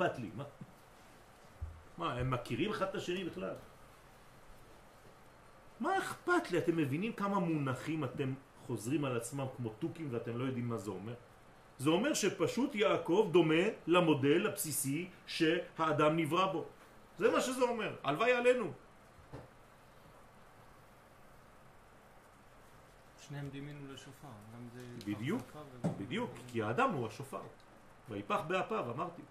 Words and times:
אכפת 0.00 0.18
לי? 0.18 0.30
מה? 0.36 0.44
מה, 1.98 2.14
הם 2.14 2.30
מכירים 2.30 2.70
אחד 2.70 2.86
את 2.88 2.94
השני 2.94 3.24
בכלל? 3.24 3.54
מה 5.80 5.98
אכפת 5.98 6.50
לי? 6.50 6.58
אתם 6.58 6.76
מבינים 6.76 7.12
כמה 7.12 7.38
מונחים 7.38 8.04
אתם 8.04 8.34
חוזרים 8.66 9.04
על 9.04 9.16
עצמם 9.16 9.46
כמו 9.56 9.68
תוכים 9.68 10.08
ואתם 10.10 10.38
לא 10.38 10.44
יודעים 10.44 10.68
מה 10.68 10.78
זה 10.78 10.90
אומר? 10.90 11.14
זה 11.78 11.90
אומר 11.90 12.14
שפשוט 12.14 12.74
יעקב 12.74 13.28
דומה 13.32 13.64
למודל 13.86 14.46
הבסיסי 14.46 15.08
שהאדם 15.26 16.16
נברא 16.16 16.52
בו. 16.52 16.64
זה 17.18 17.30
מה 17.30 17.40
שזה 17.40 17.62
אומר, 17.62 17.96
הלוואי 18.04 18.32
עלינו. 18.32 18.72
שניהם 23.20 23.48
דימינו 23.48 23.92
לשופר. 23.92 24.28
בדיוק, 25.06 25.42
בדיוק, 25.98 26.30
כי 26.48 26.62
האדם 26.62 26.90
הוא 26.92 27.06
השופר. 27.06 27.42
ויפח 28.08 28.40
באפיו, 28.48 28.90
אמרתי. 28.90 29.22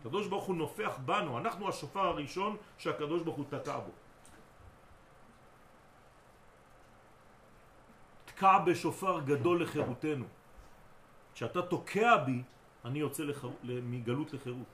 הקדוש 0.00 0.26
ברוך 0.26 0.44
הוא 0.44 0.56
נופח 0.56 0.98
בנו, 1.04 1.38
אנחנו 1.38 1.68
השופר 1.68 2.00
הראשון 2.00 2.56
שהקדוש 2.78 3.22
ברוך 3.22 3.36
הוא 3.36 3.44
תקע 3.48 3.78
בו. 3.78 3.90
תקע 8.24 8.58
בשופר 8.58 9.20
גדול 9.20 9.62
לחירותנו. 9.62 10.24
כשאתה 11.34 11.62
תוקע 11.62 12.16
בי, 12.16 12.42
אני 12.84 12.98
יוצא 12.98 13.22
לחר... 13.22 13.50
מגלות 13.64 14.32
לחירות. 14.32 14.66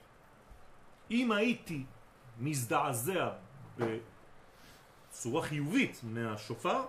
אם 1.11 1.31
הייתי 1.31 1.83
מזדעזע 2.39 3.29
בצורה 3.77 5.41
חיובית 5.43 6.01
מהשופר, 6.03 6.81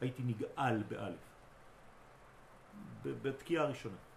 הייתי 0.00 0.22
נגאל 0.22 0.82
באלף. 0.82 1.30
בתקיעה 3.04 3.64
הראשונה. 3.64 4.09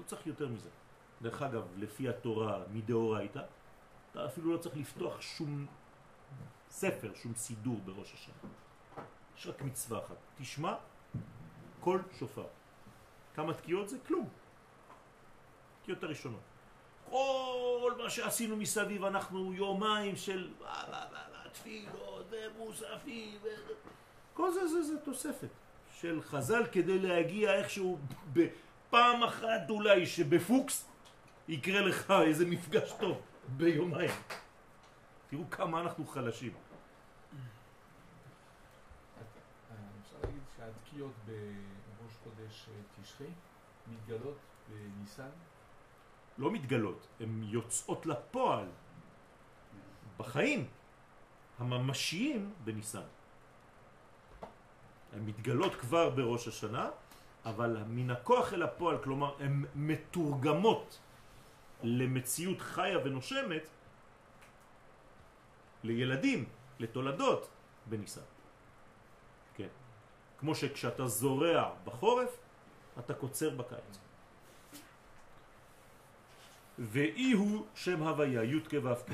לא 0.00 0.04
צריך 0.04 0.26
יותר 0.26 0.48
מזה. 0.48 0.68
דרך 1.22 1.42
אגב, 1.42 1.62
לפי 1.76 2.08
התורה 2.08 2.62
מדאורייתא, 2.72 3.42
אתה 4.10 4.26
אפילו 4.26 4.52
לא 4.52 4.58
צריך 4.58 4.76
לפתוח 4.76 5.20
שום 5.20 5.66
ספר, 6.70 7.14
שום 7.14 7.34
סידור 7.34 7.80
בראש 7.84 8.14
השנה. 8.14 8.50
יש 9.36 9.46
רק 9.46 9.62
מצווה 9.62 9.98
אחת. 9.98 10.16
תשמע 10.38 10.74
כל 11.80 11.98
שופר. 12.18 12.46
כמה 13.34 13.54
תקיעות 13.54 13.88
זה? 13.88 13.96
כלום. 14.06 14.28
תקיעות 15.82 16.02
הראשונות. 16.02 16.40
כל 17.10 17.92
מה 18.02 18.10
שעשינו 18.10 18.56
מסביב 18.56 19.04
אנחנו 19.04 19.54
יומיים 19.54 20.16
של 20.16 20.52
תפילות 21.52 22.26
ומוספים 22.30 23.38
כל 24.34 24.52
זה 24.52 24.68
זה, 24.68 24.82
זה 24.82 24.98
תוספת 24.98 25.48
של 26.00 26.22
חז"ל 26.22 26.62
כדי 26.72 26.98
להגיע 26.98 27.54
איכשהו 27.54 27.98
בפעם 28.90 29.22
אחת 29.22 29.70
אולי 29.70 30.06
שבפוקס 30.06 30.88
יקרה 31.48 31.80
לך 31.80 32.10
איזה 32.10 32.46
מפגש 32.46 32.92
טוב 32.92 33.20
ביומיים. 33.56 34.10
תראו 35.28 35.50
כמה 35.50 35.80
אנחנו 35.80 36.06
חלשים. 36.06 36.52
אפשר 40.02 40.16
להגיד 40.22 40.42
שהדקיות 40.56 41.12
בראש 41.26 42.12
חודש 42.24 42.66
תשחי 43.02 43.30
מתגלות 43.86 44.38
בניסן? 44.68 45.30
לא 46.38 46.50
מתגלות, 46.50 47.06
הן 47.20 47.42
יוצאות 47.42 48.06
לפועל 48.06 48.66
בחיים 50.16 50.68
הממשיים 51.58 52.52
בניסן. 52.64 53.06
הן 55.12 55.20
מתגלות 55.26 55.74
כבר 55.74 56.10
בראש 56.10 56.48
השנה, 56.48 56.90
אבל 57.44 57.76
מן 57.88 58.10
הכוח 58.10 58.52
אל 58.52 58.62
הפועל, 58.62 58.98
כלומר 58.98 59.34
הן 59.40 59.64
מתורגמות 59.74 60.98
למציאות 61.82 62.60
חיה 62.60 62.98
ונושמת 63.04 63.68
לילדים, 65.84 66.44
לתולדות, 66.78 67.48
בניסן. 67.86 68.28
כן. 69.54 69.68
כמו 70.38 70.54
שכשאתה 70.54 71.06
זורע 71.06 71.74
בחורף, 71.84 72.36
אתה 72.98 73.14
קוצר 73.14 73.50
בקיץ. 73.50 73.98
ואי 76.78 77.32
הוא 77.32 77.66
שם 77.74 78.02
הוויה, 78.02 78.44
י' 78.44 78.60
כ' 78.60 78.74
ו' 78.82 78.94
כ'. 78.94 79.12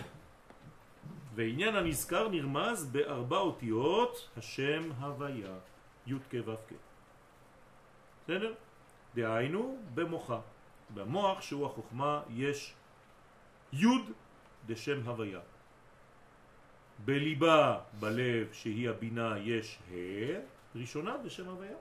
ועניין 1.34 1.76
הנזכר 1.76 2.28
נרמז 2.28 2.84
בארבע 2.84 3.38
אותיות 3.38 4.31
השם 4.36 4.92
הוויה, 5.00 5.54
י' 6.06 6.15
כ' 6.31 6.34
ו' 6.47 6.56
כ'. 6.69 6.85
בסדר? 8.26 8.54
דהיינו 9.14 9.78
במוחה. 9.94 10.41
במוח 10.94 11.41
שהוא 11.41 11.66
החוכמה 11.66 12.22
יש 12.31 12.75
י' 13.72 13.87
דשם 14.66 15.00
הוויה. 15.09 15.41
בליבה, 17.04 17.78
בלב, 18.00 18.53
שהיא 18.53 18.91
הבינה, 18.91 19.38
יש 19.38 19.78
ה' 19.91 20.41
ראשונה 20.75 21.16
בשם 21.16 21.48
הוויה. 21.48 21.76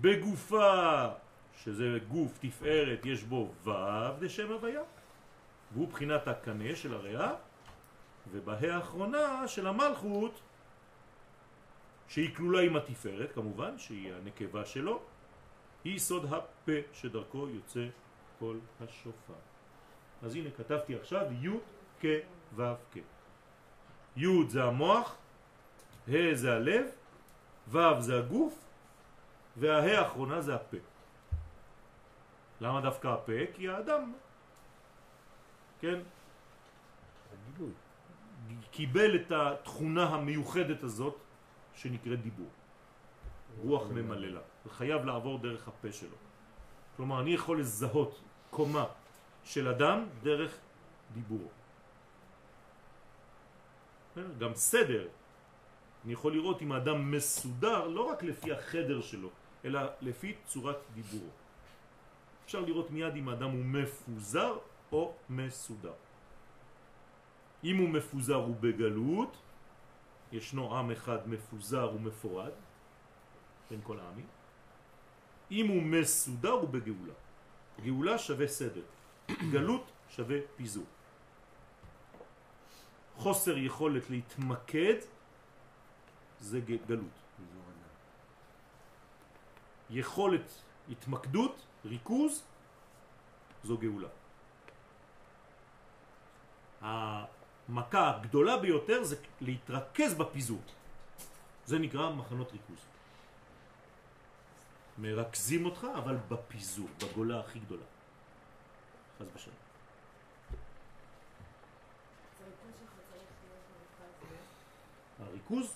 בגופה, 0.00 1.08
שזה 1.64 1.98
גוף 2.08 2.38
תפארת, 2.40 3.06
יש 3.06 3.22
בו 3.22 3.52
ו' 3.64 3.70
דשם 4.18 4.52
הוויה, 4.52 4.82
והוא 5.72 5.88
בחינת 5.88 6.28
הקנה 6.28 6.76
של 6.76 6.94
הריאה, 6.94 7.34
ובהא 8.30 8.66
האחרונה 8.66 9.48
של 9.48 9.66
המלכות, 9.66 10.40
שהיא 12.08 12.34
כלולה 12.34 12.60
עם 12.60 12.76
התפארת 12.76 13.32
כמובן, 13.32 13.78
שהיא 13.78 14.12
הנקבה 14.12 14.64
שלו, 14.64 15.02
היא 15.88 15.98
סוד 15.98 16.32
הפה 16.32 16.72
שדרכו 16.92 17.48
יוצא 17.48 17.86
כל 18.38 18.58
השופר. 18.80 19.34
אז 20.22 20.34
הנה 20.34 20.50
כתבתי 20.50 20.94
עכשיו 20.94 21.26
י' 21.32 21.58
כ' 22.00 22.06
ו' 22.54 22.62
כ'. 22.92 22.98
י' 24.16 24.26
זה 24.48 24.64
המוח, 24.64 25.16
ה' 26.08 26.34
זה 26.34 26.52
הלב, 26.52 26.86
ו' 27.68 28.00
זה 28.00 28.18
הגוף, 28.18 28.54
והה' 29.56 29.98
האחרונה 29.98 30.40
זה 30.40 30.54
הפה. 30.54 30.76
למה 32.60 32.80
דווקא 32.80 33.08
הפה? 33.08 33.32
כי 33.54 33.68
האדם, 33.68 34.12
כן, 35.80 35.98
קיבל 38.70 39.16
את 39.16 39.32
התכונה 39.32 40.04
המיוחדת 40.04 40.82
הזאת 40.82 41.16
שנקראת 41.74 42.22
דיבור. 42.22 42.50
רוח 43.62 43.90
ממללה. 43.90 44.40
חייב 44.68 45.04
לעבור 45.04 45.38
דרך 45.38 45.68
הפה 45.68 45.92
שלו. 45.92 46.16
כלומר, 46.96 47.20
אני 47.20 47.30
יכול 47.30 47.60
לזהות 47.60 48.20
קומה 48.50 48.84
של 49.44 49.68
אדם 49.68 50.06
דרך 50.22 50.58
דיבורו. 51.14 51.48
גם 54.38 54.54
סדר. 54.54 55.08
אני 56.04 56.12
יכול 56.12 56.32
לראות 56.32 56.62
אם 56.62 56.72
האדם 56.72 57.10
מסודר 57.10 57.88
לא 57.88 58.00
רק 58.00 58.22
לפי 58.22 58.52
החדר 58.52 59.00
שלו, 59.00 59.30
אלא 59.64 59.80
לפי 60.00 60.34
צורת 60.46 60.78
דיבורו. 60.94 61.30
אפשר 62.44 62.60
לראות 62.60 62.90
מיד 62.90 63.16
אם 63.16 63.28
האדם 63.28 63.50
הוא 63.50 63.64
מפוזר 63.64 64.58
או 64.92 65.12
מסודר. 65.30 65.92
אם 67.64 67.76
הוא 67.76 67.88
מפוזר 67.88 68.40
ובגלות, 68.40 69.36
ישנו 70.32 70.76
עם 70.76 70.90
אחד 70.90 71.28
מפוזר 71.28 71.90
ומפורד, 71.94 72.52
בין 73.70 73.80
כל 73.82 73.98
העמים. 74.00 74.26
אם 75.50 75.68
הוא 75.68 75.82
מסודר 75.82 76.54
ובגאולה. 76.64 77.14
גאולה 77.84 78.18
שווה 78.18 78.48
סדר, 78.48 78.82
גלות 79.52 79.90
שווה 80.08 80.38
פיזור. 80.56 80.86
חוסר 83.16 83.58
יכולת 83.58 84.10
להתמקד 84.10 84.94
זה 86.40 86.60
גלות. 86.60 87.18
יכולת 89.90 90.62
התמקדות, 90.90 91.56
ריכוז, 91.84 92.42
זו 93.64 93.78
גאולה. 93.78 94.08
המכה 96.80 98.16
הגדולה 98.16 98.56
ביותר 98.56 99.04
זה 99.04 99.16
להתרכז 99.40 100.14
בפיזור. 100.14 100.62
זה 101.66 101.78
נקרא 101.78 102.10
מחנות 102.10 102.52
ריכוז. 102.52 102.80
מרכזים 104.98 105.64
אותך, 105.64 105.86
אבל 105.98 106.16
בפיזור, 106.28 106.88
בגולה 106.98 107.40
הכי 107.40 107.58
גדולה. 107.58 107.84
חס 109.18 109.26
ושלום. 109.34 109.56
הריכוז 115.18 115.74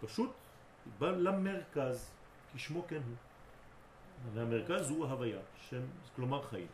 פשוט 0.00 0.30
בא 0.98 1.10
למרכז, 1.10 2.10
כשמו 2.54 2.86
כן 2.88 3.00
הוא. 3.06 3.16
והמרכז 4.34 4.90
הוא 4.90 5.06
ההוויה, 5.06 5.40
שם, 5.68 5.82
כלומר 6.16 6.42
חיים. 6.42 6.66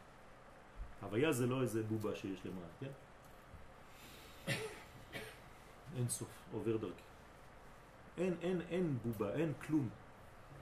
הוויה 1.03 1.33
זה 1.33 1.47
לא 1.47 1.63
איזה 1.63 1.83
בובה 1.83 2.17
שיש 2.17 2.39
למעלה, 2.47 2.67
כן? 2.81 2.91
אין 5.97 6.09
סוף, 6.09 6.29
עובר 6.53 6.77
דרכי. 6.77 7.03
אין, 8.19 8.35
אין, 8.43 8.61
אין 8.71 8.99
בובה, 9.05 9.35
אין 9.35 9.53
כלום. 9.67 9.89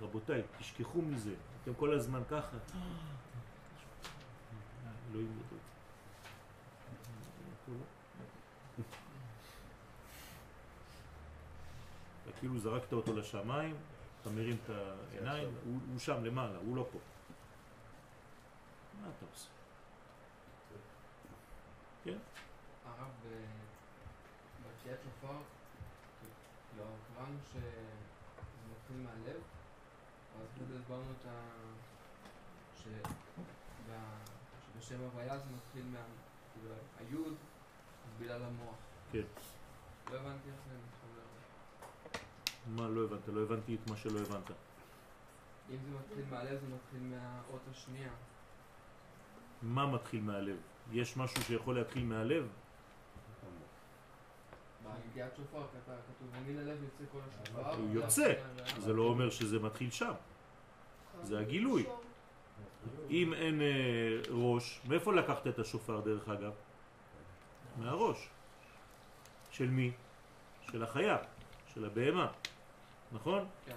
רבותיי, 0.02 0.42
תשכחו 0.58 1.02
מזה. 1.02 1.34
אתם 1.62 1.74
כל 1.74 1.94
הזמן 1.94 2.22
ככה. 2.30 2.56
אלוהים 5.10 5.38
גדול. 5.46 5.58
אתה 12.22 12.32
כאילו 12.38 12.58
זרקת 12.58 12.92
אותו 12.92 13.16
לשמיים, 13.16 13.76
אתה 14.20 14.30
מרים 14.30 14.56
את 14.64 14.70
העיניים, 14.70 15.48
הוא, 15.64 15.98
שם 15.98 16.24
למעלה, 16.24 16.58
הוא 16.58 16.76
לא 16.76 16.86
פה. 16.92 16.98
מה 19.00 19.08
אתה 19.16 19.26
עושה? 19.32 19.48
כן? 22.04 22.18
הרב, 22.86 23.10
בתקיעת 24.66 24.98
שופר, 25.04 25.36
לא, 26.78 26.84
קראנו 27.14 27.38
שזה 27.52 27.82
מתחיל 28.72 28.96
מהלב, 28.96 29.40
קודם 30.66 30.80
הסברנו 30.80 31.12
את 31.20 31.26
ה... 31.26 31.30
שבשם 34.78 35.00
הוויה 35.00 35.38
זה 35.38 35.44
מתחיל 35.56 35.82
מה... 35.92 35.98
כאילו, 36.54 36.74
היוד, 36.98 37.34
בגלל 38.20 38.42
המוח. 38.42 38.74
כן. 39.12 39.22
לא 40.12 40.16
הבנתי 40.16 40.48
איך 40.48 40.56
זה 40.68 40.74
מתחבר. 40.86 41.22
מה 42.66 42.88
לא 42.88 43.04
הבנת? 43.04 43.28
לא 43.28 43.42
הבנתי 43.42 43.74
את 43.74 43.90
מה 43.90 43.96
שלא 43.96 44.20
הבנת. 44.20 44.50
אם 45.70 45.76
זה 45.84 45.90
מתחיל 45.98 46.24
מהלב, 46.30 46.60
זה 46.60 46.66
מתחיל 46.74 47.00
מהאות 47.00 47.62
השנייה. 47.70 48.12
מה 49.62 49.86
מתחיל 49.86 50.22
מהלב? 50.22 50.56
יש 50.92 51.16
משהו 51.16 51.42
שיכול 51.42 51.78
להתחיל 51.78 52.04
מהלב? 52.04 52.48
בנגיעת 54.84 55.36
שופר 55.36 55.66
כתוב, 55.72 56.28
ומן 56.32 56.58
הלב 56.58 56.82
יוצא 56.82 57.04
כל 57.12 57.18
השופר. 57.28 57.74
הוא 57.74 57.90
יוצא, 57.90 58.34
זה 58.78 58.92
לא 58.92 59.02
אומר 59.02 59.30
שזה 59.30 59.58
מתחיל 59.58 59.90
שם. 59.90 60.12
זה 61.22 61.38
הגילוי. 61.38 61.84
אם 63.10 63.34
אין 63.34 63.60
אה, 63.60 63.66
ראש, 64.30 64.80
מאיפה 64.88 65.12
לקחת 65.12 65.46
את 65.46 65.58
השופר 65.58 66.00
דרך 66.00 66.28
אגב? 66.28 66.52
מהראש. 67.78 68.28
של 69.50 69.70
מי? 69.70 69.92
של 70.70 70.82
החיה, 70.82 71.16
של 71.74 71.84
הבהמה, 71.84 72.32
נכון? 73.12 73.46
כן. 73.66 73.76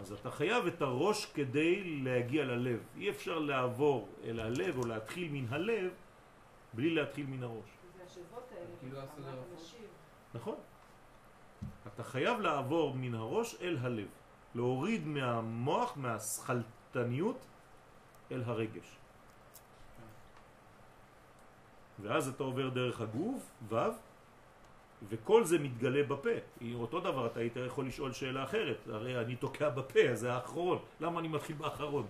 אז 0.00 0.12
אתה 0.12 0.30
חייב 0.30 0.66
את 0.66 0.82
הראש 0.82 1.26
כדי 1.26 2.00
להגיע 2.02 2.44
ללב. 2.44 2.80
אי 2.96 3.10
אפשר 3.10 3.38
לעבור 3.38 4.08
אל 4.24 4.40
הלב 4.40 4.78
או 4.78 4.86
להתחיל 4.86 5.28
מן 5.32 5.46
הלב 5.48 5.90
בלי 6.72 6.94
להתחיל 6.94 7.26
מן 7.26 7.42
הראש. 7.42 7.70
זה 7.96 8.04
השבות 8.06 8.48
האלה, 8.54 8.66
כאילו. 8.80 9.00
נכון. 10.34 10.54
אתה 11.94 12.04
חייב 12.04 12.40
לעבור 12.40 12.94
מן 12.94 13.14
הראש 13.14 13.56
אל 13.60 13.76
הלב. 13.80 14.08
להוריד 14.54 15.06
מהמוח, 15.06 15.96
מהשכלתניות, 15.96 17.46
אל 18.32 18.42
הרגש. 18.46 18.96
ואז 22.02 22.28
אתה 22.28 22.42
עובר 22.42 22.68
דרך 22.68 23.00
הגוף, 23.00 23.50
ו', 23.68 23.76
וכל 25.08 25.44
זה 25.44 25.58
מתגלה 25.58 26.02
בפה. 26.02 26.30
אותו 26.74 27.00
דבר, 27.00 27.26
אתה 27.26 27.40
היית 27.40 27.56
יכול 27.56 27.86
לשאול 27.86 28.12
שאלה 28.12 28.44
אחרת. 28.44 28.88
הרי 28.88 29.20
אני 29.20 29.36
תוקע 29.36 29.68
בפה, 29.68 30.00
אז 30.00 30.20
זה 30.20 30.32
האחרון. 30.32 30.78
למה 31.00 31.20
אני 31.20 31.28
מתחיל 31.28 31.56
באחרון? 31.56 32.06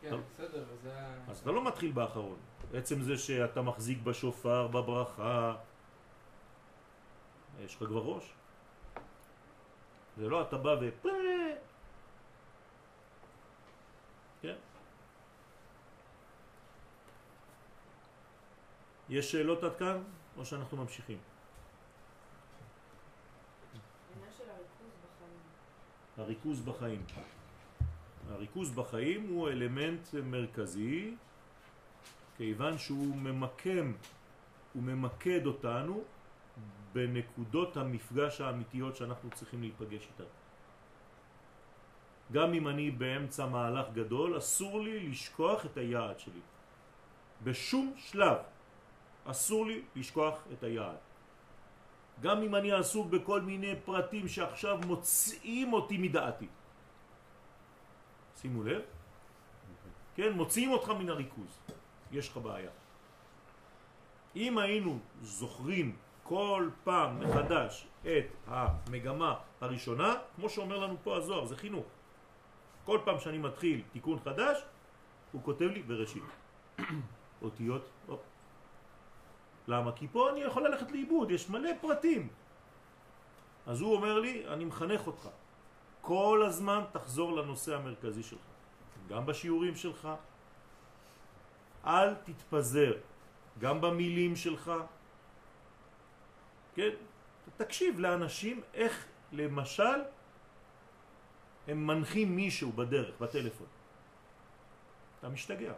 כן. 0.00 0.16
בסדר, 0.34 0.64
וזה... 0.72 0.92
אז 1.28 1.38
אתה 1.38 1.50
לא 1.50 1.64
מתחיל 1.64 1.92
באחרון. 1.92 2.36
עצם 2.74 3.02
זה 3.02 3.18
שאתה 3.18 3.62
מחזיק 3.62 3.98
בשופר, 4.02 4.66
בברכה, 4.66 5.56
יש 7.64 7.76
לך 7.76 7.88
כבר 7.88 8.00
ראש. 8.00 8.34
זה 10.20 10.28
לא 10.28 10.42
אתה 10.42 10.58
בא 10.58 10.76
ו... 10.80 11.08
כן. 14.42 14.54
יש 19.08 19.32
שאלות 19.32 19.62
עד 19.62 19.76
כאן, 19.76 20.02
או 20.36 20.44
שאנחנו 20.44 20.76
ממשיכים? 20.76 21.18
הריכוז 26.16 26.60
בחיים. 26.60 27.02
הריכוז 28.28 28.70
בחיים 28.70 29.28
הוא 29.28 29.48
אלמנט 29.48 30.14
מרכזי 30.14 31.14
כיוון 32.36 32.78
שהוא 32.78 33.16
ממקם, 33.16 33.92
הוא 34.72 34.82
ממקד 34.82 35.46
אותנו 35.46 36.04
בנקודות 36.92 37.76
המפגש 37.76 38.40
האמיתיות 38.40 38.96
שאנחנו 38.96 39.30
צריכים 39.30 39.60
להיפגש 39.60 40.06
איתן. 40.06 40.30
גם 42.32 42.54
אם 42.54 42.68
אני 42.68 42.90
באמצע 42.90 43.46
מהלך 43.46 43.86
גדול, 43.92 44.38
אסור 44.38 44.80
לי 44.80 45.08
לשכוח 45.08 45.66
את 45.66 45.76
היעד 45.76 46.18
שלי. 46.18 46.40
בשום 47.42 47.94
שלב 47.96 48.38
אסור 49.24 49.66
לי 49.66 49.82
לשכוח 49.96 50.34
את 50.52 50.62
היעד. 50.62 50.96
גם 52.20 52.42
אם 52.42 52.54
אני 52.54 52.72
עסוק 52.72 53.06
בכל 53.06 53.40
מיני 53.40 53.74
פרטים 53.84 54.28
שעכשיו 54.28 54.78
מוציאים 54.86 55.72
אותי 55.72 55.98
מדעתי. 55.98 56.48
שימו 58.40 58.62
לב, 58.62 58.82
כן, 60.14 60.32
מוציאים 60.32 60.70
אותך 60.70 60.88
מן 60.88 61.08
הריכוז, 61.08 61.52
יש 62.12 62.28
לך 62.28 62.36
בעיה. 62.36 62.70
אם 64.36 64.58
היינו 64.58 64.98
זוכרים 65.22 65.96
כל 66.30 66.68
פעם 66.84 67.20
מחדש 67.20 67.86
את 68.02 68.30
המגמה 68.46 69.34
הראשונה, 69.60 70.14
כמו 70.36 70.48
שאומר 70.48 70.78
לנו 70.78 70.96
פה 71.02 71.16
הזוהר, 71.16 71.44
זה 71.44 71.56
חינוך. 71.56 71.86
כל 72.84 72.98
פעם 73.04 73.18
שאני 73.18 73.38
מתחיל 73.38 73.82
תיקון 73.92 74.18
חדש, 74.24 74.62
הוא 75.32 75.42
כותב 75.42 75.66
לי 75.74 75.82
בראשית. 75.82 76.22
אותיות, 77.42 77.90
הופ. 78.06 78.20
למה? 79.68 79.92
כי 79.92 80.06
פה 80.12 80.30
אני 80.30 80.40
יכול 80.40 80.62
ללכת 80.66 80.90
לאיבוד, 80.90 81.30
יש 81.30 81.50
מלא 81.50 81.70
פרטים. 81.80 82.28
אז 83.66 83.80
הוא 83.80 83.94
אומר 83.94 84.18
לי, 84.20 84.46
אני 84.48 84.64
מחנך 84.64 85.06
אותך. 85.06 85.28
כל 86.00 86.42
הזמן 86.46 86.82
תחזור 86.92 87.42
לנושא 87.42 87.74
המרכזי 87.74 88.22
שלך. 88.22 88.46
גם 89.08 89.26
בשיעורים 89.26 89.74
שלך, 89.74 90.08
אל 91.86 92.14
תתפזר. 92.14 92.92
גם 93.58 93.80
במילים 93.80 94.36
שלך. 94.36 94.72
כן? 96.74 96.90
תקשיב 97.56 98.00
לאנשים 98.00 98.62
איך 98.74 99.06
למשל 99.32 100.02
הם 101.68 101.86
מנחים 101.86 102.36
מישהו 102.36 102.72
בדרך, 102.72 103.14
בטלפון. 103.20 103.66
אתה 105.18 105.28
משתגע. 105.28 105.72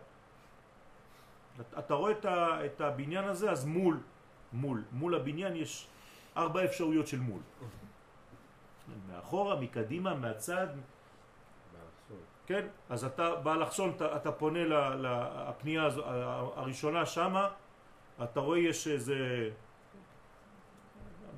אתה- 1.78 1.94
רואה 1.94 2.12
את, 2.66 2.80
הבניין 2.80 3.24
הזה, 3.24 3.50
אז 3.50 3.64
מול, 3.64 4.00
מול, 4.52 4.82
מול 4.92 5.14
הבניין 5.14 5.56
יש 5.56 5.86
ארבע 6.36 6.64
אפשרויות 6.64 7.06
של 7.06 7.20
מול. 7.20 7.40
מאחורה, 9.08 9.60
מקדימה, 9.60 10.14
מהצד, 10.14 10.66
כן? 12.46 12.66
אז 12.90 13.04
אתה 13.04 13.34
באלכסון, 13.34 13.92
אתה, 13.96 14.16
אתה 14.16 14.32
פונה 14.32 14.64
לפנייה 14.96 15.88
הראשונה 16.56 17.06
שמה, 17.06 17.48
אתה 18.22 18.40
רואה 18.40 18.58
יש 18.58 18.88
איזה... 18.88 19.50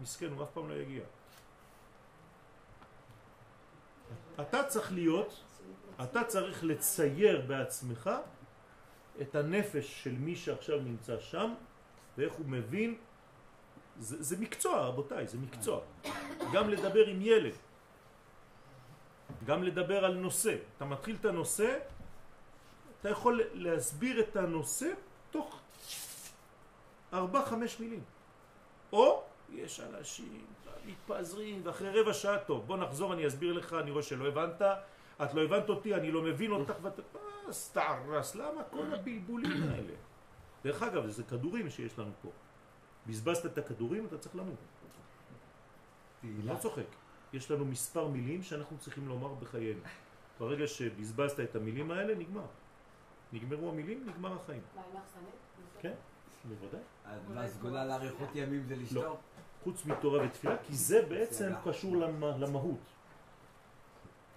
מסכן, 0.04 0.32
הוא 0.32 0.42
אף 0.44 0.50
פעם 0.54 0.68
לא 0.68 0.75
יגיע. 0.75 1.04
אתה 4.40 4.64
צריך 4.64 4.92
להיות, 4.92 5.42
אתה 6.02 6.25
צריך 6.25 6.64
לצייר 6.64 7.40
בעצמך 7.46 8.11
את 9.20 9.34
הנפש 9.34 10.04
של 10.04 10.12
מי 10.12 10.37
שעכשיו 10.37 10.78
נמצא 10.80 11.18
שם, 11.18 11.54
ואיך 12.18 12.32
הוא 12.32 12.46
מבין, 12.46 12.99
זה, 13.99 14.23
זה 14.23 14.37
מקצוע 14.37 14.80
רבותיי, 14.80 15.26
זה 15.26 15.38
מקצוע. 15.38 15.80
גם 16.52 16.68
לדבר 16.70 17.06
עם 17.06 17.20
ילד, 17.20 17.54
גם 19.44 19.62
לדבר 19.62 20.04
על 20.04 20.14
נושא. 20.14 20.56
אתה 20.76 20.84
מתחיל 20.84 21.16
את 21.20 21.25
הנושא, 21.25 21.78
אתה 23.00 23.08
יכול 23.08 23.40
להסביר 23.52 24.20
את 24.20 24.37
הנושא 24.37 24.92
תוך 25.30 25.61
ארבע, 27.12 27.44
חמש 27.44 27.80
מילים. 27.80 28.04
או 28.92 29.34
יש 29.56 29.80
אנשים 29.80 30.44
מתפזרים 30.87 31.61
ואחרי 31.64 32.00
רבע 32.00 32.12
שעה 32.12 32.38
טוב 32.38 32.66
בוא 32.66 32.76
נחזור 32.76 33.14
אני 33.14 33.26
אסביר 33.26 33.52
לך 33.52 33.73
אני 33.73 33.90
רואה 33.90 34.02
שלא 34.02 34.28
הבנת. 34.28 34.62
את 35.23 35.34
לא 35.34 35.42
הבנת 35.44 35.68
אותי 35.68 35.94
אני 35.94 36.12
לא 36.12 36.23
מבין 36.23 36.50
אותך 36.50 36.75
ואתה 36.82 37.02
אה, 37.46 37.52
סתערס 37.52 38.34
למה 38.34 38.64
כל 38.70 38.94
הבלבולים 38.94 39.62
האלה? 39.62 39.92
דרך 40.64 40.82
אגב 40.82 41.06
זה 41.06 41.23
כדורים 41.23 41.70
שיש 41.70 41.99
לנו 41.99 42.11
פה. 42.23 42.28
בזבזת 43.06 43.46
את 43.46 43.58
הכדורים 43.58 44.06
אתה 44.06 44.18
צריך 44.18 44.37
למות. 44.37 44.54
לא 46.44 46.54
צוחק. 46.56 46.87
יש 47.32 47.50
לנו 47.50 47.64
מספר 47.64 48.08
מילים 48.08 48.42
שאנחנו 48.42 48.78
צריכים 48.78 49.08
לומר 49.08 49.34
בחיינו. 49.34 49.80
ברגע 50.40 50.66
שבזבזת 50.66 51.40
את 51.40 51.56
המילים 51.56 51.90
האלה 51.90 52.14
נגמר. 52.14 52.46
נגמרו 53.32 53.68
המילים 53.68 54.06
נגמר 54.06 54.37
החיים. 54.37 54.62
מה, 54.76 54.82
עם? 54.92 55.25
כן 55.80 55.94
בוודאי. 56.48 56.80
אז 57.36 57.58
גולה 57.58 57.84
לאריכות 57.84 58.28
ימים 58.34 58.64
זה 58.68 58.76
לשתוק? 58.76 59.04
לא, 59.04 59.18
חוץ 59.64 59.86
מתורה 59.86 60.26
ותפילה, 60.26 60.56
כי 60.66 60.74
זה 60.76 61.02
בעצם 61.08 61.52
קשור 61.64 61.96
למהות. 62.38 62.80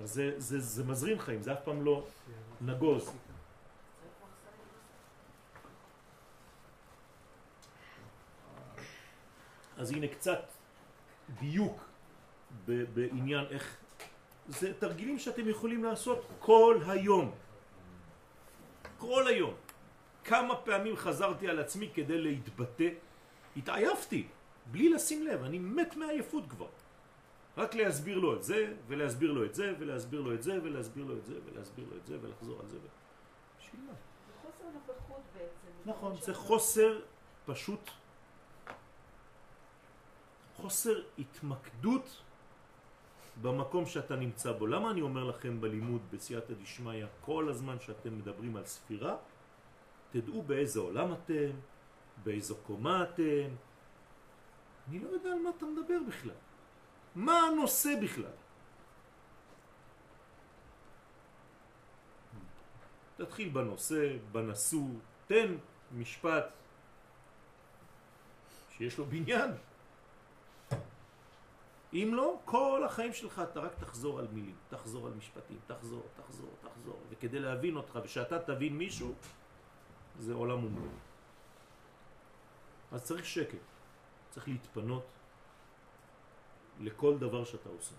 זה, 0.03 0.33
זה 0.37 0.83
מזרים 0.83 1.19
חיים, 1.19 1.41
זה 1.41 1.53
אף 1.53 1.59
פעם 1.63 1.85
לא 1.85 2.07
נגוז. 2.61 3.11
אז 9.77 9.91
הנה 9.91 10.07
קצת 10.07 10.41
דיוק 11.39 11.89
בעניין 12.67 13.45
איך... 13.49 13.77
זה 14.47 14.73
תרגילים 14.79 15.19
שאתם 15.19 15.49
יכולים 15.49 15.83
לעשות 15.83 16.25
כל 16.39 16.79
היום. 16.87 17.31
כל 18.97 19.27
היום. 19.27 19.53
כמה 20.27 20.55
פעמים 20.55 20.96
חזרתי 20.96 21.48
על 21.48 21.60
עצמי 21.60 21.89
כדי 21.93 22.17
להתבטא? 22.17 22.89
התעייפתי, 23.57 24.27
בלי 24.72 24.89
לשים 24.89 25.27
לב, 25.27 25.43
אני 25.43 25.60
מת 25.60 25.96
מעייפות 25.96 26.43
כבר. 26.50 26.67
רק 27.57 27.75
להסביר 27.75 28.19
לו 28.19 28.36
את 28.36 28.43
זה, 28.43 28.74
ולהסביר 28.88 29.31
לו 29.31 29.46
את 29.46 29.55
זה, 29.55 29.74
ולהסביר 29.79 30.22
לו 30.22 30.34
את 30.34 30.43
זה, 30.43 30.60
ולהסביר 30.63 31.05
לו 31.05 31.17
את 31.17 31.25
זה, 31.25 31.34
ולהסביר 31.46 31.86
לו 31.89 31.98
את 31.98 32.05
זה, 32.05 32.17
ולחזור 32.22 32.60
על 32.60 32.67
זה. 32.67 32.77
בשביל 33.60 33.81
מה? 33.81 33.93
זה 33.93 34.34
חוסר 34.41 34.65
נוכחות 34.74 35.22
בעצם. 35.34 35.89
נכון, 35.89 36.15
זה 36.22 36.34
חוסר 36.34 37.00
פשוט, 37.46 37.89
חוסר 40.55 41.01
התמקדות 41.19 42.22
במקום 43.41 43.86
שאתה 43.86 44.15
נמצא 44.15 44.51
בו. 44.51 44.67
למה 44.67 44.91
אני 44.91 45.01
אומר 45.01 45.24
לכם 45.24 45.62
בלימוד 45.62 46.01
בסייעתא 46.12 46.53
דשמיא 46.63 47.05
כל 47.22 47.50
הזמן 47.50 47.79
שאתם 47.79 48.17
מדברים 48.17 48.55
על 48.55 48.65
ספירה, 48.65 49.15
תדעו 50.11 50.43
באיזה 50.43 50.79
עולם 50.79 51.13
אתם, 51.13 51.49
באיזו 52.23 52.55
קומה 52.55 53.03
אתם. 53.03 53.55
אני 54.87 54.99
לא 54.99 55.09
יודע 55.09 55.29
על 55.29 55.39
מה 55.39 55.49
אתה 55.57 55.65
מדבר 55.65 55.99
בכלל. 56.07 56.35
מה 57.15 57.39
הנושא 57.39 57.89
בכלל? 58.03 58.37
תתחיל 63.17 63.49
בנושא, 63.49 64.17
בנשוא, 64.31 64.87
תן 65.27 65.55
משפט 65.91 66.45
שיש 68.77 68.97
לו 68.97 69.05
בניין. 69.05 69.51
אם 71.93 72.11
לא, 72.13 72.39
כל 72.45 72.83
החיים 72.85 73.13
שלך 73.13 73.41
אתה 73.51 73.59
רק 73.59 73.71
תחזור 73.79 74.19
על 74.19 74.27
מילים, 74.31 74.55
תחזור 74.69 75.07
על 75.07 75.13
משפטים, 75.13 75.59
תחזור, 75.67 76.03
תחזור, 76.15 76.49
תחזור, 76.61 76.99
וכדי 77.09 77.39
להבין 77.39 77.75
אותך 77.75 77.99
ושאתה 78.03 78.39
תבין 78.39 78.77
מישהו, 78.77 79.13
זה 80.19 80.33
עולם 80.33 80.65
ומלואו. 80.65 80.91
אז 82.91 83.03
צריך 83.03 83.25
שקט, 83.25 83.57
צריך 84.29 84.47
להתפנות 84.47 85.05
לכל 86.79 87.17
דבר 87.17 87.45
שאתה 87.45 87.69
עושה. 87.69 87.95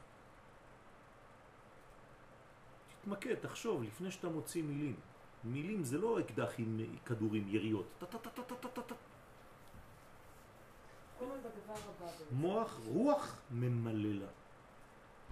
תתמקד, 3.00 3.34
תחשוב, 3.34 3.82
לפני 3.82 4.10
שאתה 4.10 4.28
מוציא 4.28 4.62
מילים. 4.62 4.96
מילים 5.44 5.84
זה 5.84 5.98
לא 5.98 6.20
אקדח 6.20 6.50
עם 6.58 6.80
כדורים, 7.06 7.48
יריות. 7.48 7.86
מוח, 12.30 12.78
רוח 12.86 13.40
ממללה. 13.50 14.26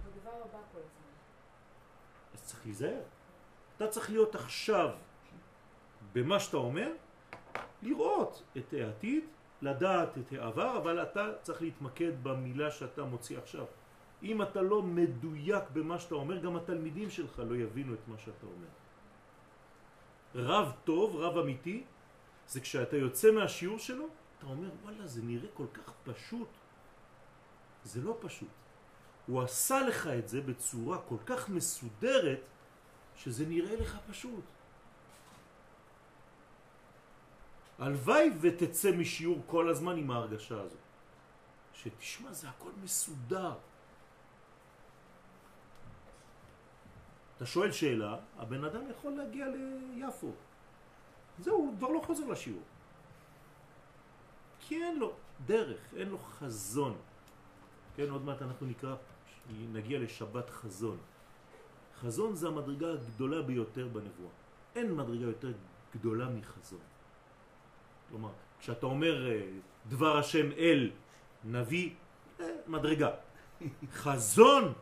בדבר 0.05 0.29
הבא 0.29 0.59
כל 0.71 0.79
הזמן. 0.79 1.11
אז 2.33 2.43
צריך 2.43 2.65
להיזהר. 2.65 3.01
אתה 3.75 3.87
צריך 3.87 4.09
להיות 4.09 4.35
עכשיו 4.35 4.95
במה 6.13 6.39
שאתה 6.39 6.57
אומר, 6.57 6.91
לראות 7.81 8.43
את 8.57 8.73
העתיד, 8.73 9.23
לדעת 9.61 10.17
את 10.17 10.31
העבר, 10.31 10.77
אבל 10.77 11.03
אתה 11.03 11.29
צריך 11.41 11.61
להתמקד 11.61 12.23
במילה 12.23 12.71
שאתה 12.71 13.03
מוציא 13.03 13.37
עכשיו. 13.37 13.65
אם 14.23 14.41
אתה 14.41 14.61
לא 14.61 14.81
מדויק 14.81 15.63
במה 15.73 15.99
שאתה 15.99 16.15
אומר, 16.15 16.37
גם 16.37 16.55
התלמידים 16.55 17.09
שלך 17.09 17.41
לא 17.49 17.55
יבינו 17.55 17.93
את 17.93 18.07
מה 18.07 18.17
שאתה 18.17 18.45
אומר. 18.45 18.67
רב 20.35 20.71
טוב, 20.83 21.15
רב 21.15 21.37
אמיתי, 21.37 21.83
זה 22.47 22.59
כשאתה 22.61 22.97
יוצא 22.97 23.31
מהשיעור 23.31 23.79
שלו, 23.79 24.05
אתה 24.37 24.47
אומר, 24.47 24.69
וואלה, 24.83 25.07
זה 25.07 25.21
נראה 25.21 25.49
כל 25.53 25.67
כך 25.73 25.93
פשוט. 26.03 26.49
זה 27.83 28.01
לא 28.01 28.17
פשוט. 28.21 28.49
הוא 29.27 29.41
עשה 29.41 29.81
לך 29.81 30.07
את 30.07 30.27
זה 30.27 30.41
בצורה 30.41 30.97
כל 31.01 31.17
כך 31.25 31.49
מסודרת, 31.49 32.41
שזה 33.15 33.45
נראה 33.45 33.75
לך 33.75 33.97
פשוט. 34.09 34.43
הלוואי 37.79 38.31
ותצא 38.41 38.91
משיעור 38.91 39.41
כל 39.47 39.69
הזמן 39.69 39.97
עם 39.97 40.11
ההרגשה 40.11 40.61
הזו. 40.61 40.77
שתשמע, 41.73 42.33
זה 42.33 42.49
הכל 42.49 42.71
מסודר. 42.83 43.53
אתה 47.37 47.45
שואל 47.45 47.71
שאלה, 47.71 48.17
הבן 48.37 48.63
אדם 48.63 48.89
יכול 48.89 49.11
להגיע 49.11 49.45
ליפו. 49.95 50.31
זהו, 51.39 51.57
הוא 51.57 51.77
כבר 51.77 51.89
לא 51.89 52.01
חוזר 52.05 52.25
לשיעור. 52.25 52.63
כי 54.59 54.83
אין 54.83 54.99
לו 54.99 55.13
דרך, 55.45 55.93
אין 55.95 56.09
לו 56.09 56.17
חזון. 56.17 56.97
כן, 57.95 58.09
עוד 58.09 58.25
מעט 58.25 58.41
אנחנו 58.41 58.65
נקרא, 58.65 58.95
נגיע 59.71 59.99
לשבת 59.99 60.49
חזון. 60.49 60.97
חזון 62.01 62.35
זה 62.35 62.47
המדרגה 62.47 62.93
הגדולה 62.93 63.41
ביותר 63.41 63.87
בנבואה. 63.87 64.31
אין 64.75 64.95
מדרגה 64.95 65.25
יותר 65.25 65.53
גדולה 65.93 66.29
מחזון. 66.29 66.79
כלומר, 68.09 68.29
כשאתה 68.59 68.85
אומר 68.85 69.31
אה, 69.31 69.41
דבר 69.89 70.17
השם 70.17 70.51
אל 70.51 70.91
נביא, 71.43 71.93
אה, 72.39 72.45
מדרגה. 72.67 73.09
חזון, 73.93 74.73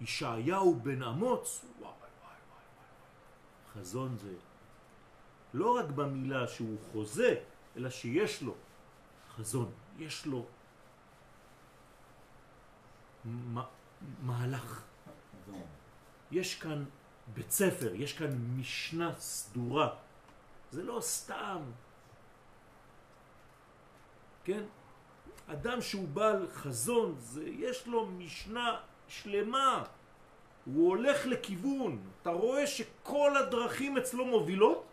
ישעיהו 0.00 0.74
בן 0.82 1.02
אמוץ, 1.02 1.64
וואי 1.64 1.90
וואי 1.90 1.92
וואי 2.00 2.32
וואי. 2.52 3.74
חזון 3.82 4.16
זה 4.18 4.34
לא 5.54 5.76
רק 5.78 5.84
במילה 5.86 6.48
שהוא 6.48 6.76
חוזה, 6.92 7.34
אלא 7.76 7.90
שיש 7.90 8.42
לו 8.42 8.54
חזון, 9.36 9.70
יש 9.98 10.26
לו 10.26 10.46
מה- 13.24 13.66
מהלך. 14.22 14.82
יש 16.30 16.54
כאן 16.54 16.84
בית 17.34 17.50
ספר, 17.50 17.94
יש 17.94 18.12
כאן 18.12 18.30
משנה 18.58 19.14
סדורה. 19.18 19.94
זה 20.70 20.82
לא 20.82 21.00
סתם. 21.00 21.62
כן? 24.46 24.62
אדם 25.46 25.80
שהוא 25.80 26.08
בעל 26.08 26.46
חזון, 26.50 27.14
זה, 27.18 27.44
יש 27.44 27.86
לו 27.86 28.06
משנה 28.06 28.80
שלמה. 29.08 29.84
הוא 30.64 30.88
הולך 30.88 31.26
לכיוון. 31.26 31.98
אתה 32.22 32.30
רואה 32.30 32.66
שכל 32.66 33.36
הדרכים 33.36 33.96
אצלו 33.96 34.24
מובילות 34.24 34.86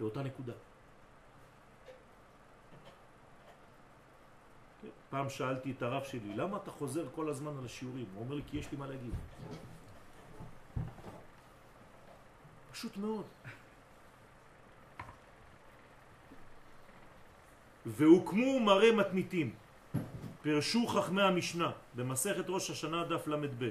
לאותה 0.00 0.22
נקודה. 0.22 0.52
כן, 4.82 4.88
פעם 5.10 5.28
שאלתי 5.28 5.72
את 5.72 5.82
הרב 5.82 6.04
שלי, 6.04 6.36
למה 6.36 6.56
אתה 6.56 6.70
חוזר 6.70 7.08
כל 7.14 7.28
הזמן 7.28 7.58
על 7.58 7.64
השיעורים? 7.64 8.06
הוא 8.14 8.24
אומר 8.24 8.34
לי, 8.34 8.42
כי 8.46 8.58
יש 8.58 8.70
לי 8.72 8.76
מה 8.76 8.86
להגיד. 8.86 9.14
פשוט 12.72 12.96
מאוד. 12.96 13.24
והוקמו 17.86 18.60
מראה 18.60 18.92
מתניתים, 18.92 19.50
פרשו 20.42 20.86
חכמי 20.86 21.22
המשנה 21.22 21.70
במסכת 21.94 22.44
ראש 22.48 22.70
השנה 22.70 23.04
דף 23.04 23.26
ל"ב. 23.26 23.68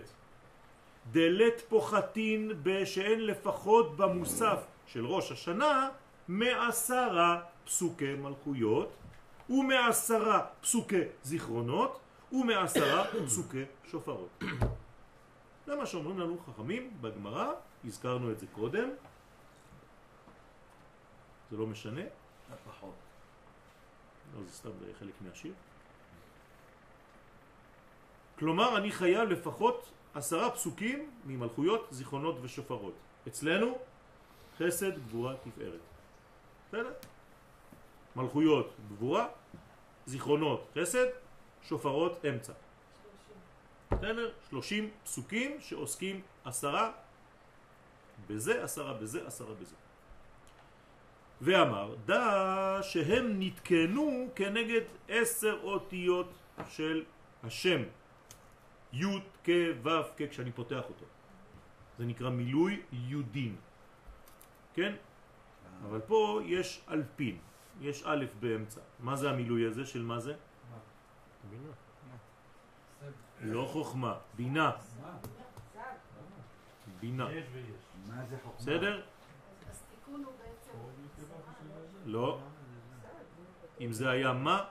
דלת 1.12 1.62
פוחתין 1.70 2.52
בשאין 2.64 3.26
לפחות 3.26 3.98
במוסף 3.98 4.64
של 4.88 5.06
ראש 5.06 5.32
השנה 5.32 5.90
מעשרה 6.28 7.42
פסוקי 7.66 8.14
מלכויות 8.14 8.94
ומעשרה 9.50 10.46
פסוקי 10.62 11.02
זיכרונות 11.24 12.00
ומעשרה 12.32 13.06
פסוקי 13.26 13.64
שופרות. 13.92 14.44
זה 15.66 15.76
מה 15.76 15.86
שאומרים 15.86 16.20
לנו 16.20 16.38
חכמים 16.40 16.98
בגמרא, 17.02 17.52
הזכרנו 17.86 18.32
את 18.32 18.40
זה 18.40 18.46
קודם, 18.52 18.90
זה 21.52 21.58
לא 21.58 21.68
משנה, 21.68 22.02
פחות. 22.66 23.11
לא, 24.36 24.44
זה 24.46 24.52
סתם 24.54 24.70
חלק 25.00 25.14
מהשיר. 25.22 25.54
כלומר, 28.40 28.78
אני 28.78 28.92
חייב 28.92 29.30
לפחות 29.30 29.92
עשרה 30.14 30.52
פסוקים 30.52 31.12
ממלכויות, 31.26 31.88
זיכרונות 31.92 32.36
ושופרות. 32.42 32.94
אצלנו, 33.28 33.78
חסד, 34.58 35.00
גבורה, 35.00 35.36
תפארת. 35.36 35.80
בסדר? 36.68 36.94
מלכויות, 38.16 38.74
גבורה, 38.90 39.28
זיכרונות, 40.06 40.68
חסד, 40.76 41.06
שופרות, 41.64 42.26
אמצע. 42.26 42.54
בסדר? 43.92 44.32
שלושים 44.50 44.92
פסוקים 45.04 45.62
שעוסקים 45.62 46.22
עשרה 46.46 46.92
בזה, 48.28 48.64
עשרה 48.64 48.94
בזה, 48.94 49.28
עשרה 49.28 49.54
בזה. 49.54 49.76
ואמר, 51.42 51.96
דע 52.06 52.80
שהם 52.82 53.40
נתקנו 53.40 54.30
כנגד 54.36 54.82
עשר 55.08 55.60
אותיות 55.64 56.34
של 56.70 57.04
השם. 57.44 57.82
י' 58.94 59.06
כ' 59.44 59.50
ו' 59.84 59.90
כ' 60.18 60.30
כשאני 60.30 60.52
פותח 60.52 60.84
אותו. 60.90 61.06
זה 61.98 62.06
נקרא 62.06 62.30
מילוי 62.30 62.82
יודין. 62.92 63.56
כן? 64.74 64.96
אבל 65.90 66.00
פה 66.00 66.40
יש 66.46 66.82
אלפין, 66.90 67.38
יש 67.82 68.04
א' 68.06 68.26
באמצע. 68.40 68.82
מה 69.00 69.16
זה 69.16 69.30
המילוי 69.30 69.66
הזה 69.66 69.86
של 69.86 70.02
מה 70.02 70.20
זה? 70.20 70.34
בינה. 71.50 71.72
לא 73.42 73.66
חוכמה, 73.66 74.16
בינה. 74.36 74.72
בינה. 77.00 77.32
יש 77.32 77.46
ויש. 77.54 77.66
מה 78.08 78.26
זה 78.26 78.38
חוכמה? 78.44 78.58
בסדר? 78.60 79.02
לא. 82.06 82.40
אם 83.82 83.94
זה 83.94 84.10
היה 84.10 84.34
מה, 84.34 84.64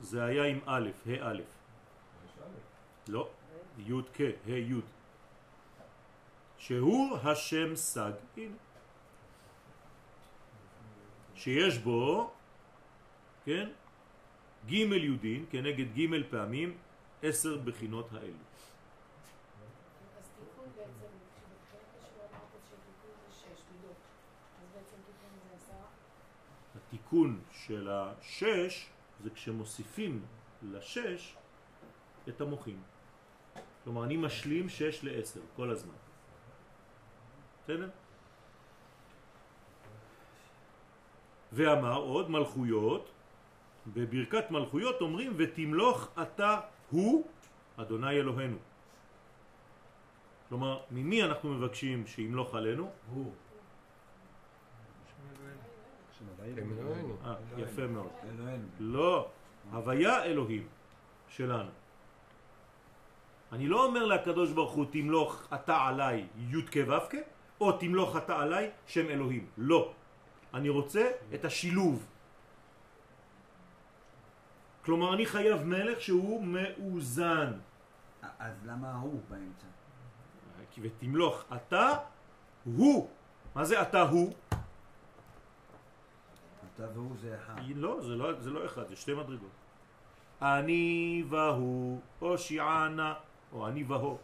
זה 0.00 0.24
היה 0.24 0.44
עם 0.44 0.58
א', 0.66 0.88
ה' 1.06 1.30
א'. 1.30 1.40
לא. 3.08 3.28
י' 3.78 3.92
כ', 4.14 4.20
ה' 4.46 4.50
י'. 4.50 4.80
שהוא 6.58 7.18
השם 7.18 7.76
סג. 7.76 8.12
שיש 11.34 11.78
בו, 11.78 12.30
כן, 13.44 13.68
ג' 14.66 14.72
יודין 14.72 15.46
כנגד 15.50 15.88
ג' 15.98 16.30
פעמים 16.30 16.76
עשר 17.22 17.58
בחינות 17.64 18.12
האלו. 18.12 18.26
אז 20.18 20.28
תיקון 20.38 20.68
בעצם, 20.76 21.10
כשבתחילת 21.34 21.90
השיעור 21.98 22.26
אמרת 22.30 22.62
שתיקון 22.68 23.14
זה 23.26 23.34
שש 23.34 23.60
מידות. 23.72 23.96
אז 24.62 24.66
בעצם 24.74 24.96
תיקון 25.06 25.32
זה 25.48 25.54
עשרה. 25.56 25.86
התיקון 26.92 27.40
של 27.50 27.88
השש 27.90 28.86
זה 29.24 29.30
כשמוסיפים 29.30 30.22
לשש 30.62 31.36
את 32.28 32.40
המוחים. 32.40 32.82
כלומר, 33.84 34.04
אני 34.04 34.16
משלים 34.16 34.68
שש 34.68 35.04
לעשר 35.04 35.40
כל 35.56 35.70
הזמן. 35.70 35.94
בסדר? 37.64 37.90
ואמר 41.52 41.96
עוד 41.96 42.30
מלכויות, 42.30 43.12
בברכת 43.86 44.50
מלכויות 44.50 45.00
אומרים 45.00 45.32
ותמלוך 45.36 46.08
אתה 46.22 46.60
הוא 46.90 47.26
אדוני 47.76 48.10
אלוהינו. 48.10 48.58
כלומר, 50.48 50.80
ממי 50.90 51.22
אנחנו 51.24 51.54
מבקשים 51.54 52.06
שימלוך 52.06 52.54
עלינו? 52.54 52.90
הוא. 53.08 53.32
אלוהינו. 56.58 57.16
אה, 57.24 57.34
יפה 57.56 57.86
מאוד. 57.86 58.10
אלוהינו. 58.28 58.66
לא, 58.78 59.28
הוויה 59.72 60.24
אלוהים 60.24 60.68
שלנו. 61.28 61.70
אני 63.52 63.68
לא 63.68 63.84
אומר 63.84 64.04
לקדוש 64.04 64.50
ברוך 64.52 64.72
הוא 64.72 64.86
תמלוך 64.90 65.48
אתה 65.54 65.76
עליי 65.76 66.26
י' 66.50 66.62
כ' 66.70 66.76
ו' 66.88 67.08
כ', 67.10 67.14
או 67.60 67.72
תמלוך 67.72 68.16
אתה 68.16 68.40
עליי 68.40 68.70
שם 68.86 69.06
אלוהים. 69.08 69.46
לא. 69.58 69.92
אני 70.54 70.68
רוצה 70.68 71.10
את 71.34 71.44
השילוב. 71.44 72.06
כלומר, 74.84 75.14
אני 75.14 75.26
חייב 75.26 75.62
מלך 75.62 76.00
שהוא 76.00 76.44
מאוזן. 76.44 77.52
אז 78.38 78.54
למה 78.66 78.94
הוא 78.94 79.20
באמצע? 79.28 79.66
כי 80.70 80.80
ותמלוך 80.84 81.44
אתה 81.56 81.88
הוא. 82.64 83.08
מה 83.54 83.64
זה 83.64 83.82
אתה 83.82 84.02
הוא? 84.02 84.32
אתה 86.84 86.90
והוא 86.94 87.16
זה 87.20 87.36
אחד. 87.36 87.54
לא, 87.74 88.00
זה 88.00 88.16
לא, 88.16 88.40
זה 88.40 88.50
לא 88.50 88.66
אחד, 88.66 88.88
זה 88.88 88.96
שתי 88.96 89.14
מדרגות. 89.14 89.50
אני 90.42 91.24
והוא, 91.28 92.00
או 92.22 92.38
שיענה, 92.38 93.14
או 93.52 93.68
אני 93.68 93.84
והו. 93.84 94.18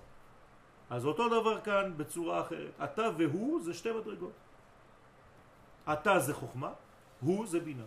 אז 0.91 1.07
אותו 1.07 1.29
דבר 1.29 1.61
כאן 1.61 1.95
בצורה 1.97 2.41
אחרת. 2.41 2.73
אתה 2.85 3.03
והוא 3.19 3.63
זה 3.63 3.75
שתי 3.75 3.93
מדרגות. 3.93 4.33
אתה 5.93 6.19
זה 6.19 6.35
חוכמה, 6.35 6.73
הוא 7.21 7.47
זה 7.47 7.61
בינה. 7.61 7.85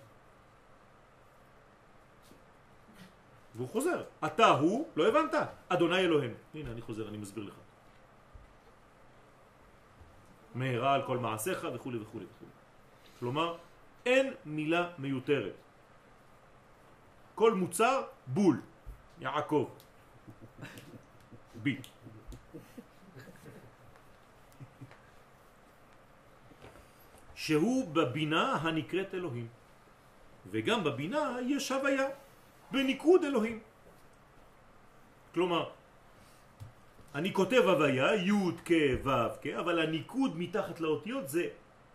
והוא 3.55 3.69
חוזר. 3.69 4.03
אתה 4.25 4.47
הוא, 4.47 4.87
לא 4.95 5.07
הבנת? 5.07 5.33
אדוני 5.69 5.99
אלוהים. 5.99 6.33
הנה, 6.53 6.71
אני 6.71 6.81
חוזר, 6.81 7.07
אני 7.07 7.17
מסביר 7.17 7.43
לך. 7.43 7.55
מהרה 10.55 10.93
על 10.93 11.01
כל 11.05 11.17
מעשיך 11.17 11.67
וכו' 11.73 11.91
וכו' 12.01 12.17
וכו'. 12.17 12.45
כלומר, 13.19 13.57
אין 14.05 14.33
מילה 14.45 14.89
מיותרת. 14.97 15.55
כל 17.35 17.53
מוצר 17.53 18.03
בול. 18.27 18.61
יעקב. 19.19 19.69
בי. 21.55 21.77
שהוא 27.35 27.93
בבינה 27.93 28.53
הנקראת 28.61 29.13
אלוהים. 29.13 29.47
וגם 30.51 30.83
בבינה 30.83 31.37
יש 31.47 31.71
הוויה, 31.71 32.07
בניקוד 32.71 33.23
אלוהים. 33.23 33.59
כלומר, 35.33 35.69
אני 37.15 37.33
כותב 37.33 37.61
הוויה, 37.65 38.15
י' 38.15 38.51
כ' 38.65 38.71
ו' 39.03 39.09
כ', 39.41 39.47
אבל 39.47 39.79
הניקוד 39.79 40.37
מתחת 40.37 40.79
לאותיות 40.79 41.29
זה 41.29 41.45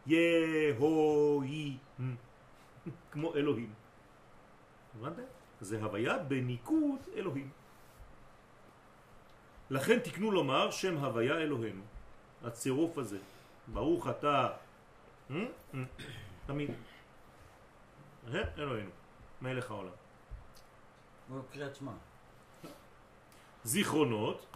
יהוהי, 0.07 1.77
כמו 3.12 3.35
אלוהים. 3.35 3.74
הבנתם? 4.98 5.22
זה 5.61 5.82
הוויה 5.82 6.18
בניקוד 6.18 7.00
אלוהים. 7.14 7.50
לכן 9.70 9.98
תקנו 9.98 10.32
לומר 10.32 10.70
שם 10.70 10.96
הוויה 10.98 11.38
אלוהינו. 11.38 11.82
הצירוף 12.44 12.98
הזה. 12.98 13.18
ברוך 13.66 14.09
אתה, 14.09 14.48
אה? 15.30 15.44
תמיד. 16.46 16.70
אה, 18.35 18.42
אלוהינו, 18.59 18.90
מלך 19.42 19.70
העולם. 19.70 19.96
הוא 21.28 21.42
קריאת 21.52 21.76
שמע. 21.76 21.92
זיכרונות, 23.64 24.46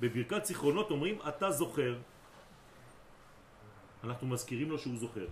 בברכת 0.00 0.44
זיכרונות 0.44 0.90
אומרים 0.90 1.18
אתה 1.28 1.50
זוכר. 1.50 1.98
אנחנו 4.04 4.26
מזכירים 4.26 4.70
לו 4.70 4.78
שהוא 4.78 4.96
זוכר. 4.96 5.26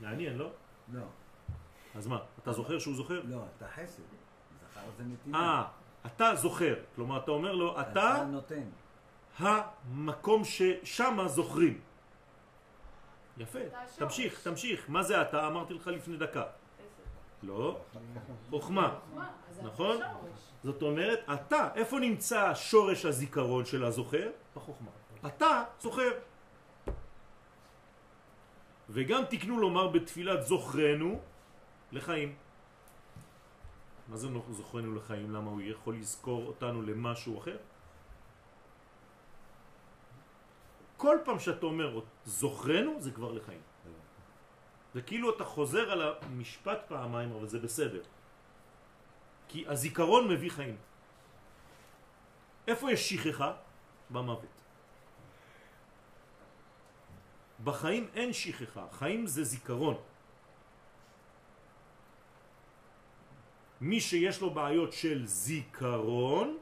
מעניין, 0.00 0.38
לא? 0.38 0.50
לא, 0.92 1.02
אז 1.94 2.06
מה, 2.06 2.18
אתה 2.42 2.52
זוכר 2.52 2.78
שהוא 2.78 2.94
זוכר? 2.94 3.20
לא, 3.24 3.42
אתה 3.56 3.66
חסד. 3.68 4.02
זכר 4.70 4.80
זה 4.96 5.04
נתינה. 5.04 5.38
אה, 5.38 5.64
אתה 6.06 6.34
זוכר. 6.34 6.74
כלומר, 6.94 7.18
אתה 7.18 7.30
אומר 7.30 7.52
לו, 7.54 7.80
אתה 7.80 7.90
אתה 7.90 8.24
נותן. 8.24 8.62
המקום 9.38 10.42
ששם 10.44 11.18
זוכרים. 11.26 11.80
יפה. 13.36 13.58
תמשיך, 13.96 14.42
תמשיך. 14.42 14.84
מה 14.88 15.02
זה 15.02 15.22
אתה? 15.22 15.46
אמרתי 15.46 15.74
לך 15.74 15.86
לפני 15.86 16.16
דקה. 16.16 16.42
לא, 17.42 17.80
חוכמה. 18.50 18.98
נכון? 19.62 19.96
זאת 20.64 20.82
אומרת, 20.82 21.20
אתה, 21.34 21.68
איפה 21.74 21.98
נמצא 21.98 22.54
שורש 22.54 23.04
הזיכרון 23.04 23.64
של 23.64 23.84
הזוכר? 23.84 24.30
בחוכמה. 24.56 24.90
אתה 25.26 25.64
זוכר. 25.80 26.10
וגם 28.88 29.22
תקנו 29.30 29.60
לומר 29.60 29.88
בתפילת 29.88 30.46
זוכרנו 30.46 31.20
לחיים. 31.92 32.34
מה 34.08 34.16
זה 34.16 34.28
זוכרנו 34.50 34.94
לחיים? 34.94 35.30
למה 35.30 35.50
הוא 35.50 35.60
יכול 35.60 35.94
לזכור 35.96 36.46
אותנו 36.46 36.82
למשהו 36.82 37.38
אחר? 37.38 37.56
כל 40.96 41.18
פעם 41.24 41.38
שאתה 41.38 41.66
אומר 41.66 42.00
זוכרנו 42.24 43.00
זה 43.00 43.10
כבר 43.10 43.32
לחיים. 43.32 43.60
זה 44.94 45.02
כאילו 45.02 45.36
אתה 45.36 45.44
חוזר 45.44 45.90
על 45.90 46.00
המשפט 46.02 46.78
פעמיים 46.88 47.32
אבל 47.32 47.46
זה 47.48 47.58
בסדר. 47.58 48.02
כי 49.48 49.64
הזיכרון 49.68 50.28
מביא 50.28 50.50
חיים. 50.50 50.76
איפה 52.68 52.92
יש 52.92 53.08
שכחה? 53.08 53.52
במוות. 54.10 54.57
בחיים 57.64 58.08
אין 58.14 58.32
שכחה, 58.32 58.86
חיים 58.92 59.26
זה 59.26 59.44
זיכרון. 59.44 59.96
מי 63.80 64.00
שיש 64.00 64.40
לו 64.40 64.50
בעיות 64.50 64.92
של 64.92 65.26
זיכרון, 65.26 66.58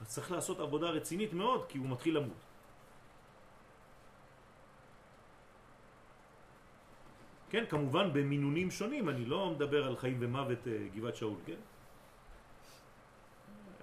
אז 0.00 0.06
צריך 0.08 0.32
לעשות 0.32 0.60
עבודה 0.60 0.86
רצינית 0.90 1.32
מאוד, 1.32 1.66
כי 1.68 1.78
הוא 1.78 1.88
מתחיל 1.88 2.16
למות. 2.16 2.46
כן, 7.50 7.64
כמובן 7.68 8.12
במינונים 8.12 8.70
שונים, 8.70 9.08
אני 9.08 9.24
לא 9.24 9.50
מדבר 9.50 9.86
על 9.86 9.96
חיים 9.96 10.16
ומוות 10.20 10.68
אה, 10.68 10.88
גבעת 10.94 11.16
שאול, 11.16 11.38
כן? 11.46 11.60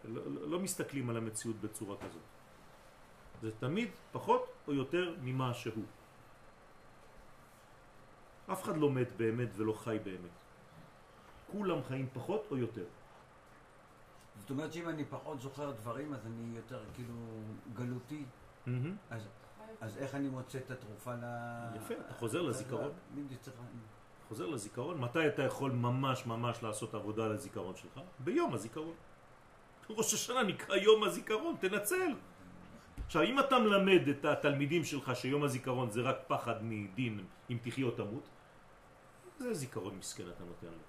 לא, 0.04 0.22
לא, 0.26 0.50
לא 0.50 0.60
מסתכלים 0.60 1.10
על 1.10 1.18
המציאות 1.18 1.56
בצורה 1.62 1.98
כזאת. 1.98 2.33
זה 3.44 3.52
תמיד 3.60 3.90
פחות 4.12 4.46
או 4.68 4.74
יותר 4.74 5.16
ממה 5.22 5.54
שהוא. 5.54 5.84
אף 8.52 8.64
אחד 8.64 8.78
לא 8.78 8.92
מת 8.92 9.08
באמת 9.18 9.50
ולא 9.56 9.74
חי 9.74 9.98
באמת. 10.04 10.36
כולם 11.52 11.84
חיים 11.84 12.08
פחות 12.14 12.48
או 12.52 12.58
יותר. 12.58 12.86
זאת 14.40 14.50
אומרת 14.50 14.74
שאם 14.74 14.90
אני 14.90 15.06
פחות 15.06 15.42
זוכר 15.42 15.72
דברים, 15.72 16.14
אז 16.14 16.26
אני 16.26 16.56
יותר 16.56 16.80
כאילו 16.94 17.14
גלותי. 17.74 18.26
מהמם. 18.66 18.96
אז, 19.10 19.28
אז 19.82 19.98
איך 19.98 20.16
אני 20.16 20.30
מוצא 20.30 20.58
את 20.58 20.72
התרופה 20.72 21.14
ל... 21.16 21.24
יפה, 21.76 21.94
אתה 21.94 22.14
חוזר 22.14 22.42
לזיכרון. 22.42 22.92
חוזר 24.28 24.48
לזיכרון, 24.48 25.00
מתי 25.00 25.28
אתה 25.28 25.44
יכול 25.44 25.72
ממש 25.72 26.26
ממש 26.26 26.64
לעשות 26.64 26.94
עבודה 26.94 27.26
על 27.26 27.32
הזיכרון 27.32 27.76
שלך? 27.76 28.00
ביום 28.20 28.54
הזיכרון. 28.54 28.96
ראש 29.90 30.14
השנה 30.14 30.44
נקרא 30.44 30.76
יום 30.76 31.04
הזיכרון, 31.04 31.56
תנצל. 31.60 32.14
עכשיו, 33.06 33.24
אם 33.24 33.40
אתה 33.40 33.60
מלמד 33.60 34.08
את 34.08 34.26
התלמידים 34.26 34.84
שלך 34.84 35.16
שיום 35.16 35.44
הזיכרון 35.44 35.90
זה 35.90 36.02
רק 36.02 36.18
פחד 36.28 36.56
מדין 36.62 37.26
אם 37.50 37.58
תחיה 37.62 37.86
או 37.86 37.92
תמות, 37.92 38.30
זה 39.40 39.54
זיכרון 39.54 39.98
מסכן 39.98 40.24
אתה 40.24 40.44
נותן 40.44 40.68
לו. 40.68 40.84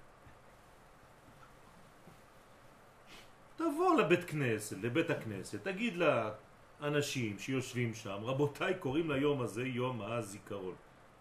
תבוא 3.55 3.95
לבית 3.95 4.23
כנסת, 4.23 4.77
לבית 4.77 5.09
הכנסת, 5.09 5.63
תגיד 5.63 5.93
לאנשים 5.97 7.39
שיושבים 7.39 7.93
שם, 7.93 8.17
רבותיי, 8.23 8.73
קוראים 8.79 9.11
ליום 9.11 9.41
הזה 9.41 9.63
יום 9.63 10.01
הזיכרון. 10.01 10.75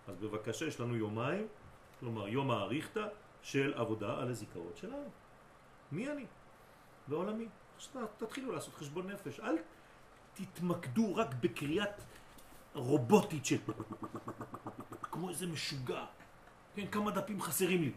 אז 0.09 0.17
בבקשה, 0.17 0.67
יש 0.67 0.81
לנו 0.81 0.97
יומיים, 0.97 1.47
כלומר 2.01 2.29
יום 2.29 2.51
האריכתא 2.51 3.07
של 3.43 3.75
עבודה 3.77 4.19
על 4.19 4.29
הזיכרון 4.29 4.73
שלנו. 4.75 5.11
מי 5.93 6.11
אני? 6.11 6.27
בעולמי. 7.09 7.49
עכשיו 7.77 8.07
תתחילו 8.17 8.53
לעשות 8.53 8.75
חשבון 8.75 9.11
נפש. 9.11 9.41
אל 9.41 9.57
תתמקדו 10.35 11.17
רק 11.17 11.35
בקריאת 11.41 12.01
רובוטית 12.75 13.47
של... 13.47 13.59
כמו 15.03 15.29
איזה 15.29 15.47
משוגע. 15.47 16.05
כן, 16.75 16.87
כמה 16.87 17.11
דפים 17.11 17.43
חסרים 17.43 17.83
לי. 17.83 17.93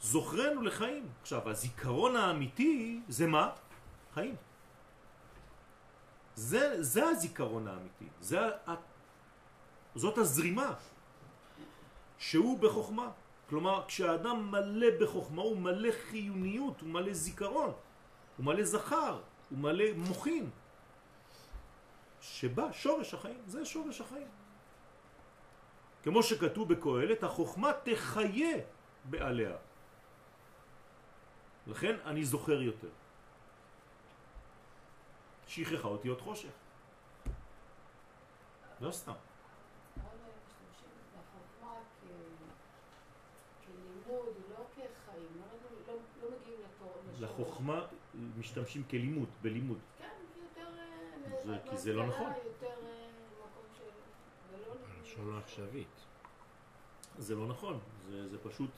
זוכרנו 0.00 0.62
לחיים. 0.62 1.08
עכשיו, 1.22 1.48
הזיכרון 1.48 2.16
האמיתי 2.16 3.00
זה 3.08 3.26
מה? 3.26 3.50
חיים. 4.14 4.36
זה, 6.34 6.82
זה 6.82 7.08
הזיכרון 7.08 7.68
האמיתי. 7.68 8.08
זה, 8.20 8.38
זאת 9.94 10.18
הזרימה 10.18 10.74
שהוא 12.18 12.58
בחוכמה. 12.58 13.10
כלומר, 13.48 13.84
כשהאדם 13.86 14.50
מלא 14.50 14.86
בחוכמה 15.00 15.42
הוא 15.42 15.56
מלא 15.56 15.92
חיוניות, 15.92 16.80
הוא 16.80 16.88
מלא 16.88 17.12
זיכרון, 17.12 17.72
הוא 18.42 18.54
מלא 18.54 18.64
זכר, 18.64 19.20
הוא 19.50 19.58
מלא 19.58 19.84
מוחין. 19.96 20.50
שבא 22.20 22.72
שורש 22.72 23.14
החיים, 23.14 23.42
זה 23.46 23.64
שורש 23.64 24.00
החיים. 24.00 24.28
כמו 26.02 26.22
שכתוב 26.22 26.74
בקהלת, 26.74 27.22
החוכמה 27.22 27.70
תחיה 27.82 28.56
בעליה. 29.04 29.56
לכן 31.66 31.96
אני 32.04 32.24
זוכר 32.24 32.62
יותר. 32.62 32.90
שכחה 35.46 35.88
אותי 35.88 36.08
עוד 36.08 36.20
חושך. 36.20 36.50
לא 38.80 38.90
סתם. 38.90 39.12
לחוכמה 47.20 47.86
משתמשים 48.38 48.82
כלימוד, 48.90 49.28
בלימוד. 49.42 49.78
כן, 49.98 50.08
יותר... 50.42 50.70
זה, 51.44 51.58
כי 51.70 51.76
זה 51.76 51.92
לא 51.92 52.06
נכון. 52.06 52.32
יותר 52.44 52.66
מקום 52.66 53.64
של... 53.78 53.84
ולא... 54.52 54.74
לשון 55.02 55.38
עכשווית. 55.38 56.06
זה 57.18 57.34
לא 57.34 57.46
נכון, 57.46 57.80
זה, 58.10 58.28
זה 58.28 58.38
פשוט 58.38 58.70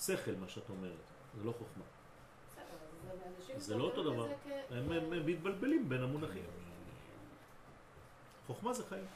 שכל 0.00 0.34
מה 0.40 0.48
שאת 0.48 0.70
אומרת, 0.70 0.92
זה 1.38 1.44
לא 1.44 1.52
חוכמה. 1.52 1.84
זה 3.56 3.76
לא 3.76 3.84
אותו 3.84 4.12
דבר, 4.12 4.28
הם, 4.70 4.92
הם, 4.92 5.12
הם 5.12 5.26
מתבלבלים 5.26 5.88
בין 5.88 6.02
המונחים. 6.02 6.44
חוכמה 8.46 8.72
זה 8.72 8.84
חיים. 8.86 9.06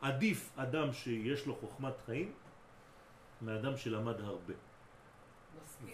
עדיף 0.00 0.50
אדם 0.56 0.92
שיש 0.92 1.46
לו 1.46 1.54
חוכמת 1.56 1.94
חיים 2.06 2.32
מאדם 3.42 3.76
שלמד 3.76 4.20
הרבה 4.20 4.54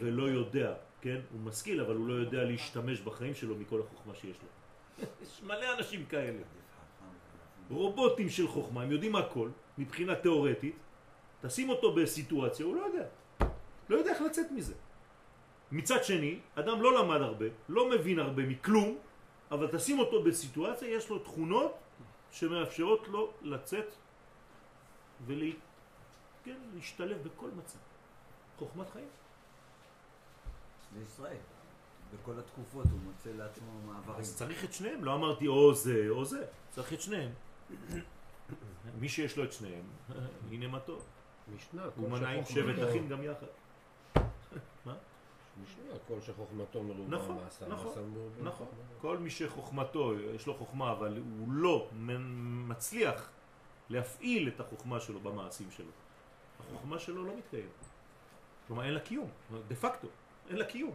ולא 0.01 0.23
יודע, 0.23 0.75
כן? 1.03 1.21
הוא 1.33 1.41
משכיל 1.41 1.81
אבל 1.81 1.95
הוא 1.97 2.09
לא 2.09 2.15
יודע 2.15 2.45
להשתמש 2.45 3.01
בחיים 3.01 3.35
שלו 3.35 3.57
מכל 3.57 3.81
החוכמה 3.81 4.15
שיש 4.15 4.37
לו. 4.43 4.49
יש 5.23 5.43
מלא 5.43 5.75
אנשים 5.79 6.07
כאלה. 6.07 6.43
רובוטים 7.71 8.29
של 8.29 8.49
חוכמה, 8.49 8.83
הם 8.83 8.93
יודעים 8.93 9.17
הכל 9.17 9.49
מבחינה 9.79 10.15
תיאורטית, 10.15 10.77
תשים 11.41 11.69
אותו 11.69 11.95
בסיטואציה, 11.95 12.67
הוא 12.67 12.77
לא 12.77 12.81
יודע. 12.81 13.07
לא 13.89 13.97
יודע 13.97 14.11
איך 14.11 14.23
לצאת 14.23 14.47
מזה. 14.51 14.75
מצד 15.73 16.05
שני, 16.05 16.39
אדם 16.55 16.83
לא 16.83 17.03
למד 17.03 17.21
הרבה, 17.21 17.47
לא 17.69 17.91
מבין 17.91 18.19
הרבה 18.19 18.43
מכלום, 18.43 18.99
אבל 19.51 19.67
תשים 19.77 19.99
אותו 19.99 20.23
בסיטואציה, 20.23 20.89
יש 20.89 21.09
לו 21.09 21.19
תכונות 21.19 21.79
שמאפשרות 22.31 23.09
לו 23.09 23.33
לצאת 23.43 23.95
ולהשתלב 25.27 27.19
כן, 27.19 27.25
בכל 27.25 27.49
מצב. 27.57 27.79
חוכמת 28.59 28.91
חיים. 28.91 29.22
לישראל. 30.99 31.37
בכל 32.15 32.39
התקופות 32.39 32.87
הוא 32.91 33.01
מוצא 33.05 33.31
לעצמו 33.31 33.81
מעברים. 33.87 34.21
אז 34.21 34.37
צריך 34.37 34.65
את 34.65 34.73
שניהם, 34.73 35.05
לא 35.05 35.15
אמרתי 35.15 35.47
או 35.47 35.75
זה 35.75 36.07
או 36.09 36.25
זה, 36.25 36.47
צריך 36.71 36.93
את 36.93 37.01
שניהם. 37.01 37.31
מי 38.99 39.09
שיש 39.09 39.37
לו 39.37 39.45
את 39.45 39.53
שניהם, 39.53 39.85
הנה 40.51 40.67
מה 40.67 40.81
טוב. 40.81 41.07
משנה, 41.57 41.83
הוא 41.97 42.11
מנע 42.11 42.29
עם 42.29 42.45
שבט 42.45 42.89
אחים 42.89 43.09
גם 43.09 43.23
יחד. 43.23 43.47
מה? 44.87 44.95
משנה, 45.63 45.99
כל 46.09 46.21
שחוכמתו 46.21 46.83
מרובה 46.83 47.17
נכון, 47.17 47.37
מעשה, 47.45 47.69
נכון, 47.69 47.87
מעשה 47.87 48.01
מרובה 48.01 48.43
נכון. 48.43 48.67
כל 49.01 49.19
מי 49.19 49.31
שחוכמתו, 49.31 50.21
יש 50.35 50.47
לו 50.47 50.55
חוכמה, 50.55 50.93
אבל 50.93 51.23
הוא 51.39 51.53
לא 51.53 51.89
מצליח 52.67 53.31
להפעיל 53.89 54.49
את 54.49 54.61
החוכמה 54.61 55.01
שלו 55.01 55.21
במעשים 55.21 55.71
שלו. 55.71 55.91
החוכמה 56.61 56.99
שלו 56.99 57.25
לא 57.25 57.37
מתקיימת. 57.37 57.71
כלומר, 58.67 58.85
אין 58.85 58.95
לה 58.95 59.01
קיום, 59.01 59.29
דה 59.69 59.75
פקטו, 59.75 60.09
אין 60.53 60.59
לה 60.59 60.65
קיום. 60.65 60.95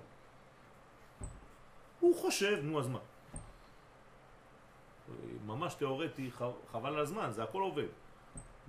הוא 2.00 2.16
חושב, 2.16 2.60
נו 2.64 2.80
אז 2.80 2.88
מה? 2.88 3.00
ממש 5.46 5.74
תיאורטי, 5.74 6.32
חבל 6.72 6.94
על 6.94 7.00
הזמן, 7.00 7.32
זה 7.32 7.44
הכל 7.44 7.62
עובד 7.62 7.88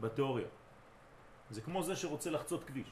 בתיאוריה. 0.00 0.48
זה 1.50 1.60
כמו 1.60 1.82
זה 1.82 1.96
שרוצה 1.96 2.30
לחצות 2.30 2.64
כביש. 2.64 2.88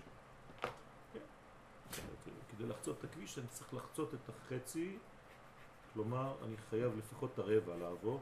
כדי 2.50 2.66
לחצות 2.66 2.98
את 2.98 3.04
הכביש 3.04 3.38
אני 3.38 3.46
צריך 3.48 3.74
לחצות 3.74 4.14
את 4.14 4.28
החצי, 4.28 4.98
כלומר 5.94 6.34
אני 6.44 6.56
חייב 6.70 6.98
לפחות 6.98 7.30
את 7.34 7.38
הרבע 7.38 7.76
לעבור, 7.76 8.20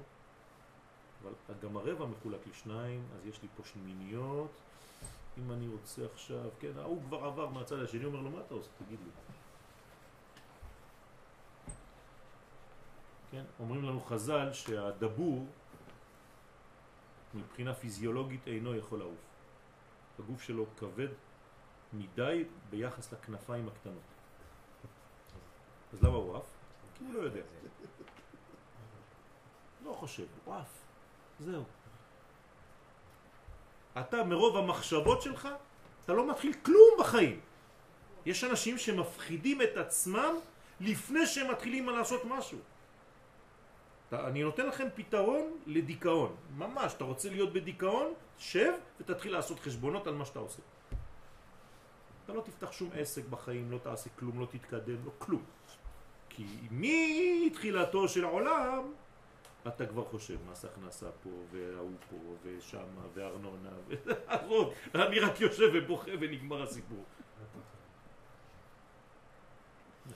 אבל 1.23 1.33
גם 1.63 1.77
הרבע 1.77 2.07
מחולק 2.07 2.47
לשניים, 2.47 3.05
אז 3.17 3.27
יש 3.27 3.43
לי 3.43 3.49
פה 3.57 3.63
שמיניות, 3.65 4.51
אם 5.39 5.51
אני 5.51 5.69
רוצה 5.69 6.03
עכשיו, 6.15 6.51
כן, 6.61 6.79
ההוא 6.79 7.03
כבר 7.03 7.25
עבר 7.25 7.49
מהצד 7.49 7.79
השני, 7.79 8.05
אומר 8.05 8.21
לו 8.21 8.31
מה 8.31 8.41
אתה 8.41 8.55
עושה? 8.55 8.71
תגיד 8.85 8.99
לי. 9.05 9.34
כן, 13.35 13.45
אומרים 13.61 13.85
לנו 13.85 14.01
חז"ל 14.01 14.53
שהדבור 14.53 15.47
מבחינה 17.35 17.75
פיזיולוגית 17.75 18.47
אינו 18.47 18.75
יכול 18.75 18.99
לעוף. 18.99 19.19
הגוף 20.19 20.43
שלו 20.43 20.67
כבד 20.79 21.09
מדי 21.93 22.45
ביחס 22.71 23.13
לכנפיים 23.13 23.69
הקטנות. 23.69 24.03
אז 25.93 26.03
למה 26.03 26.17
הוא 26.17 26.37
עף? 26.37 26.47
כי 26.99 27.05
הוא 27.05 27.15
לא 27.15 27.19
יודע. 27.19 27.41
לא 29.85 29.93
חושב, 29.93 30.27
הוא 30.45 30.55
עף. 30.55 30.83
זהו. 31.41 31.65
אתה 34.01 34.25
מרוב 34.25 34.57
המחשבות 34.57 35.23
שלך, 35.23 35.49
אתה 36.05 36.13
לא 36.13 36.31
מתחיל 36.31 36.53
כלום 36.63 36.91
בחיים. 36.99 37.41
יש 38.27 38.45
אנשים 38.45 38.79
שמפחידים 38.79 39.63
את 39.63 39.77
עצמם 39.77 40.35
לפני 40.81 41.27
שהם 41.27 41.51
מתחילים 41.51 41.89
לעשות 41.89 42.25
משהו. 42.25 42.59
אתה, 44.09 44.29
אני 44.29 44.43
נותן 44.43 44.67
לכם 44.67 44.89
פתרון 44.95 45.59
לדיכאון. 45.67 46.37
ממש, 46.57 46.95
אתה 46.95 47.05
רוצה 47.05 47.31
להיות 47.31 47.53
בדיכאון, 47.53 48.13
שב 48.39 48.73
ותתחיל 49.01 49.33
לעשות 49.33 49.61
חשבונות 49.61 50.07
על 50.07 50.15
מה 50.15 50.25
שאתה 50.25 50.39
עושה. 50.39 50.63
אתה 52.25 52.33
לא 52.33 52.41
תפתח 52.41 52.73
שום 52.73 52.91
עסק 52.95 53.25
בחיים, 53.25 53.71
לא 53.71 53.79
תעשה 53.79 54.11
כלום, 54.19 54.41
לא 54.41 54.47
תתקדם, 54.47 55.05
לא 55.05 55.11
כלום. 55.19 55.43
כי 56.29 56.47
מתחילתו 56.71 58.09
של 58.09 58.25
העולם 58.25 58.93
אתה 59.69 59.87
כבר 59.87 60.05
חושב 60.05 60.39
מס 60.51 60.65
הכנסה 60.65 61.07
פה, 61.23 61.31
וההוא 61.51 61.97
פה, 62.11 62.17
ושם, 62.43 62.85
וארנונה, 63.15 63.71
ועזוב, 63.89 64.75
אני 64.95 65.21
רק 65.21 65.41
יושב 65.41 65.71
ובוכה 65.75 66.11
ונגמר 66.21 66.63
הסיפור. 66.63 67.05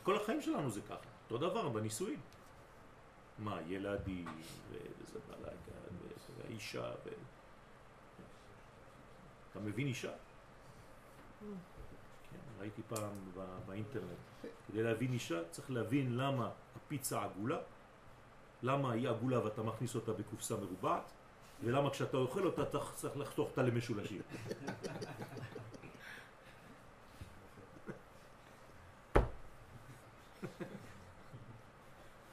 כל 0.03 0.17
החיים 0.17 0.43
שלנו 0.43 0.71
זה 0.71 0.81
ככה, 0.81 1.09
אותו 1.31 1.39
דבר 1.49 1.69
בנישואים. 1.69 2.21
מה, 3.39 3.59
ילדים, 3.67 4.25
וזה 4.71 5.19
בלאגן, 5.29 5.97
והאישה, 6.39 6.91
ו... 7.05 7.09
אתה 9.51 9.61
מבין 9.61 9.87
אישה? 9.87 10.13
כן, 11.41 11.47
ראיתי 12.61 12.83
פעם 12.89 13.13
בא- 13.35 13.45
באינטרנט. 13.67 14.19
כדי 14.69 14.83
להבין 14.83 15.13
אישה 15.13 15.41
צריך 15.51 15.71
להבין 15.71 16.17
למה 16.17 16.51
הפיצה 16.77 17.23
עגולה, 17.25 17.59
למה 18.63 18.93
היא 18.93 19.09
עגולה 19.09 19.45
ואתה 19.45 19.63
מכניס 19.63 19.95
אותה 19.95 20.13
בקופסה 20.13 20.57
מרובעת, 20.57 21.11
ולמה 21.65 21.91
כשאתה 21.91 22.17
אוכל 22.17 22.47
אותה 22.47 22.63
אתה 22.63 22.79
צריך 22.95 23.17
לחתוך 23.17 23.49
אותה 23.51 23.63
למשולשים. 23.63 24.23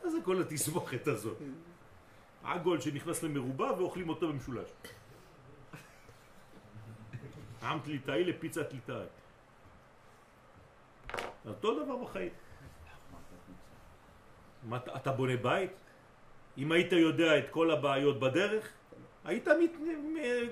אז 0.06 0.12
זה 0.12 0.18
כל 0.24 0.42
התסבוכת 0.42 1.08
הזאת. 1.08 1.38
עגול 2.44 2.82
שנכנס 2.82 3.24
למרובע 3.24 3.74
ואוכלים 3.78 4.10
אותו 4.10 4.28
במשולש. 4.28 4.70
עם 7.62 7.80
תליטאי 7.80 8.24
לפיצת 8.24 8.70
תליטאי. 8.70 9.06
אותו 11.46 11.84
דבר 11.84 11.96
בחיים. 11.98 12.30
מה, 14.64 14.78
אתה- 14.96 15.12
בונה 15.12 15.38
בית? 15.38 15.72
אם 16.58 16.72
היית 16.72 16.92
יודע 16.92 17.38
את 17.40 17.50
כל 17.50 17.72
הבעיות 17.72 18.20
בדרך, 18.20 18.70
היית 19.26 19.48
מת, 19.48 19.72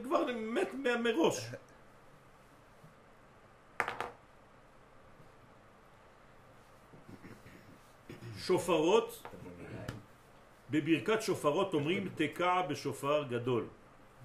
כבר 0.04 0.26
מת 0.36 0.70
מראש. 1.04 1.50
שופרות, 8.38 9.24
בברכת 10.74 11.22
שופרות 11.22 11.74
אומרים 11.74 12.10
תקע 12.16 12.62
בשופר 12.62 13.24
גדול. 13.24 13.68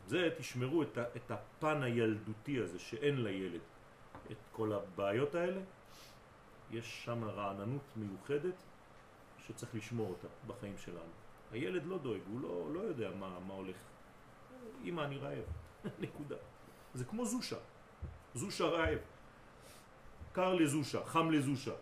זה 0.06 0.30
תשמרו 0.38 0.82
את, 0.82 0.98
ה, 0.98 1.04
את 1.16 1.30
הפן 1.30 1.82
הילדותי 1.82 2.60
הזה 2.60 2.78
שאין 2.78 3.22
לילד. 3.22 3.60
את 4.30 4.36
כל 4.52 4.72
הבעיות 4.72 5.34
האלה, 5.34 5.60
יש 6.70 7.04
שם 7.04 7.24
רעננות 7.24 7.82
מיוחדת 7.96 8.54
שצריך 9.46 9.74
לשמור 9.74 10.08
אותה 10.08 10.28
בחיים 10.46 10.78
שלנו. 10.78 11.12
הילד 11.52 11.86
לא 11.86 11.98
דואג, 11.98 12.20
הוא 12.32 12.40
לא, 12.40 12.68
לא 12.72 12.80
יודע 12.80 13.10
מה, 13.10 13.38
מה 13.46 13.54
הולך. 13.54 13.76
אמא, 14.84 15.00
אני 15.00 15.16
רעב. 15.18 15.44
נקודה. 16.04 16.36
זה 16.94 17.04
כמו 17.04 17.24
זושה. 17.24 17.56
זושה 18.34 18.64
רעב. 18.64 18.98
קר 20.32 20.54
לזושה, 20.54 21.04
חם 21.04 21.30
לזושה. 21.30 21.74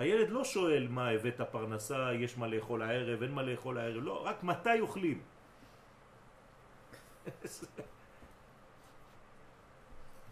הילד 0.00 0.30
לא 0.30 0.44
שואל 0.44 0.86
מה 0.90 1.08
הבאת 1.08 1.40
פרנסה, 1.50 2.12
יש 2.12 2.38
מה 2.38 2.46
לאכול 2.46 2.82
הערב, 2.82 3.22
אין 3.22 3.32
מה 3.32 3.42
לאכול 3.42 3.78
הערב, 3.78 4.02
לא, 4.02 4.24
רק 4.26 4.42
מתי 4.42 4.80
אוכלים. 4.80 5.22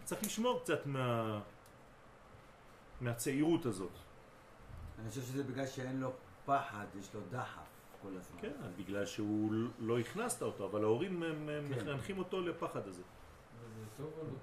צריך 0.03 0.23
לשמור 0.23 0.59
קצת 0.63 0.85
מה... 0.85 1.39
מהצעירות 3.01 3.65
הזאת. 3.65 3.91
אני 4.99 5.09
חושב 5.09 5.21
שזה 5.21 5.43
בגלל 5.43 5.67
שאין 5.67 5.99
לו 5.99 6.11
פחד, 6.45 6.85
יש 6.99 7.13
לו 7.13 7.21
דחף 7.31 7.67
כל 8.01 8.17
הזמן. 8.17 8.41
כן, 8.41 8.51
בגלל 8.77 9.05
שהוא 9.05 9.51
לא 9.79 9.99
הכנסת 9.99 10.41
אותו, 10.41 10.65
אבל 10.65 10.83
ההורים 10.83 11.23
הם- 11.23 11.49
הם 11.49 11.73
כן. 11.73 11.79
מחנכים 11.89 12.17
אותו 12.17 12.41
לפחד 12.41 12.87
הזה. 12.87 13.01
זה 13.01 13.85
טוב 13.97 14.13
או 14.17 14.23
לא 14.23 14.29
טוב? 14.29 14.39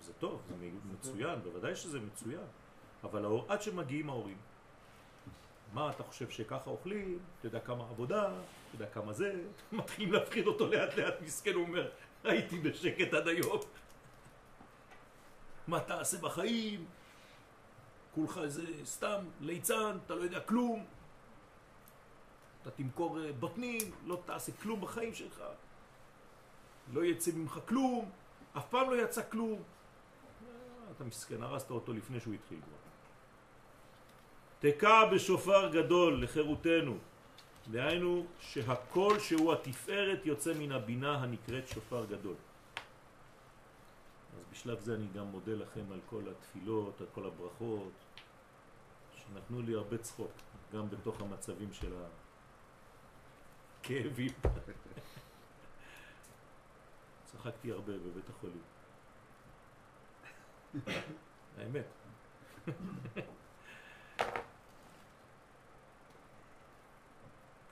זה 0.00 0.12
טוב, 0.12 0.42
זה 0.48 0.54
מצוין, 0.92 1.40
בוודאי 1.42 1.76
שזה 1.76 2.00
מצוין. 2.00 2.46
אבל 3.04 3.24
ההור- 3.24 3.46
עד 3.48 3.62
שמגיעים 3.62 4.10
ההורים, 4.10 4.36
מה 5.72 5.90
אתה 5.90 6.02
חושב 6.02 6.30
שככה 6.30 6.70
אוכלים? 6.70 7.18
אתה 7.38 7.46
יודע 7.46 7.60
כמה 7.60 7.84
עבודה? 7.90 8.22
אתה 8.24 8.34
יודע 8.74 8.86
כמה 8.86 9.12
זה? 9.12 9.34
מתחילים 9.72 10.12
להפחיד 10.12 10.46
אותו 10.46 10.66
לאט 10.66 10.94
לאט, 10.94 11.14
מסכן, 11.20 11.54
הוא 11.54 11.62
אומר, 11.62 11.90
הייתי 12.24 12.58
בשקט 12.58 13.14
עד 13.14 13.28
היום. 13.28 13.60
מה 15.68 15.80
תעשה 15.80 16.18
בחיים? 16.18 16.84
כולך 18.14 18.38
איזה 18.38 18.62
סתם 18.84 19.24
ליצן, 19.40 19.96
אתה 20.06 20.14
לא 20.14 20.22
יודע 20.22 20.40
כלום. 20.40 20.86
אתה 22.62 22.70
תמכור 22.70 23.20
אה, 23.24 23.32
בוטנים, 23.32 23.90
לא 24.06 24.22
תעשה 24.24 24.52
כלום 24.62 24.80
בחיים 24.80 25.14
שלך. 25.14 25.42
לא 26.92 27.04
יצא 27.04 27.30
ממך 27.34 27.58
כלום, 27.68 28.10
אף 28.56 28.68
פעם 28.70 28.90
לא 28.90 29.02
יצא 29.02 29.22
כלום. 29.30 29.62
אתה 30.96 31.04
מסכן, 31.04 31.42
הרסת 31.42 31.70
אותו 31.70 31.92
לפני 31.92 32.20
שהוא 32.20 32.34
התחיל 32.34 32.60
כבר. 32.60 32.77
תקע 34.60 35.04
בשופר 35.04 35.68
גדול 35.72 36.22
לחירותנו. 36.22 36.98
דהיינו 37.70 38.26
שהקול 38.40 39.18
שהוא 39.18 39.52
התפארת 39.52 40.26
יוצא 40.26 40.52
מן 40.58 40.72
הבינה 40.72 41.22
הנקראת 41.22 41.68
שופר 41.68 42.04
גדול. 42.04 42.34
אז 44.36 44.42
בשלב 44.52 44.80
זה 44.80 44.94
אני 44.94 45.06
גם 45.14 45.26
מודה 45.26 45.54
לכם 45.54 45.92
על 45.92 46.00
כל 46.10 46.22
התפילות, 46.30 47.00
על 47.00 47.06
כל 47.14 47.26
הברכות, 47.26 47.92
שנתנו 49.16 49.62
לי 49.62 49.74
הרבה 49.74 49.98
צחוק, 49.98 50.32
גם 50.72 50.90
בתוך 50.90 51.20
המצבים 51.20 51.72
של 51.72 51.92
הכאבים. 53.80 54.32
צחקתי 57.32 57.72
הרבה 57.72 57.92
בבית 57.92 58.30
החולים. 58.30 58.62
האמת. 61.58 61.86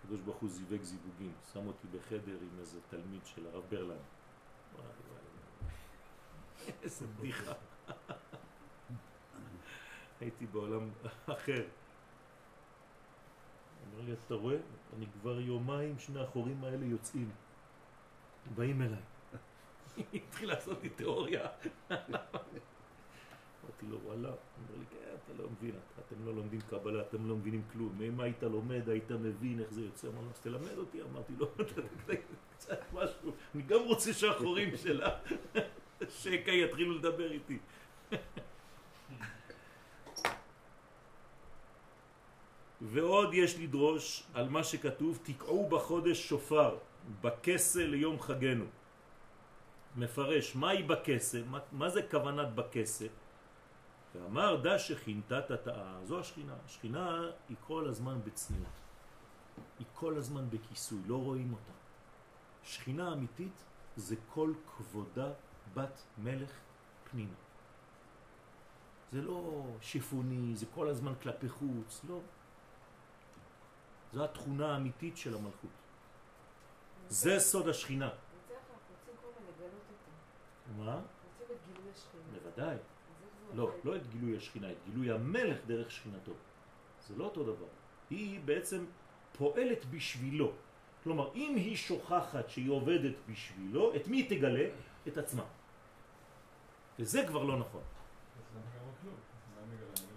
הקדוש 0.07 0.21
ברוך 0.21 0.37
הוא 0.37 0.49
זיווג 0.51 0.83
זיווגים, 0.83 1.33
שם 1.53 1.67
אותי 1.67 1.87
בחדר 1.87 2.37
עם 2.43 2.59
איזה 2.59 2.81
תלמיד 2.91 3.27
של 3.27 3.47
הרב 3.47 3.65
ברלן. 3.69 3.89
וואי 3.89 4.87
וואי. 5.11 5.73
איזה 6.83 7.07
בדיחה. 7.07 7.53
הייתי 10.21 10.47
בעולם 10.47 10.91
אחר. 11.27 11.65
אומר 13.87 14.05
לי, 14.05 14.13
אתה 14.13 14.35
רואה? 14.35 14.57
אני 14.97 15.07
כבר 15.21 15.41
יומיים 15.41 15.99
שני 15.99 16.21
החורים 16.21 16.65
האלה 16.65 16.87
יוצאים. 16.87 17.31
באים 18.55 18.83
אליי. 18.83 19.03
התחיל 20.15 20.49
לעשות 20.49 20.83
לי 20.83 20.89
תיאוריה. 20.89 21.49
אמרתי 23.67 23.87
לו, 23.87 23.99
וואלה. 24.05 24.29
אומר 24.29 24.79
לי, 24.79 24.85
כן, 24.91 25.15
אתה 25.25 25.43
לא 25.43 25.49
מבין, 25.51 25.75
אתם 26.07 26.27
לא 26.27 26.35
לומדים 26.35 26.61
קבלה, 26.61 27.01
אתם 27.01 27.29
לא 27.29 27.37
מבינים 27.37 27.63
כלום. 27.73 27.99
אם 28.03 28.21
היית 28.21 28.43
לומד, 28.43 28.89
היית 28.89 29.11
מבין 29.11 29.61
איך 29.61 29.73
זה 29.73 29.81
יוצא. 29.81 30.09
אמר 30.09 30.21
לו, 30.21 30.31
אז 30.31 30.41
תלמד 30.41 30.79
אותי. 30.79 31.03
אמרתי 31.03 31.33
לו, 31.39 31.47
קצת 32.57 32.81
משהו. 32.93 33.33
אני 33.55 33.63
גם 33.63 33.83
רוצה 33.83 34.13
שהחורים 34.13 34.77
של 34.77 35.03
השקע 36.01 36.51
יתחילו 36.63 36.99
לדבר 36.99 37.33
איתי. 37.33 37.59
ועוד 42.81 43.35
יש 43.35 43.59
לדרוש 43.59 44.23
על 44.35 44.49
מה 44.49 44.65
שכתוב, 44.65 45.19
תקעו 45.23 45.69
בחודש 45.69 46.29
שופר, 46.29 46.77
בכסה 47.21 47.87
ליום 47.87 48.21
חגנו. 48.21 48.65
מפרש, 49.97 50.57
מהי 50.57 50.83
בכסה? 50.83 51.41
מה, 51.51 51.59
מה 51.73 51.89
זה 51.89 52.03
כוונת 52.03 52.55
בכסה? 52.55 53.07
ואמר 54.23 54.61
דע 54.63 54.79
שכינתת 54.79 55.53
תאה, 55.65 56.05
זו 56.05 56.21
השכינה. 56.21 56.55
השכינה 56.65 57.21
היא 57.49 57.57
כל 57.67 57.89
הזמן 57.89 58.21
בצניעות. 58.25 58.69
היא 59.79 59.87
כל 59.95 60.17
הזמן 60.17 60.51
בכיסוי, 60.51 60.99
לא 61.07 61.17
רואים 61.17 61.53
אותה. 61.53 61.73
שכינה 62.65 63.13
אמיתית 63.13 63.65
זה 63.97 64.17
כל 64.29 64.53
כבודה 64.77 65.33
בת 65.75 66.03
מלך 66.19 66.51
פנימה. 67.11 67.35
זה 69.13 69.23
לא 69.23 69.67
שיפוני, 69.81 70.57
זה 70.57 70.67
כל 70.75 70.89
הזמן 70.89 71.13
כלפי 71.23 71.49
חוץ, 71.49 72.01
לא. 72.09 72.21
זו 74.13 74.25
התכונה 74.25 74.73
האמיתית 74.73 75.17
של 75.17 75.35
המלכות. 75.35 75.71
זה 77.09 77.41
סוד 77.41 77.69
השכינה. 77.69 78.11
מה? 80.77 80.95
רוצים 80.95 81.57
את 81.57 81.57
גילוי 81.67 81.91
השכינה. 81.91 82.23
בוודאי. 82.33 82.77
לא? 83.55 83.71
לא 83.85 83.97
את 83.97 84.07
גילוי 84.07 84.37
השכינה, 84.37 84.71
את 84.71 84.77
גילוי 84.85 85.11
המלך 85.11 85.59
דרך 85.67 85.91
שכינתו. 85.91 86.33
זה 87.09 87.15
לא 87.17 87.25
אותו 87.25 87.45
דבר. 87.45 87.67
היא 88.11 88.41
בעצם 88.45 88.85
פועלת 89.39 89.85
בשבילו. 89.85 90.53
כלומר, 91.05 91.31
אם 91.35 91.53
היא 91.57 91.77
שוכחת 91.77 92.51
שהיא 92.51 92.71
עובדת 92.71 93.15
בשבילו, 93.31 93.95
את 93.97 94.09
מי 94.09 94.23
תגלה? 94.23 94.69
את 95.09 95.19
עצמה. 95.19 95.45
וזה 96.99 97.25
כבר 97.27 97.45
לא 97.45 97.59
נכון. 97.59 97.83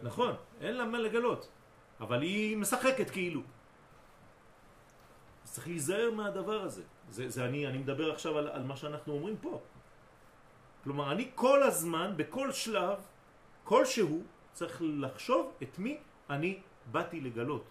נכון, 0.03 0.35
אין 0.61 0.75
לה 0.77 0.85
מה 0.85 0.99
לגלות. 0.99 1.49
אבל 1.99 2.21
היא 2.21 2.57
משחקת 2.57 3.09
כאילו. 3.09 3.41
צריך 5.43 5.67
להיזהר 5.67 6.11
מהדבר 6.11 6.61
הזה. 6.61 6.83
זה, 7.09 7.29
זה 7.29 7.45
אני, 7.45 7.67
אני 7.67 7.77
מדבר 7.77 8.11
עכשיו 8.11 8.37
על, 8.37 8.47
על 8.47 8.63
מה 8.63 8.77
שאנחנו 8.77 9.13
אומרים 9.13 9.37
פה. 9.41 9.61
כלומר, 10.83 11.11
אני 11.11 11.31
כל 11.35 11.63
הזמן, 11.63 12.13
בכל 12.17 12.51
שלב, 12.51 12.97
כלשהו, 13.69 14.23
צריך 14.53 14.81
לחשוב 14.81 15.53
את 15.63 15.79
מי 15.79 16.01
אני 16.29 16.61
באתי 16.91 17.21
לגלות. 17.21 17.65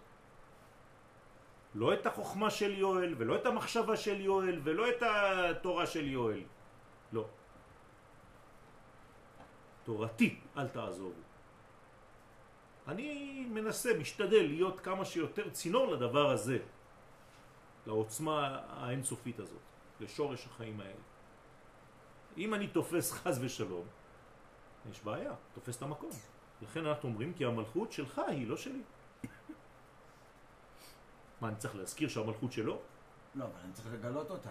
לא 1.75 1.95
את 1.95 2.07
החוכמה 2.07 2.51
של 2.51 2.79
יואל, 2.79 3.15
ולא 3.19 3.35
את 3.37 3.47
המחשבה 3.47 3.97
של 3.97 4.21
יואל, 4.21 4.61
ולא 4.63 4.85
את 4.89 5.03
התורה 5.03 5.87
של 5.87 6.07
יואל. 6.07 6.43
לא. 7.13 7.27
תורתי, 9.85 10.39
אל 10.57 10.69
תעזובו. 10.69 11.23
אני 12.89 13.11
מנסה, 13.51 13.99
משתדל 13.99 14.47
להיות 14.47 14.81
כמה 14.81 15.05
שיותר 15.05 15.51
צינור 15.51 15.99
לדבר 15.99 16.31
הזה, 16.31 16.59
לעוצמה 17.87 18.63
האינסופית 18.69 19.39
הזאת. 19.41 19.67
לשורש 20.01 20.47
החיים 20.47 20.81
האלה. 20.81 21.03
אם 22.39 22.55
אני 22.55 22.67
תופס 22.71 23.13
חז 23.13 23.39
ושלום, 23.43 23.98
יש 24.91 25.01
בעיה, 25.05 25.33
תופס 25.55 25.77
את 25.77 25.83
המקום. 25.83 26.11
לכן 26.62 26.87
אנחנו 26.87 27.09
אומרים 27.09 27.33
כי 27.35 27.45
המלכות 27.45 27.93
שלך 27.93 28.19
היא 28.29 28.49
לא 28.49 28.57
שלי. 28.57 28.83
מה, 31.41 31.49
אני 31.49 31.57
צריך 31.57 31.77
להזכיר 31.77 32.09
שהמלכות 32.09 32.53
שלו? 32.53 32.79
לא, 33.35 33.45
אבל 33.45 33.53
אני 33.64 33.73
צריך 33.73 33.88
לגלות 33.93 34.31
אותה, 34.31 34.51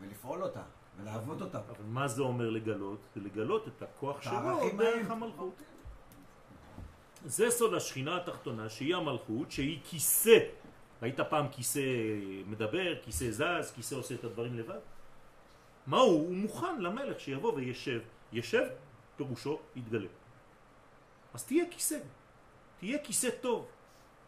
ולפעול 0.00 0.42
אותה, 0.42 0.62
ולעבוד 0.96 1.42
אותה. 1.42 1.58
אבל 1.58 1.84
מה 1.84 2.08
זה 2.08 2.22
אומר 2.22 2.50
לגלות? 2.50 3.00
זה 3.14 3.20
לגלות 3.20 3.68
את 3.68 3.82
הכוח 3.82 4.22
שלו 4.22 4.32
דרך. 4.78 5.10
המלכות. 5.10 5.54
זה 7.24 7.50
סוד 7.50 7.74
השכינה 7.74 8.16
התחתונה 8.16 8.68
שהיא 8.68 8.96
המלכות 8.96 9.50
שהיא 9.50 9.80
כיסא. 9.84 10.38
ראית 11.02 11.20
פעם 11.20 11.48
כיסא 11.48 11.80
מדבר, 12.46 13.02
כיסא 13.02 13.30
זז, 13.30 13.72
כיסא 13.74 13.94
עושה 13.94 14.14
את 14.14 14.24
הדברים 14.24 14.54
לבד? 14.58 14.78
מה 15.86 15.98
הוא? 15.98 16.12
הוא 16.12 16.36
מוכן 16.36 16.80
למלך 16.80 17.20
שיבוא 17.20 17.52
וישב. 17.52 18.00
ישב, 18.32 18.68
פירושו 19.20 19.58
יתגלה. 19.76 20.08
אז 21.34 21.44
תהיה 21.44 21.64
כיסא. 21.70 21.98
תהיה 22.78 22.98
כיסא 23.04 23.30
טוב. 23.40 23.68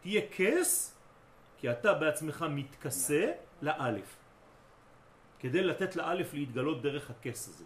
תהיה 0.01 0.21
כס, 0.37 0.95
כי 1.57 1.71
אתה 1.71 1.93
בעצמך 1.93 2.45
מתכסה 2.49 3.31
לאלף. 3.61 4.15
כדי 5.39 5.63
לתת 5.63 5.95
לאלף 5.95 6.33
להתגלות 6.33 6.81
דרך 6.81 7.09
הכס 7.09 7.47
הזה. 7.47 7.65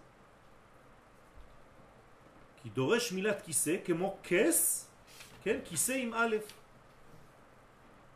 כי 2.63 2.69
דורש 2.69 3.11
מילת 3.11 3.41
כיסא 3.41 3.75
כמו 3.85 4.17
כס, 4.23 4.89
כן, 5.43 5.59
כיסא 5.65 5.91
עם 5.91 6.13
א'. 6.13 6.35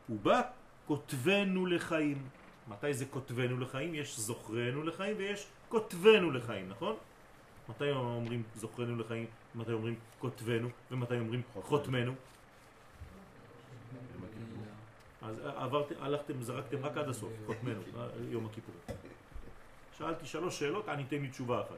הוא 0.08 0.20
בא 0.20 0.40
כותבנו 0.86 1.66
לחיים. 1.66 2.28
מתי 2.68 2.94
זה 2.94 3.06
כותבנו 3.06 3.60
לחיים? 3.60 3.94
יש 3.94 4.18
זוכרנו 4.18 4.82
לחיים 4.82 5.16
ויש 5.18 5.46
כותבנו 5.68 6.30
לחיים, 6.30 6.68
נכון? 6.68 6.96
מתי 7.76 7.90
אומרים 7.90 8.42
זוכרנו 8.54 8.96
לחיים? 8.96 9.26
מתי 9.54 9.72
אומרים 9.72 9.94
כותבנו? 10.18 10.68
ומתי 10.90 11.18
אומרים 11.18 11.42
חותמנו? 11.54 12.12
אז 15.22 15.40
עברתם, 15.44 15.94
הלכתם, 16.00 16.42
זרקתם 16.42 16.84
רק 16.84 16.96
עד 16.96 17.08
הסוף, 17.08 17.32
חותמנו, 17.46 17.80
אה, 17.96 18.06
יום 18.30 18.46
הכיפורים. 18.46 18.80
שאלתי 19.98 20.26
שלוש 20.26 20.58
שאלות, 20.58 20.88
עניתם 20.88 21.22
לי 21.22 21.28
תשובה 21.28 21.60
אחת. 21.60 21.76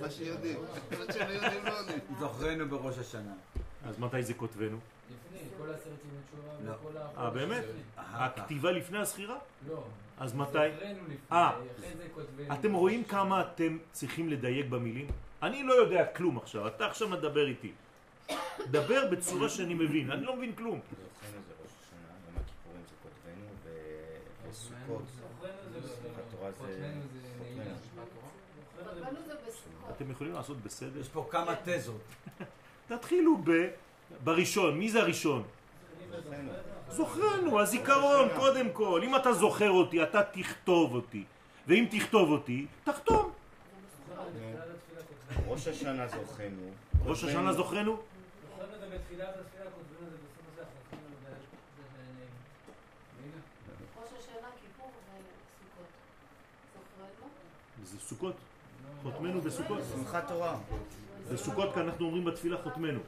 מה 0.00 0.10
שיודעים. 0.10 0.58
מה 1.06 1.12
שלא 1.12 1.24
יודעים 1.24 1.64
לא. 1.64 1.72
זוכרנו 2.18 2.68
בראש 2.68 2.98
השנה. 2.98 3.34
אז 3.84 3.98
מתי 3.98 4.22
זה 4.22 4.34
כותבנו? 4.34 4.78
לפני, 5.10 5.48
כל 5.58 5.70
עשרת 5.70 5.84
ימי 5.84 6.20
תשובה 6.26 6.52
לא. 6.64 6.72
וכל 6.72 6.96
ה... 6.96 7.24
אה, 7.24 7.30
באמת? 7.30 7.64
הכתיבה 7.96 8.72
לפני 8.72 8.98
הזכירה? 8.98 9.38
לא. 9.68 9.84
אז 10.18 10.34
מתי? 10.34 10.50
זוכרנו 10.52 11.02
לפני, 11.02 11.16
אה. 11.32 11.50
אחרי 11.50 12.01
זה 12.16 12.22
כותבנו. 12.22 12.54
אתם 12.54 12.72
רואים 12.74 13.04
כמה 13.04 13.40
אתם 13.40 13.78
צריכים 13.92 14.28
לדייק 14.28 14.66
במילים? 14.66 15.06
אני 15.42 15.62
לא 15.62 15.72
יודע 15.72 16.06
כלום 16.06 16.38
עכשיו, 16.38 16.66
אתה 16.66 16.86
עכשיו 16.86 17.08
מדבר 17.08 17.46
איתי. 17.46 17.72
דבר 18.70 19.06
בצורה 19.10 19.48
שאני 19.48 19.74
מבין, 19.74 20.10
אני 20.10 20.24
לא 20.24 20.36
מבין 20.36 20.52
כלום. 20.52 20.80
אתם 29.96 30.10
יכולים 30.10 30.32
לעשות 30.32 30.56
בסדר? 30.62 31.00
יש 31.00 31.08
פה 31.08 31.26
כמה 31.30 31.54
תזות. 31.64 32.00
תתחילו 32.88 33.36
ב... 33.44 33.50
בראשון, 34.24 34.78
מי 34.78 34.90
זה 34.90 35.00
הראשון? 35.00 35.42
זוכרנו, 36.88 37.60
הזיכרון 37.60 38.28
קודם 38.36 38.70
כל. 38.72 39.00
אם 39.04 39.16
אתה 39.16 39.32
זוכר 39.32 39.70
אותי, 39.70 40.02
אתה 40.02 40.22
תכתוב 40.22 40.94
אותי. 40.94 41.24
ואם 41.66 41.86
תכתוב 41.90 42.30
אותי, 42.30 42.66
תחתום. 42.84 43.32
ראש 45.46 45.68
השנה 45.68 46.08
זוכרנו. 46.08 46.70
ראש 47.04 47.24
השנה? 47.24 47.52
זוכרנו 47.52 47.96
זה 48.58 48.68
זה 48.68 48.94
זה? 57.82 57.84
זה 57.84 57.98
סוכות. 58.00 58.34
חותמנו 59.02 59.40
בסוכות. 59.40 59.78
שמחת 59.94 60.28
תורה. 60.28 60.58
בסוכות 61.32 61.74
כאן 61.74 61.82
אנחנו 61.82 62.06
אומרים 62.06 62.24
בתפילה 62.24 62.62
חותמנו. 62.62 63.00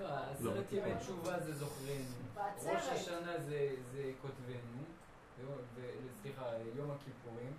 לא, 0.00 0.08
עשרת 0.08 0.72
ימי 0.72 0.94
תשובה 1.00 1.40
זה 1.40 1.54
זוכרנו. 1.54 2.04
ראש 2.62 2.88
השנה 2.88 3.38
זה 3.38 3.68
זה 3.92 4.12
כותבנו. 4.22 4.95
סליחה, 6.22 6.44
יום 6.76 6.90
הכיפורים. 6.90 7.52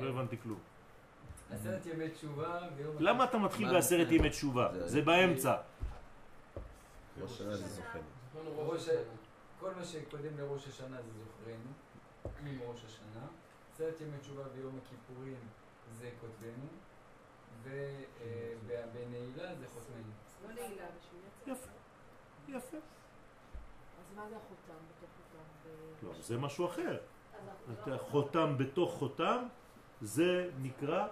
לא 0.00 0.08
הבנתי 0.08 0.36
כלום. 0.42 0.58
עשרת 1.50 1.86
ימי 1.86 2.10
תשובה 2.10 2.68
ויום 2.76 2.96
למה 2.98 3.24
אתה 3.24 3.38
מתחיל 3.38 3.72
בעשרת 3.72 4.10
ימי 4.10 4.30
תשובה? 4.30 4.88
זה 4.88 5.02
באמצע. 5.02 5.56
ראש 7.20 7.32
השנה 7.32 7.56
זה 7.56 7.68
זוכרנו. 7.68 8.04
ראש, 8.56 8.88
כל 9.60 9.74
מה 9.74 9.84
שקודם 9.84 10.38
לראש 10.38 10.68
השנה 10.68 10.96
זה 11.02 11.10
זוכרנו, 11.12 11.70
עם 12.46 12.58
ראש 12.62 12.84
השנה. 12.84 13.26
עשרת 13.74 14.00
ימי 14.00 14.18
תשובה 14.18 14.42
ויום 14.54 14.78
הכיפורים 14.84 15.36
זה 15.98 16.10
כותבנו, 16.20 16.66
ובנעילה 17.62 19.54
זה 19.54 19.66
חותמנו. 19.74 20.12
לא 20.42 20.54
נעילה 20.54 20.86
בשביל 20.98 21.20
יפה, 21.46 21.70
יפה. 22.48 22.76
אז 23.98 24.16
מה 24.16 24.28
זה 24.28 24.36
החותם 24.36 24.80
בתוך? 24.88 25.13
לא, 26.02 26.10
זה 26.20 26.38
משהו 26.38 26.66
אחר. 26.66 26.98
אתה 27.72 27.98
חותם 27.98 28.58
בתוך 28.58 28.94
חותם, 28.94 29.46
זה 30.02 30.50
נקרא, 30.62 31.06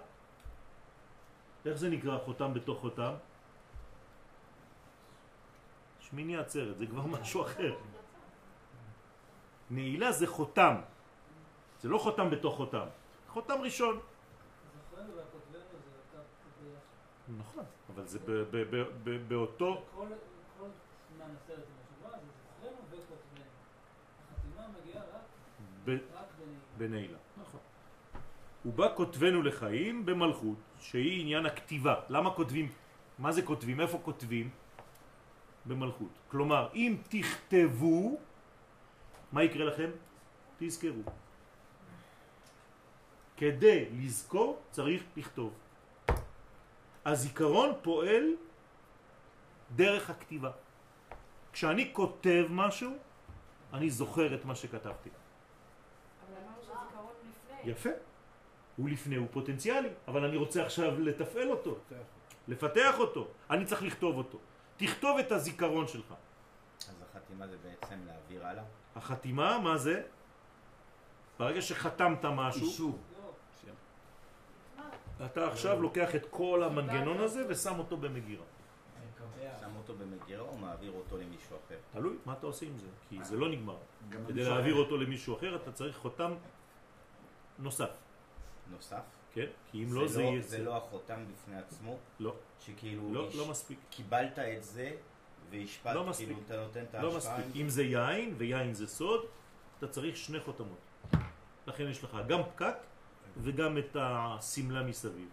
איך 1.65 1.77
זה 1.77 1.89
נקרא 1.89 2.17
חותם 2.17 2.53
בתוך 2.53 2.79
חותם? 2.79 3.13
שמיני 5.99 6.37
עצרת, 6.37 6.77
זה 6.77 6.87
כבר 6.87 7.01
משהו 7.01 7.41
אחר. 7.41 7.75
נעילה 9.69 10.11
זה 10.11 10.27
חותם, 10.27 10.75
זה 11.81 11.89
לא 11.89 11.97
חותם 11.97 12.29
בתוך 12.29 12.55
חותם, 12.55 12.87
חותם 13.29 13.61
ראשון. 13.61 13.99
נכון, 17.39 17.63
אבל 17.95 18.05
זה 18.07 18.19
באותו, 19.27 19.83
כל 19.95 20.07
זמן 21.15 21.25
עשרת 21.35 21.57
ימי 21.57 21.83
תשובה 21.85 22.09
זה 22.09 22.17
זוכרנו 22.61 22.77
וכותבנו. 22.89 23.03
החתימה 23.03 23.31
מגיעה 23.33 23.41
רק 23.41 23.51
ב- 24.31 24.39
רק 24.39 24.42
בנעילה. 26.77 27.17
נכון. 27.41 27.59
הוא 28.63 28.73
בא 28.73 28.87
כותבנו 28.95 29.41
לחיים 29.41 30.05
במלכות, 30.05 30.57
שהיא 30.79 31.21
עניין 31.21 31.45
הכתיבה. 31.45 31.95
למה 32.09 32.33
כותבים? 32.33 32.71
מה 33.19 33.31
זה 33.31 33.41
כותבים? 33.41 33.81
איפה 33.81 33.97
כותבים? 34.03 34.49
במלכות. 35.65 36.11
כלומר, 36.27 36.69
אם 36.73 36.97
תכתבו, 37.09 38.19
מה 39.31 39.43
יקרה 39.43 39.65
לכם? 39.65 39.89
תזכרו. 40.57 41.03
כדי 43.37 43.85
לזכור 43.91 44.61
צריך 44.71 45.03
לכתוב. 45.17 45.53
הזיכרון 47.05 47.71
פועל 47.81 48.25
דרך 49.75 50.09
הכתיבה. 50.09 50.51
כשאני 51.53 51.89
כותב 51.93 52.45
משהו, 52.49 52.91
אני 53.73 53.89
זוכר 53.89 54.35
את 54.35 54.45
מה 54.45 54.55
שכתבתי. 54.55 55.09
אבל 55.09 56.37
אמרנו 56.37 56.61
שהזיכרון 56.61 57.13
לפני. 57.29 57.71
יפה. 57.71 57.89
הוא 58.77 58.89
לפני, 58.89 59.15
הוא 59.15 59.27
פוטנציאלי, 59.31 59.89
אבל 60.07 60.25
אני 60.25 60.37
רוצה 60.37 60.65
עכשיו 60.65 60.99
לתפעל 60.99 61.51
אותו, 61.51 61.77
לפתח 62.47 62.99
אותו. 62.99 63.27
אני 63.49 63.65
צריך 63.65 63.83
לכתוב 63.83 64.17
אותו. 64.17 64.37
תכתוב 64.77 65.17
את 65.17 65.31
הזיכרון 65.31 65.87
שלך. 65.87 66.13
אז 66.89 66.95
החתימה 67.09 67.47
זה 67.47 67.57
בעצם 67.57 67.95
להעביר 68.05 68.47
הלאה. 68.47 68.63
החתימה, 68.95 69.59
מה 69.59 69.77
זה? 69.77 70.03
ברגע 71.39 71.61
שחתמת 71.61 72.25
משהו, 72.25 72.67
אישור. 72.67 72.99
אתה 75.25 75.47
עכשיו 75.47 75.81
לוקח 75.81 76.15
את 76.15 76.25
כל 76.29 76.63
המנגנון 76.63 77.17
הזה 77.17 77.45
ושם 77.49 77.79
אותו 77.79 77.97
במגירה. 77.97 78.43
אותו 79.83 79.95
במגירה 79.95 80.41
או 80.41 80.57
מעביר 80.57 80.91
אותו 80.91 81.17
למישהו 81.17 81.57
אחר. 81.67 81.75
תלוי 81.91 82.15
מה 82.25 82.33
אתה 82.33 82.47
עושה 82.47 82.65
עם 82.65 82.77
זה, 82.77 82.87
כי 83.09 83.23
זה 83.23 83.37
לא 83.37 83.49
נגמר. 83.49 83.77
כדי 84.27 84.43
להעביר. 84.43 84.75
אותו 84.75 84.97
למישהו 84.97 85.35
אחר 85.37 85.55
אתה 85.55 85.71
צריך 85.71 85.97
חותם 85.97 86.33
נוסף, 87.59 87.89
נוסף. 88.71 89.01
כן? 89.33 89.45
כי 89.71 89.83
אם 89.83 89.93
לא 89.93 90.07
זה 90.07 90.23
יהיה... 90.23 90.41
זה 90.41 90.63
לא 90.63 90.77
החותם 90.77 91.25
בפני 91.33 91.57
עצמו, 91.57 91.97
לא, 92.19 92.35
שכאילו 92.59 93.13
לא, 93.13 93.27
איש- 93.29 93.35
לא 93.35 93.47
מספיק. 93.47 93.79
קיבלת 93.89 94.39
את 94.39 94.63
זה 94.63 94.91
והשפעת, 95.49 95.95
לא 95.95 96.03
מספיק. 96.03 96.27
כאילו 96.27 96.41
אתה 96.45 96.61
נותן 96.61 96.83
את 96.89 96.93
לא 97.03 97.13
ההשפעה. 97.13 97.37
מספיק. 97.37 97.55
עם 97.55 97.61
אם 97.61 97.69
זה 97.69 97.83
יין, 97.83 98.33
ויין 98.37 98.73
זה 98.73 98.87
סוד, 98.87 99.21
אתה 99.77 99.87
צריך 99.87 100.17
שני 100.17 100.39
חותמות. 100.39 100.77
לכן 101.67 101.83
יש 101.89 102.03
לך 102.03 102.17
גם 102.27 102.39
פקק 102.43 102.75
וגם 103.37 103.77
את 103.77 103.95
הסמלה 103.99 104.83
מסביב. 104.83 105.29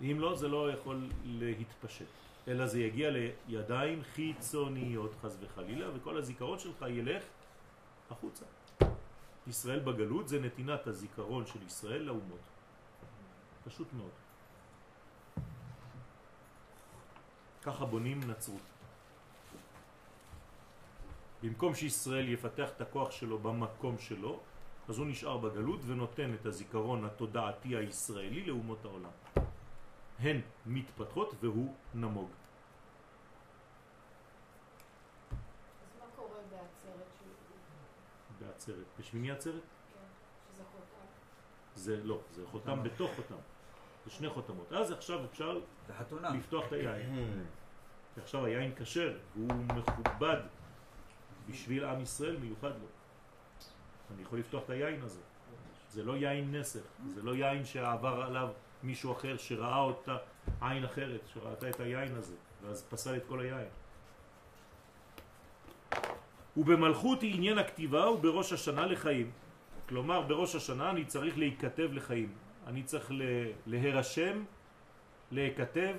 אם 0.00 0.16
לא, 0.20 0.36
זה 0.36 0.48
לא 0.48 0.72
יכול 0.72 1.08
להתפשט. 1.24 2.04
אלא 2.48 2.66
זה 2.66 2.80
יגיע 2.80 3.10
לידיים 3.48 4.02
חיצוניות 4.02 5.14
חס 5.22 5.36
וחלילה, 5.40 5.86
וכל 5.96 6.16
הזיכרון 6.16 6.58
שלך 6.58 6.84
ילך 6.88 7.24
החוצה. 8.10 8.44
ישראל 9.46 9.78
בגלות 9.78 10.28
זה 10.28 10.40
נתינת 10.40 10.86
הזיכרון 10.86 11.46
של 11.46 11.62
ישראל 11.66 12.02
לאומות. 12.02 12.40
פשוט 13.64 13.92
מאוד. 13.92 14.10
ככה 17.62 17.84
בונים 17.84 18.20
נצרות. 18.30 18.62
במקום 21.42 21.74
שישראל 21.74 22.28
יפתח 22.28 22.68
את 22.76 22.80
הכוח 22.80 23.10
שלו 23.10 23.38
במקום 23.38 23.98
שלו, 23.98 24.40
אז 24.88 24.98
הוא 24.98 25.06
נשאר 25.06 25.36
בגלות 25.36 25.80
ונותן 25.86 26.34
את 26.34 26.46
הזיכרון 26.46 27.04
התודעתי 27.04 27.76
הישראלי 27.76 28.44
לאומות 28.44 28.84
העולם. 28.84 29.10
הן 30.20 30.40
מתפתחות 30.66 31.34
והוא 31.40 31.74
נמוג. 31.94 32.30
אז 35.30 36.00
מה 36.00 36.06
קורה 36.16 36.38
בעצרת. 36.50 37.06
בעצרת. 38.40 38.86
בשמיני 38.98 39.30
עצרת? 39.30 39.54
כן, 39.54 40.00
שזה 40.52 40.62
חותם. 40.64 41.06
זה 41.74 42.04
לא, 42.04 42.20
זה 42.32 42.46
חותם 42.46 42.82
בתוך 42.82 43.10
חותם. 43.16 43.34
זה 44.04 44.10
שני 44.10 44.30
חותמות. 44.30 44.72
אז 44.72 44.92
עכשיו 44.92 45.24
אפשר. 45.24 45.60
לפתוח 46.34 46.66
את 46.66 46.72
היין. 46.72 47.44
כי 48.14 48.20
עכשיו 48.20 48.44
היין 48.44 48.74
כשר, 48.76 49.18
והוא 49.34 49.52
מכובד 49.52 50.36
בשביל 51.48 51.84
עם 51.84 52.00
ישראל, 52.00 52.36
מיוחד 52.36 52.70
לו. 52.80 52.86
אני 54.14 54.22
יכול 54.22 54.38
לפתוח 54.38 54.64
את 54.64 54.70
היין 54.70 55.02
הזה. 55.02 55.20
זה 55.88 56.02
לא 56.02 56.16
יין 56.16 56.54
נסך, 56.54 56.80
זה 57.14 57.22
לא 57.22 57.34
יין 57.34 57.64
שעבר 57.64 58.22
עליו 58.22 58.48
מישהו 58.82 59.12
אחר 59.12 59.36
שראה 59.36 59.80
אותה 59.80 60.16
עין 60.60 60.84
אחרת, 60.84 61.20
שראתה 61.34 61.70
את 61.70 61.80
היין 61.80 62.14
הזה, 62.14 62.34
ואז 62.62 62.86
פסל 62.90 63.16
את 63.16 63.22
כל 63.28 63.40
היין. 63.40 63.68
ובמלכות 66.56 67.22
היא 67.22 67.34
עניין 67.34 67.58
הכתיבה 67.58 68.10
ובראש 68.10 68.52
השנה 68.52 68.86
לחיים. 68.86 69.30
כלומר, 69.88 70.20
בראש 70.20 70.54
השנה 70.54 70.90
אני 70.90 71.04
צריך 71.04 71.38
להיכתב 71.38 71.88
לחיים. 71.92 72.32
אני 72.66 72.82
צריך 72.82 73.12
להירשם, 73.66 74.44
להיכתב, 75.30 75.94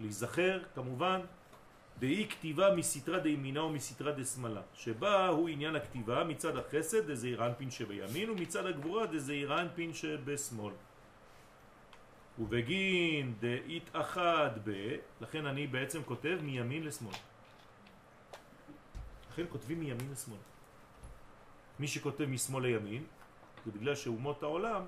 להיזכר, 0.00 0.60
כמובן, 0.74 1.20
דאי 1.98 2.26
כתיבה 2.30 2.74
מסתרה 2.74 3.18
דימינה 3.18 3.62
ומסתרה 3.62 4.12
דשמאלה, 4.12 4.60
שבה 4.74 5.28
הוא 5.28 5.48
עניין 5.48 5.76
הכתיבה 5.76 6.24
מצד 6.24 6.56
החסד 6.56 7.10
דזעיר 7.10 7.46
אנפין 7.46 7.70
שבימין 7.70 8.30
ומצד 8.30 8.66
הגבורה 8.66 9.06
דזעיר 9.06 9.60
אנפין 9.60 9.94
שבשמאל. 9.94 10.72
ובגין 12.38 13.34
דאיתאחד 13.40 14.50
ב... 14.64 14.96
לכן 15.20 15.46
אני 15.46 15.66
בעצם 15.66 16.02
כותב 16.02 16.38
מימין 16.42 16.84
לשמאל. 16.84 17.14
לכן 19.32 19.44
כותבים 19.48 19.80
מימין 19.80 20.12
לשמאל. 20.12 20.38
מי 21.80 21.88
שכותב 21.88 22.24
משמאל 22.24 22.62
לימין, 22.62 23.04
זה 23.64 23.72
בגלל 23.72 23.94
שאומות 23.94 24.42
העולם 24.42 24.82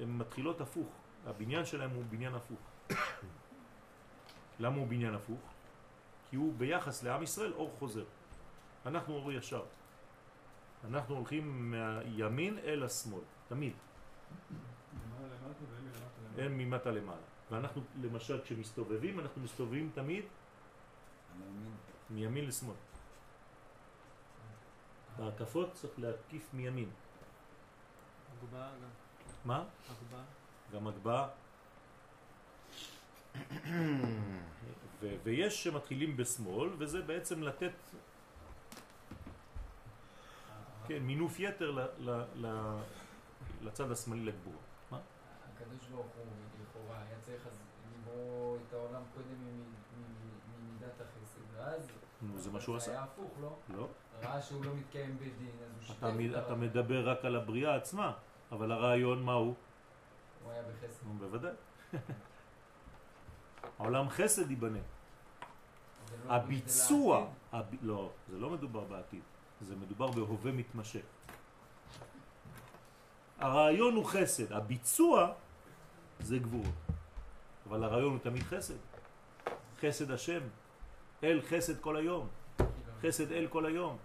הן 0.00 0.08
מתחילות 0.18 0.60
הפוך. 0.60 0.88
הבניין 1.26 1.64
שלהם 1.64 1.90
הוא 1.90 2.04
בניין 2.10 2.34
הפוך. 2.34 2.58
למה 4.60 4.76
הוא 4.76 4.86
בניין 4.86 5.14
הפוך? 5.14 5.40
כי 6.30 6.36
הוא 6.36 6.54
ביחס 6.56 7.02
לעם 7.02 7.22
ישראל 7.22 7.52
אור 7.52 7.76
חוזר. 7.78 8.04
אנחנו 8.86 9.14
אור 9.14 9.32
ישר. 9.32 9.62
אנחנו 10.84 11.14
הולכים 11.14 11.70
מהימין 11.70 12.58
אל 12.58 12.82
השמאל, 12.82 13.20
תמיד. 13.48 13.72
אין 16.38 16.58
ממטה 16.58 16.90
למעלה. 16.90 17.20
ואנחנו 17.50 17.82
למשל 18.02 18.40
כשמסתובבים, 18.42 19.20
אנחנו 19.20 19.42
מסתובבים 19.42 19.90
תמיד. 19.94 20.24
מימין 22.10 22.46
לשמאל. 22.46 22.74
בהקפות 25.16 25.72
צריך 25.72 25.98
להקיף 25.98 26.54
מימין. 26.54 26.90
הגובה 28.36 28.70
גם. 28.82 28.88
מה? 29.44 29.64
הגובה. 29.90 30.22
גם 30.72 30.86
הגבהה. 30.86 31.28
ויש 35.24 35.64
שמתחילים 35.64 36.16
בשמאל, 36.16 36.70
וזה 36.78 37.02
בעצם 37.02 37.42
לתת 37.42 37.72
כן, 40.86 41.02
מינוף 41.02 41.40
יתר 41.40 41.86
לצד 43.62 43.90
השמאלי 43.90 44.24
לגבור. 44.24 44.60
הקדוש 45.56 45.86
ברוך 45.90 46.06
הוא 46.16 46.24
לכאורה 46.62 46.98
היה 47.08 47.18
צריך 47.20 47.46
אז 47.46 47.58
לברוא 47.98 48.56
את 48.68 48.72
העולם 48.72 49.02
קודם 49.14 49.26
ממ- 49.28 49.64
ממ- 49.96 50.68
ממידת 50.70 51.00
החסד, 51.00 51.40
ואז 51.56 51.88
נו, 52.22 52.38
זה 52.38 52.50
מה 52.50 52.60
שהוא 52.60 52.78
זה 52.78 52.84
עשה. 52.84 52.92
היה 52.92 53.02
הפוך, 53.02 53.30
לא? 53.40 53.56
לא. 53.68 53.88
ראה 54.22 54.42
שהוא 54.42 54.64
לא 54.64 54.74
מתקיים 54.74 55.16
בדין, 55.16 55.32
אז 55.64 55.72
הוא 55.76 55.82
שיתף 55.82 56.46
אתה. 56.46 56.54
מדבר 56.54 57.08
רק 57.10 57.24
על 57.24 57.36
הבריאה 57.36 57.76
עצמה, 57.76 58.12
אבל 58.52 58.72
הרעיון 58.72 59.22
מה 59.22 59.32
הוא? 59.32 59.54
הוא 60.44 60.52
היה 60.52 60.62
בחסד. 60.62 61.06
נו, 61.06 61.14
בוודאי. 61.18 61.52
העולם 63.78 64.08
חסד 64.08 64.50
ייבנה. 64.50 64.78
לא 66.26 66.32
הביצוע. 66.32 67.26
הב... 67.52 67.66
לא, 67.82 68.10
זה 68.28 68.38
לא 68.38 68.50
מדובר 68.50 68.84
בעתיד, 68.84 69.22
זה 69.60 69.76
מדובר 69.76 70.10
בהווה 70.10 70.52
מתמשך. 70.52 71.02
הרעיון 73.42 73.94
הוא 73.94 74.04
חסד, 74.04 74.52
הביצוע 74.52 75.32
זה 76.20 76.38
גבורות. 76.38 76.74
אבל 77.68 77.84
הרעיון 77.84 78.12
הוא 78.12 78.18
תמיד 78.18 78.42
חסד. 78.42 78.74
חסד 79.80 80.10
השם, 80.10 80.40
אל 81.22 81.40
חסד 81.48 81.80
כל 81.80 81.96
היום, 81.96 82.28
חסד 83.02 83.32
אל 83.32 83.46
כל 83.50 83.66
היום. 83.66 83.96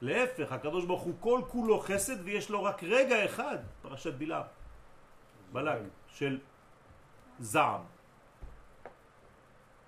להפך, 0.00 0.52
הקדוש 0.52 0.84
ברוך 0.84 1.02
הוא 1.02 1.14
כל 1.20 1.40
כולו 1.48 1.80
חסד 1.80 2.24
ויש 2.24 2.50
לו 2.50 2.64
רק 2.64 2.82
רגע 2.84 3.24
אחד, 3.24 3.58
פרשת 3.82 4.14
בלעם, 4.14 4.46
בלק, 5.52 5.80
של 6.08 6.38
זעם. 7.38 7.80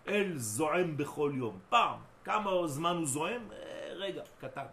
אל 0.09 0.32
זועם 0.36 0.96
בכל 0.96 1.32
יום. 1.34 1.59
פעם, 1.68 2.01
כמה 2.24 2.51
זמן 2.66 2.96
הוא 2.96 3.07
זועם? 3.07 3.53
אה, 3.53 3.92
רגע, 3.96 4.22
קטן. 4.40 4.66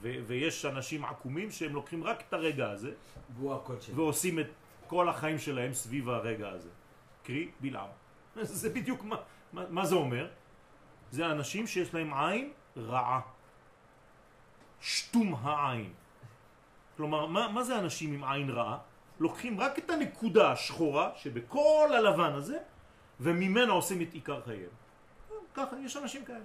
ויש 0.00 0.64
אנשים 0.64 1.04
עקומים 1.04 1.50
שהם 1.50 1.74
לוקחים 1.74 2.04
רק 2.04 2.24
את 2.28 2.32
הרגע 2.32 2.70
הזה. 2.70 2.92
ועושים 3.96 4.38
את 4.38 4.46
כל 4.86 5.08
החיים 5.08 5.38
שלהם 5.38 5.74
סביב 5.74 6.08
הרגע 6.08 6.48
הזה. 6.48 6.68
קרי, 7.22 7.50
בלעם. 7.60 7.88
זה 8.42 8.70
בדיוק 8.70 9.04
מה, 9.04 9.16
מה, 9.52 9.64
מה 9.70 9.86
זה 9.86 9.94
אומר? 9.94 10.28
זה 11.10 11.26
אנשים 11.26 11.66
שיש 11.66 11.94
להם 11.94 12.14
עין 12.14 12.52
רעה. 12.76 13.20
שטום 14.80 15.34
העין. 15.42 15.92
כלומר, 16.96 17.26
מה, 17.26 17.48
מה 17.48 17.62
זה 17.64 17.78
אנשים 17.78 18.12
עם 18.14 18.24
עין 18.24 18.50
רעה? 18.50 18.78
לוקחים 19.20 19.60
רק 19.60 19.78
את 19.78 19.90
הנקודה 19.90 20.52
השחורה 20.52 21.10
שבכל 21.16 21.90
הלבן 21.96 22.32
הזה, 22.32 22.58
וממנה 23.20 23.72
עושים 23.72 24.02
את 24.02 24.12
עיקר 24.12 24.40
חייהם. 24.44 24.70
ככה, 25.54 25.76
יש 25.84 25.96
אנשים 25.96 26.24
כאלה. 26.24 26.44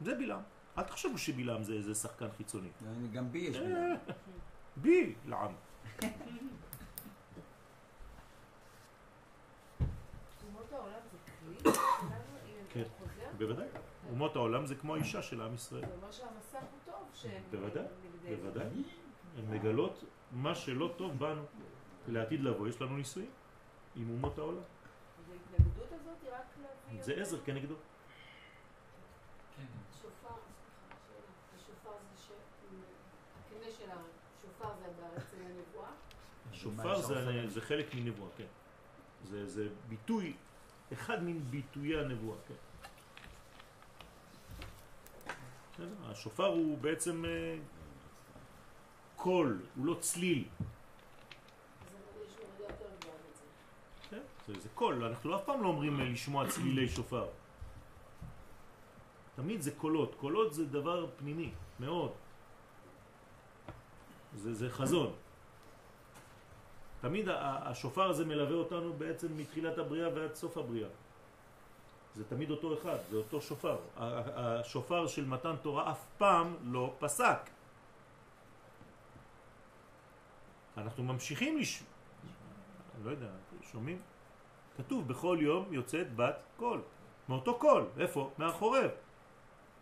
זה 0.00 0.14
בלעם. 0.14 0.42
אל 0.78 0.82
תחשבו 0.84 1.18
שבלעם 1.18 1.62
זה 1.62 1.72
איזה 1.72 1.94
שחקן 1.94 2.26
חיצוני. 2.36 2.68
אני- 2.86 3.08
גם 3.08 3.32
בי 3.32 3.38
יש 3.38 3.56
בלעם. 3.58 3.96
בי 4.82 5.14
לעם. 5.26 5.52
כן. 12.72 12.82
חוזר? 12.98 13.28
בוודאי. 13.38 13.68
אומות 14.10 14.36
העולם 14.36 14.66
זה 14.66 14.74
כמו 14.74 14.94
האישה 14.94 15.22
של 15.22 15.40
עם 15.42 15.54
ישראל. 15.54 15.86
זה 15.86 15.94
אומר 15.94 16.10
שהמסך 16.10 16.30
הוא 16.70 16.78
טוב 16.84 17.08
שהם 17.14 17.42
בוודאי. 17.50 17.84
בוודאי. 18.36 18.66
הן 19.36 19.54
מגלות 19.54 20.04
מה 20.32 20.54
שלא 20.54 20.94
טוב 20.96 21.18
בנו. 21.18 21.42
לעתיד 22.08 22.40
לבוא 22.40 22.68
יש 22.68 22.80
לנו 22.80 22.96
ניסויים 22.96 23.30
עם 23.96 24.10
אומות 24.10 24.38
העולם. 24.38 24.58
אז 24.58 24.64
ההתנגדות 25.32 25.92
הזאת 25.92 26.16
היא 26.22 26.30
רק 26.30 26.44
להביא... 26.88 27.02
זה 27.02 27.12
עזר 27.14 27.40
כנגדו. 27.44 27.74
כן. 29.56 29.62
שופר, 30.02 30.08
סליחה, 30.28 30.96
שאלה. 31.06 31.20
השופר 31.56 31.90
זה 32.12 32.22
ש... 32.22 32.28
הקנה 33.46 33.70
של 33.78 33.90
השופר 34.60 34.74
זה 34.80 34.92
בעצם 35.14 35.36
הנבואה? 35.44 35.90
שופר 36.52 37.00
זה, 37.02 37.48
זה 37.48 37.60
חלק 37.60 37.94
מנבואה, 37.94 38.30
כן. 38.36 38.46
זה, 39.24 39.46
זה 39.46 39.68
ביטוי, 39.88 40.34
אחד 40.92 41.22
מן 41.22 41.40
ביטויי 41.50 42.00
הנבואה, 42.00 42.36
כן. 42.48 42.54
השופר 46.04 46.46
הוא 46.46 46.78
בעצם 46.78 47.24
אה, 47.24 47.58
קול, 49.16 49.60
הוא 49.76 49.86
לא 49.86 49.94
צליל. 50.00 50.44
כן? 54.10 54.22
זה, 54.46 54.60
זה 54.60 54.68
קול, 54.74 55.04
אנחנו 55.04 55.36
אף 55.36 55.44
פעם 55.44 55.62
לא 55.62 55.68
אומרים 55.68 56.00
אה, 56.00 56.04
לשמוע 56.04 56.48
צלילי 56.48 56.88
שופר. 56.88 57.26
תמיד 59.36 59.60
זה 59.60 59.70
קולות, 59.70 60.14
קולות 60.14 60.54
זה 60.54 60.66
דבר 60.66 61.06
פנימי, 61.16 61.50
מאוד. 61.80 62.12
זה, 64.34 64.54
זה 64.54 64.70
חזון. 64.70 65.12
תמיד 67.00 67.28
השופר 67.32 68.10
הזה 68.10 68.24
מלווה 68.24 68.54
אותנו 68.54 68.92
בעצם 68.92 69.36
מתחילת 69.36 69.78
הבריאה 69.78 70.08
ועד 70.14 70.34
סוף 70.34 70.56
הבריאה. 70.56 70.88
זה 72.16 72.24
תמיד 72.24 72.50
אותו 72.50 72.74
אחד, 72.74 72.96
זה 73.10 73.16
אותו 73.16 73.40
שופר. 73.40 73.76
השופר 73.96 75.06
של 75.06 75.24
מתן 75.24 75.56
תורה 75.62 75.90
אף 75.90 76.04
פעם 76.18 76.56
לא 76.62 76.94
פסק. 76.98 77.50
אנחנו 80.76 81.02
ממשיכים 81.04 81.58
לש... 81.58 81.82
אני 82.96 83.04
לא 83.04 83.10
יודע, 83.10 83.30
שומעים? 83.72 83.98
כתוב 84.76 85.08
בכל 85.08 85.38
יום 85.40 85.74
יוצאת 85.74 86.16
בת 86.16 86.42
קול. 86.56 86.82
מאותו 87.28 87.58
קול, 87.58 87.86
איפה? 87.98 88.30
מהחורב. 88.38 88.90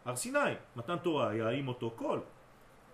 הר 0.04 0.16
סיני, 0.16 0.54
מתן 0.76 0.98
תורה 0.98 1.28
היה 1.28 1.48
עם 1.48 1.68
אותו 1.68 1.90
קול. 1.90 2.20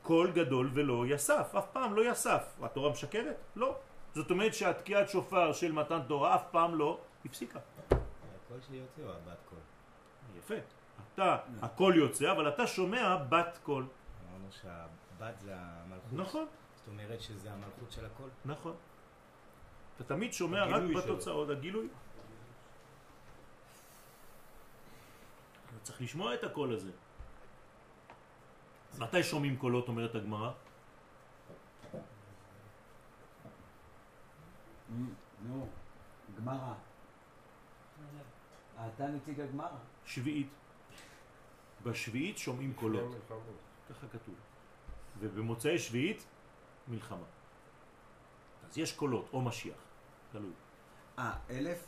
קול 0.05 0.31
גדול 0.33 0.71
ולא 0.75 1.05
יסף, 1.07 1.55
אף 1.59 1.67
פעם 1.73 1.95
לא 1.95 2.11
יסף. 2.11 2.43
התורה 2.63 2.91
משקרת? 2.91 3.37
לא. 3.57 3.77
זאת 4.15 4.31
אומרת 4.31 4.55
שהתקיעת 4.55 5.09
שופר 5.09 5.53
של 5.53 5.73
מתן 5.73 6.01
תורה 6.09 6.35
אף 6.35 6.45
פעם 6.51 6.75
לא 6.75 7.01
הפסיקה. 7.25 7.59
הקול 7.91 8.61
שלי 8.67 8.77
יוצא 8.77 9.03
או 9.03 9.13
הבת 9.13 9.39
קול? 9.49 9.59
יפה. 10.39 10.55
אתה, 11.15 11.39
הקול 11.63 11.97
יוצא, 11.97 12.33
אבל 12.33 12.49
אתה 12.49 12.67
שומע 12.67 13.17
בת 13.29 13.59
קול. 13.63 13.87
אמרנו 14.29 14.49
שהבת 14.53 15.41
זה 15.41 15.53
המלכות. 15.57 16.13
נכון. 16.13 16.47
זאת 16.77 16.89
אומרת 16.89 17.21
שזה 17.21 17.53
המלכות 17.53 17.93
של 17.93 18.07
הקול? 18.07 18.29
נכון. 18.45 18.75
אתה 19.97 20.05
תמיד 20.05 20.33
שומע 20.33 20.65
רק 20.65 20.83
בתוצאות, 20.97 21.51
הגילוי. 21.51 21.89
צריך 25.83 26.03
לשמוע 26.03 26.35
את 26.35 26.45
הקול 26.45 26.75
הזה. 26.75 26.91
מתי 28.99 29.23
שומעים 29.23 29.57
קולות, 29.57 29.89
אומרת 29.89 30.15
הגמרא? 30.15 30.51
נו, 35.49 35.69
גמרא. 36.37 36.75
אתה 38.87 39.07
נציג 39.07 39.41
הגמרא. 39.41 39.77
שביעית. 40.05 40.49
בשביעית 41.83 42.39
שומעים 42.39 42.75
קולות. 42.75 43.15
ככה 43.91 44.07
כתוב. 44.09 44.35
ובמוצאי 45.19 45.79
שביעית, 45.79 46.25
מלחמה. 46.89 47.27
אז 48.69 48.79
יש 48.79 48.93
קולות, 48.93 49.29
או 49.33 49.41
משיח, 49.43 49.77
תלוי. 50.33 50.53
אה, 51.19 51.39
אלף? 51.51 51.87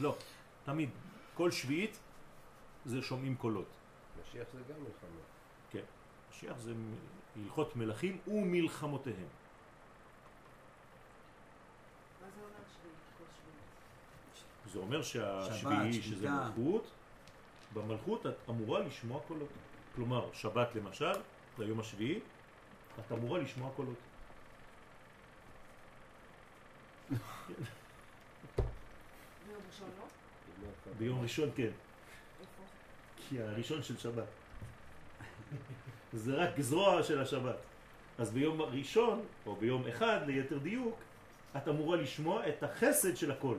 לא, 0.00 0.16
תמיד. 0.64 0.90
כל 1.34 1.50
שביעית 1.50 1.98
זה 2.84 3.02
שומעים 3.02 3.36
קולות. 3.36 3.68
משיח 4.22 4.46
זה 4.52 4.60
גם 4.68 4.80
מלחמה. 4.80 5.37
משיח 6.38 6.58
זה 6.58 6.72
הלכות 7.36 7.76
מלכים 7.76 8.18
ומלחמותיהם. 8.28 9.28
זה 14.72 14.78
אומר 14.78 15.02
שהשביעי, 15.02 16.02
שזה 16.02 16.30
מלכות, 16.30 16.90
במלכות 17.72 18.26
את 18.26 18.34
אמורה 18.48 18.80
לשמוע 18.80 19.20
קולות. 19.28 19.48
כלומר, 19.94 20.28
שבת 20.32 20.74
למשל, 20.74 21.12
ליום 21.58 21.80
השביעי, 21.80 22.20
את 23.00 23.12
אמורה 23.12 23.38
לשמוע 23.38 23.70
קולות. 23.76 23.98
ביום 27.08 27.20
ראשון 29.66 29.88
לא? 29.98 30.04
ביום 30.98 31.22
ראשון 31.22 31.50
כן, 31.56 31.62
איפה? 32.40 32.62
כי 33.16 33.42
הראשון 33.42 33.82
של 33.82 33.98
שבת. 33.98 34.28
זה 36.12 36.34
רק 36.34 36.60
זרוע 36.60 37.02
של 37.02 37.20
השבת. 37.20 37.56
אז 38.18 38.30
ביום 38.30 38.62
ראשון, 38.62 39.22
או 39.46 39.56
ביום 39.56 39.86
אחד 39.88 40.20
ליתר 40.26 40.58
דיוק, 40.58 40.94
את 41.56 41.68
אמורה 41.68 41.96
לשמוע 41.96 42.48
את 42.48 42.62
החסד 42.62 43.16
של 43.16 43.30
הכל. 43.30 43.56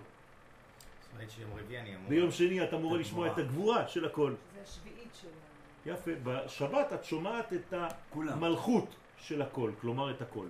ביום 2.07 2.31
שני 2.31 2.63
את 2.63 2.73
אמורה 2.73 2.97
לשמוע 2.97 3.31
את 3.31 3.37
הגבורה 3.37 3.87
של 3.87 4.05
הכל. 4.05 4.33
זה 4.53 4.61
השביעית 4.63 5.15
של 5.21 5.27
ה... 5.27 5.89
יפה, 5.89 6.11
בשבת 6.23 6.93
את 6.93 7.05
שומעת 7.05 7.53
את. 7.53 7.73
המלכות 8.13 8.95
של 9.17 9.41
הכל, 9.41 9.71
כלומר 9.81 10.11
את 10.11 10.21
הכל. 10.21 10.47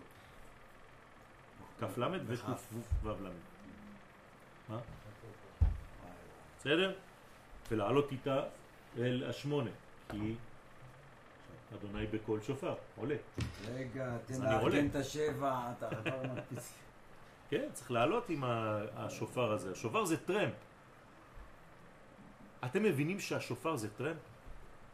כ"ל 1.80 2.04
וק"ו 2.28 3.10
ל'. 3.10 3.30
מה? 4.70 4.80
בסדר? 6.60 6.95
ולעלות 7.72 8.12
איתה 8.12 8.43
אל 8.97 9.24
השמונה, 9.30 9.70
כי 10.12 10.36
אדוני 11.76 12.08
בקול 12.08 12.42
שופר, 12.42 12.76
עולה. 12.96 13.16
רגע, 13.74 14.18
תן. 14.26 14.42
לארגן 14.42 14.88
את 14.88 14.96
השבע, 14.96 15.72
אתה 15.78 15.90
כבר 15.90 16.24
מדפיס. 16.34 16.74
כן, 17.50 17.68
צריך 17.74 17.92
לעלות 17.92 18.30
עם 18.30 18.44
השופר 18.96 19.52
הזה. 19.52 19.72
השופר 19.72 20.06
זה 20.06 20.18
טרמפ. 20.18 20.54
אתם 22.66 22.84
מבינים 22.84 23.20
שהשופר 23.20 23.76
זה 23.76 23.90
טרמפ? 23.90 24.18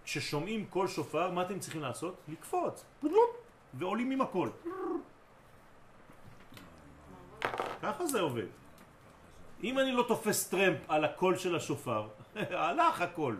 כששומעים 0.06 0.66
קול 0.66 0.88
שופר, 0.88 1.32
מה 1.32 1.42
אתם 1.42 1.60
צריכים 1.60 1.82
לעשות? 1.82 2.16
לקפוץ. 2.28 2.86
ועולים 3.74 4.12
עם 4.12 4.22
הקול. 4.22 4.52
ככה 7.82 8.06
זה 8.06 8.22
עובד. 8.22 8.48
אם 9.64 9.80
אני 9.80 9.92
לא 9.92 10.06
תופס 10.08 10.50
טרמפ 10.50 10.78
על 10.88 11.06
הקול 11.06 11.38
של 11.38 11.56
השופר, 11.56 12.08
הלך 12.36 13.02
הקול. 13.02 13.38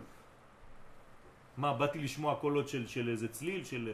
מה, 1.56 1.74
באתי 1.74 1.98
לשמוע 1.98 2.34
קולות 2.34 2.68
של, 2.68 2.86
של 2.86 3.08
איזה 3.08 3.28
צליל, 3.28 3.64
של 3.64 3.92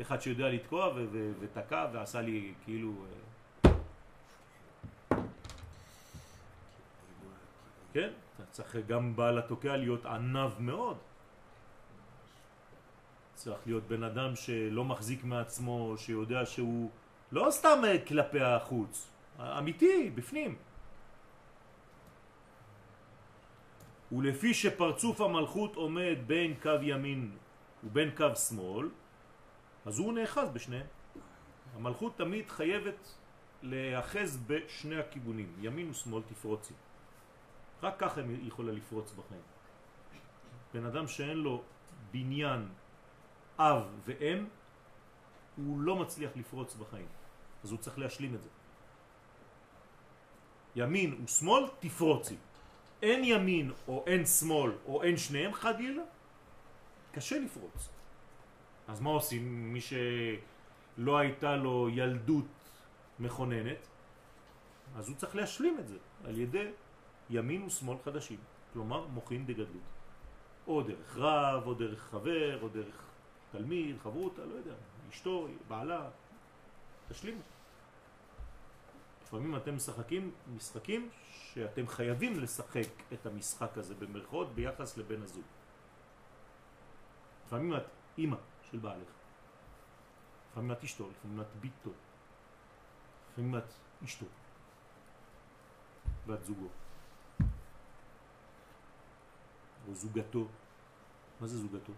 אחד 0.00 0.20
שיודע 0.20 0.48
לתקוע 0.48 0.92
ותקע 1.40 1.86
ועשה 1.92 2.20
לי 2.20 2.52
כאילו... 2.64 2.92
אה, 3.64 3.72
כן, 7.92 8.10
אתה 8.36 8.44
צריך 8.50 8.76
גם 8.86 9.16
בעל 9.16 9.38
התוקע 9.38 9.76
להיות 9.76 10.06
ענב 10.06 10.50
מאוד. 10.58 10.96
צריך 13.34 13.58
להיות 13.66 13.82
בן 13.88 14.02
אדם 14.02 14.36
שלא 14.36 14.84
מחזיק 14.84 15.24
מעצמו, 15.24 15.94
שיודע 15.98 16.46
שהוא 16.46 16.90
לא 17.32 17.46
סתם 17.50 17.78
אה, 17.84 17.98
כלפי 18.06 18.40
החוץ, 18.40 19.08
אמיתי, 19.40 20.10
בפנים. 20.14 20.56
ולפי 24.12 24.54
שפרצוף 24.54 25.20
המלכות 25.20 25.76
עומד 25.76 26.16
בין 26.26 26.54
קו 26.62 26.70
ימין 26.82 27.36
ובין 27.84 28.10
קו 28.16 28.36
שמאל, 28.36 28.90
אז 29.86 29.98
הוא 29.98 30.12
נאחז 30.12 30.48
בשניהם. 30.52 30.86
המלכות 31.74 32.18
תמיד 32.18 32.50
חייבת 32.50 33.14
להאחז 33.62 34.38
בשני 34.46 35.00
הכיוונים, 35.00 35.56
ימין 35.60 35.90
ושמאל 35.90 36.22
תפרוצי. 36.22 36.74
רק 37.82 37.94
ככה 37.98 38.20
היא 38.20 38.48
יכולה 38.48 38.72
לפרוץ 38.72 39.12
בחיים. 39.12 39.42
בן 40.74 40.84
אדם 40.84 41.08
שאין 41.08 41.36
לו 41.36 41.62
בניין 42.12 42.68
אב 43.58 43.88
ואם, 44.04 44.46
הוא 45.56 45.80
לא 45.80 45.96
מצליח 45.96 46.30
לפרוץ 46.36 46.74
בחיים. 46.74 47.08
אז 47.64 47.70
הוא 47.70 47.78
צריך 47.78 47.98
להשלים 47.98 48.34
את 48.34 48.42
זה. 48.42 48.48
ימין 50.76 51.24
ושמאל 51.24 51.64
תפרוצי. 51.78 52.36
אין 53.02 53.24
ימין 53.24 53.72
או 53.88 54.04
אין 54.06 54.26
שמאל 54.26 54.72
או 54.86 55.02
אין 55.02 55.16
שניהם 55.16 55.52
חדילה, 55.52 56.02
קשה 57.12 57.38
לפרוץ. 57.38 57.88
אז 58.88 59.00
מה 59.00 59.10
עושים? 59.10 59.72
מי 59.72 59.80
שלא 59.80 61.18
הייתה 61.18 61.56
לו 61.56 61.88
ילדות 61.88 62.44
מכוננת, 63.18 63.88
אז 64.96 65.08
הוא 65.08 65.16
צריך 65.16 65.36
להשלים 65.36 65.78
את 65.78 65.88
זה 65.88 65.96
על 66.24 66.38
ידי 66.38 66.70
ימין 67.30 67.62
ושמאל 67.62 67.98
חדשים, 68.04 68.38
כלומר 68.72 69.06
מוכין 69.06 69.46
דגדלות. 69.46 69.96
או 70.66 70.82
דרך 70.82 71.16
רב, 71.16 71.66
או 71.66 71.74
דרך 71.74 72.02
חבר, 72.02 72.62
או 72.62 72.68
דרך 72.68 73.06
תלמיד, 73.50 73.96
חברותה, 74.02 74.44
לא 74.44 74.54
יודע, 74.54 74.74
אשתו, 75.10 75.48
בעלה, 75.68 76.08
תשלימו. 77.08 77.40
לפעמים 79.26 79.56
אתם 79.56 79.76
משחקים 79.76 80.30
משחקים 80.56 81.10
שאתם 81.28 81.86
חייבים 81.86 82.40
לשחק 82.40 82.88
את 83.12 83.26
המשחק 83.26 83.78
הזה 83.78 83.94
במרכאות 83.94 84.54
ביחס 84.54 84.96
לבן 84.96 85.22
הזוג. 85.22 85.44
לפעמים 87.46 87.76
את 87.76 87.82
אימא 88.18 88.36
של 88.70 88.78
בעלך, 88.78 89.08
לפעמים 90.50 90.72
את 90.72 90.84
אשתו, 90.84 91.10
לפעמים 91.10 91.40
את 91.40 91.46
ביתו, 91.60 91.90
לפעמים 93.32 93.56
את 93.56 93.72
אשתו 94.04 94.26
ואת 96.26 96.44
זוגו. 96.44 96.68
או 99.88 99.94
זוגתו. 99.94 100.46
מה 101.40 101.46
זה 101.46 101.58
זוגתו? 101.58 101.92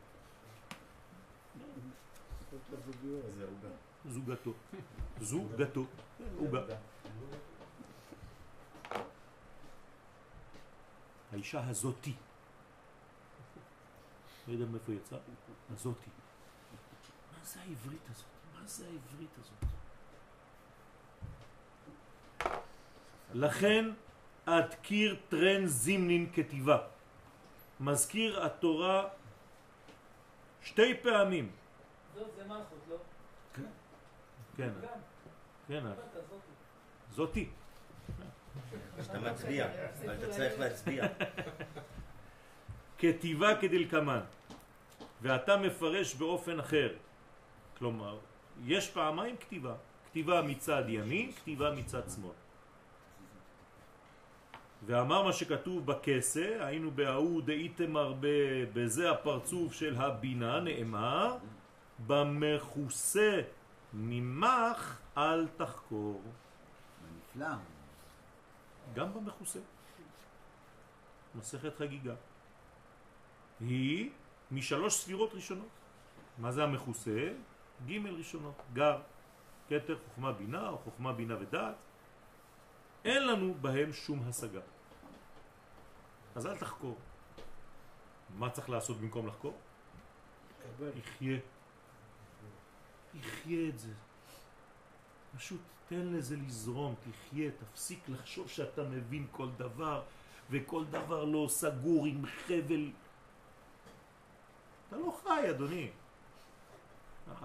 זה 3.36 3.44
עוגה. 3.44 3.87
זוגתו. 4.06 4.52
זוגתו. 5.20 5.84
עוגה. 6.38 6.60
האישה 11.32 11.68
הזאתי. 11.68 12.14
לא 14.48 14.52
יודע 14.52 14.64
מאיפה 14.64 14.92
יצא, 14.92 15.16
הזאתי. 15.70 16.10
מה 17.32 17.44
זה 17.44 17.60
העברית 17.60 18.00
הזאת? 18.10 18.26
מה 18.54 18.66
זה 18.66 18.86
העברית 18.86 19.30
הזאת? 19.38 19.70
לכן 23.34 23.90
עד 24.46 24.74
קיר 24.74 25.16
טרן 25.28 25.66
זימנין 25.66 26.32
כתיבה. 26.32 26.78
מזכיר 27.80 28.46
התורה 28.46 29.08
שתי 30.62 30.94
פעמים. 31.02 31.52
זאת 32.14 32.26
זה 32.36 32.44
מלכות, 32.44 32.78
לא? 32.88 32.96
כן. 33.54 33.62
גם. 34.58 34.68
כן, 35.68 35.80
קיבלת, 35.80 35.96
זאתי. 37.10 37.48
כשאתה 39.00 39.18
מצביע, 39.20 39.66
אבל 40.04 40.14
אתה 40.14 40.30
צריך 40.30 40.58
להצביע. 40.60 41.04
כתיבה 42.98 43.60
כדלקמן, 43.60 44.20
ואתה 45.22 45.56
מפרש 45.56 46.14
באופן 46.14 46.58
אחר. 46.60 46.94
כלומר, 47.78 48.18
יש 48.64 48.90
פעמיים 48.90 49.36
כתיבה. 49.36 49.74
כתיבה 50.10 50.42
מצד 50.42 50.82
ימין, 50.88 51.32
כתיבה 51.32 51.70
מצד 51.70 52.02
שמאל. 52.16 52.32
ואמר 54.86 55.22
מה 55.22 55.32
שכתוב 55.32 55.86
בכסה, 55.86 56.56
היינו 56.60 56.90
בהוא 56.90 57.42
דאיתמר 57.42 58.14
ב- 58.20 58.64
בזה 58.72 59.10
הפרצוף 59.10 59.72
של 59.72 59.94
הבינה, 59.96 60.60
נאמר, 60.60 61.36
במכוסה 62.06 63.40
ממך 63.92 64.98
אל 65.16 65.48
תחקור. 65.48 66.22
נפלא. 67.16 67.56
גם 68.94 69.14
במכוסה. 69.14 69.60
מסכת 71.34 71.76
חגיגה. 71.76 72.14
היא 73.60 74.10
משלוש 74.50 74.94
ספירות 74.94 75.34
ראשונות. 75.34 75.68
מה 76.38 76.52
זה 76.52 76.64
המכוסה? 76.64 77.32
ג' 77.86 78.06
ראשונות. 78.06 78.62
גר, 78.72 79.00
כתר, 79.68 79.98
חוכמה 80.08 80.32
בינה 80.32 80.68
או 80.68 80.78
חוכמה 80.78 81.12
בינה 81.12 81.36
ודעת. 81.40 81.74
אין 83.04 83.26
לנו 83.26 83.54
בהם 83.54 83.92
שום 83.92 84.28
השגה. 84.28 84.60
אז 86.34 86.46
אל 86.46 86.56
תחקור. 86.56 86.96
מה 88.38 88.50
צריך 88.50 88.70
לעשות 88.70 88.96
במקום 88.96 89.26
לחקור? 89.26 89.58
יחיה. 90.80 91.38
יחיה 93.20 93.68
את 93.68 93.78
זה. 93.78 93.92
פשוט 95.36 95.60
תן 95.88 96.06
לזה 96.06 96.36
לזרום, 96.36 96.94
תחיה, 97.00 97.50
תפסיק 97.50 98.08
לחשוב 98.08 98.48
שאתה 98.48 98.82
מבין 98.82 99.26
כל 99.30 99.48
דבר, 99.56 100.02
וכל 100.50 100.84
דבר 100.84 101.24
לא 101.24 101.46
סגור 101.50 102.06
עם 102.06 102.26
חבל. 102.26 102.90
אתה 104.88 104.96
לא 104.96 105.18
חי, 105.22 105.50
אדוני. 105.50 105.90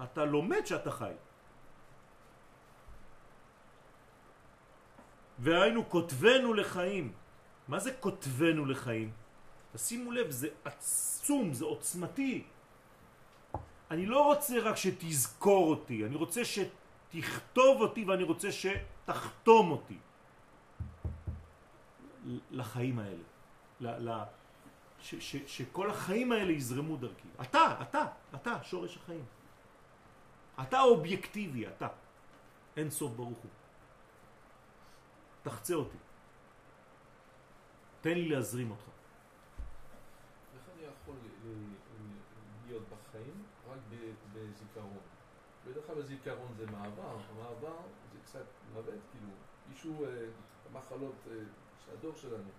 אתה 0.02 0.24
לומד 0.24 0.66
שאתה 0.66 0.90
חי. 0.90 1.12
והיינו 5.38 5.88
כותבנו 5.88 6.54
לחיים. 6.54 7.12
מה 7.68 7.78
זה 7.78 7.92
כותבנו 8.00 8.66
לחיים? 8.66 9.12
תשימו 9.72 10.12
לב, 10.12 10.30
זה 10.30 10.48
עצום, 10.64 11.52
זה 11.52 11.64
עוצמתי. 11.64 12.44
אני 13.94 14.06
לא 14.06 14.24
רוצה 14.24 14.54
רק 14.62 14.76
שתזכור 14.76 15.70
אותי, 15.70 16.06
אני 16.06 16.16
רוצה 16.16 16.40
שתכתוב 16.44 17.80
אותי 17.80 18.04
ואני 18.04 18.22
רוצה 18.22 18.48
שתחתום 18.52 19.70
אותי 19.70 19.98
לחיים 22.50 22.98
האלה. 22.98 23.22
ל, 23.80 24.10
ל, 24.10 24.22
ש, 25.00 25.14
ש, 25.14 25.36
שכל 25.46 25.90
החיים 25.90 26.32
האלה 26.32 26.52
יזרמו 26.52 26.96
דרכי. 26.96 27.28
אתה, 27.42 27.78
אתה, 27.82 28.06
אתה, 28.34 28.62
שורש 28.62 28.96
החיים. 28.96 29.24
אתה 30.62 30.80
אובייקטיבי, 30.80 31.68
אתה. 31.68 31.88
אין 32.76 32.90
סוף 32.90 33.12
ברוך 33.12 33.38
הוא. 33.38 33.50
תחצה 35.42 35.74
אותי. 35.74 35.96
תן 38.00 38.14
לי 38.14 38.28
להזרים 38.28 38.70
אותך. 38.70 38.82
איך 40.54 40.62
אני 40.76 40.82
יכול 40.82 41.14
ל- 41.44 41.48
ל- 41.48 41.74
להיות 42.66 42.82
בחיים 42.82 43.44
רק 43.70 43.78
ב- 43.90 44.34
בזיכרון? 44.74 44.98
בדרך 45.66 45.86
כלל 45.86 45.98
הזיכרון 45.98 46.54
זה 46.56 46.66
מעבר, 46.66 47.16
המעבר 47.30 47.76
זה 48.12 48.18
קצת 48.24 48.44
מוות, 48.72 48.86
כאילו, 49.12 49.32
מישהו, 49.68 50.04
אה, 50.04 50.26
המחלות 50.70 51.14
אה, 51.30 51.36
של 51.84 51.92
הדור 51.92 52.12
שלנו, 52.16 52.50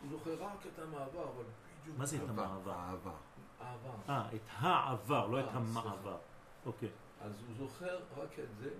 הוא 0.00 0.10
זוכר 0.10 0.44
רק 0.44 0.66
את 0.66 0.78
המעבר, 0.78 1.28
אבל 1.28 1.44
בדיוק... 1.80 1.98
מה 1.98 2.06
זה 2.06 2.16
את? 2.16 2.28
המעבר? 2.28 2.72
העבר. 2.72 3.14
העבר. 3.60 3.94
אה, 4.08 4.28
את 4.34 4.40
העבר, 4.48 5.26
לא 5.26 5.40
את 5.40 5.44
אה, 5.44 5.50
המעבר. 5.50 6.18
אוקיי. 6.66 6.88
אז 7.20 7.32
הוא 7.48 7.56
זוכר 7.58 8.00
רק 8.16 8.38
את 8.38 8.56
זה, 8.60 8.70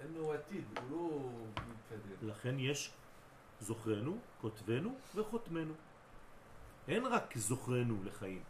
אין 0.00 0.14
לו 0.14 0.32
עתיד, 0.32 0.64
הוא 0.78 0.90
לא 0.90 1.30
מתקדם. 1.56 2.28
לכן 2.28 2.58
יש 2.58 2.92
זוכרנו, 3.60 4.18
כותבנו 4.40 4.94
וחותמנו. 5.14 5.74
אין 6.88 7.06
רק 7.06 7.36
זוכרנו 7.36 8.04
לחיים. 8.04 8.42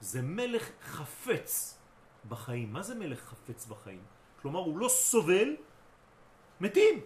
זה 0.00 0.22
מלך 0.22 0.70
חפץ 0.82 1.78
בחיים. 2.28 2.72
מה 2.72 2.82
זה 2.82 2.94
מלך 2.94 3.20
חפץ 3.20 3.66
בחיים? 3.66 4.04
כלומר, 4.42 4.60
הוא 4.60 4.78
לא 4.78 4.88
סובל 4.88 5.56
מתים. 6.60 7.00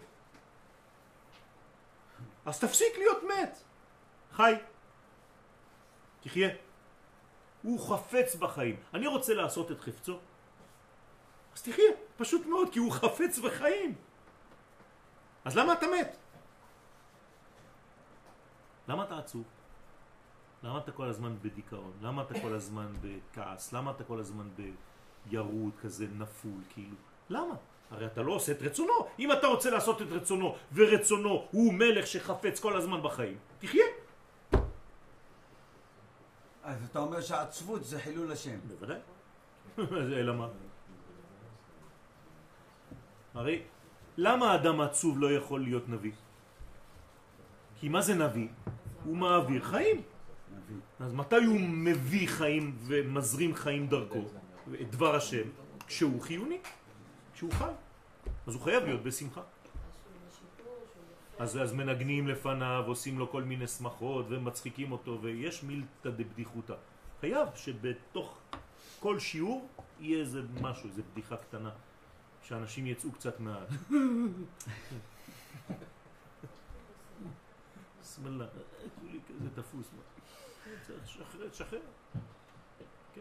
אז 2.47 2.61
תפסיק 2.61 2.99
להיות 2.99 3.23
מת. 3.23 3.59
חי. 4.33 4.55
תחיה. 6.21 6.49
הוא 7.63 7.89
חפץ 7.89 8.35
בחיים. 8.35 8.77
אני 8.95 9.07
רוצה 9.07 9.35
לעשות 9.35 9.71
את 9.71 9.81
חפצו. 9.81 10.19
אז 11.55 11.63
תחיה, 11.63 11.91
פשוט 12.17 12.47
מאוד, 12.47 12.73
כי 12.73 12.79
הוא 12.79 12.93
חפץ 12.93 13.39
בחיים. 13.39 13.95
אז 15.45 15.57
למה 15.57 15.73
אתה 15.73 15.87
מת? 15.87 16.17
למה 18.89 19.05
אתה 19.05 19.19
עצוב? 19.19 19.45
למה 20.65 20.79
אתה 20.79 20.93
כל 20.93 21.09
הזמן 21.09 21.37
בדיכאון? 21.43 21.93
למה 22.03 22.23
אתה 22.23 22.41
כל 22.41 22.55
הזמן 22.55 22.87
בכעס? 23.01 23.73
למה 23.73 23.91
אתה 23.91 24.05
כל 24.05 24.21
הזמן 24.21 24.49
בירוד 25.27 25.73
כזה 25.83 26.07
נפול 26.19 26.61
כאילו? 26.71 26.97
למה? 27.29 27.55
הרי 27.91 28.07
אתה 28.07 28.23
לא 28.23 28.33
עושה 28.33 28.53
את 28.53 28.63
רצונו. 28.63 28.93
אם 29.19 29.33
אתה 29.33 29.47
רוצה 29.47 29.71
לעשות 29.71 30.03
את 30.03 30.07
רצונו, 30.11 30.57
ורצונו 30.73 31.47
הוא 31.51 31.73
מלך 31.73 32.07
שחפץ 32.07 32.61
כל 32.61 32.77
הזמן 32.77 33.03
בחיים, 33.03 33.39
תחיה. 33.59 33.85
אז 36.63 36.85
אתה 36.91 36.99
אומר 36.99 37.21
שהעצבות 37.21 37.85
זה 37.85 38.01
חילול 38.01 38.33
השם. 38.33 38.59
בוודאי. 38.69 38.99
אלא 40.21 40.35
מה? 40.35 40.49
הרי 43.35 43.63
למה 44.17 44.55
אדם 44.55 44.81
עצוב 44.81 45.19
לא 45.19 45.33
יכול 45.33 45.61
להיות 45.61 45.89
נביא? 45.89 46.13
כי 47.81 47.89
מה 47.89 48.01
זה 48.01 48.15
נביא? 48.15 48.49
הוא 49.05 49.17
מעביר 49.17 49.63
חיים. 49.63 50.14
אז 51.01 51.13
מתי 51.13 51.45
הוא 51.45 51.61
מביא 51.61 52.29
חיים 52.29 52.77
ומזרים 52.81 53.55
חיים 53.55 53.87
דרכו? 53.87 54.25
את 54.81 54.91
דבר 54.91 55.15
השם, 55.15 55.49
כשהוא 55.87 56.23
חיוני, 56.23 56.59
כשהוא 57.35 57.53
חי. 57.53 57.73
אז 58.47 58.55
הוא 58.55 58.63
חייב 58.63 58.85
להיות 58.85 59.03
בשמחה. 59.03 59.43
אז, 61.39 61.63
אז 61.63 61.73
מנגנים 61.73 62.29
לפניו, 62.29 62.85
עושים 62.87 63.19
לו 63.19 63.31
כל 63.31 63.43
מיני 63.43 63.67
שמחות 63.67 64.27
ומצחיקים 64.29 64.93
אותו 64.93 65.19
ויש 65.23 65.63
מילתא 65.63 66.11
דבדיחותא. 66.11 66.75
חייב 67.21 67.49
שבתוך 67.55 68.39
כל 69.01 69.19
שיעור 69.19 69.69
יהיה 70.01 70.21
איזה 70.21 70.43
משהו, 70.61 70.89
איזה 70.89 71.03
בדיחה 71.13 71.37
קטנה, 71.37 71.71
שאנשים 72.43 72.87
יצאו 72.87 73.13
קצת 73.13 73.41
מה... 73.41 73.65
סמלה, 78.03 78.47
כולי 79.01 79.19
כזה 79.29 79.51
תפוס. 79.55 79.91
לשחרר, 81.05 81.47
לשחרר. 81.47 81.81
כן, 83.15 83.21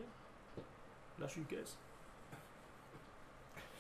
להשין 1.20 1.44
כס. 1.50 1.78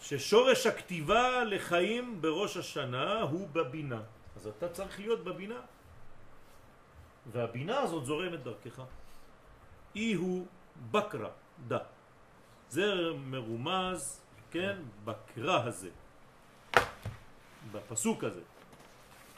ששורש 0.01 0.67
הכתיבה 0.67 1.43
לחיים 1.43 2.21
בראש 2.21 2.57
השנה 2.57 3.21
הוא 3.21 3.47
בבינה. 3.47 4.01
אז 4.35 4.47
אתה 4.47 4.69
צריך 4.69 4.99
להיות 4.99 5.23
בבינה. 5.23 5.61
והבינה 7.31 7.79
הזאת 7.79 8.05
זורמת 8.05 8.43
דרכך. 8.43 8.81
אי 9.95 10.13
הוא 10.13 10.47
בקרה, 10.91 11.29
דה. 11.67 11.79
זה 12.69 12.93
מרומז, 13.25 14.21
כן, 14.51 14.77
בקרה 15.05 15.63
הזה. 15.63 15.89
בפסוק 17.71 18.23
הזה. 18.23 18.41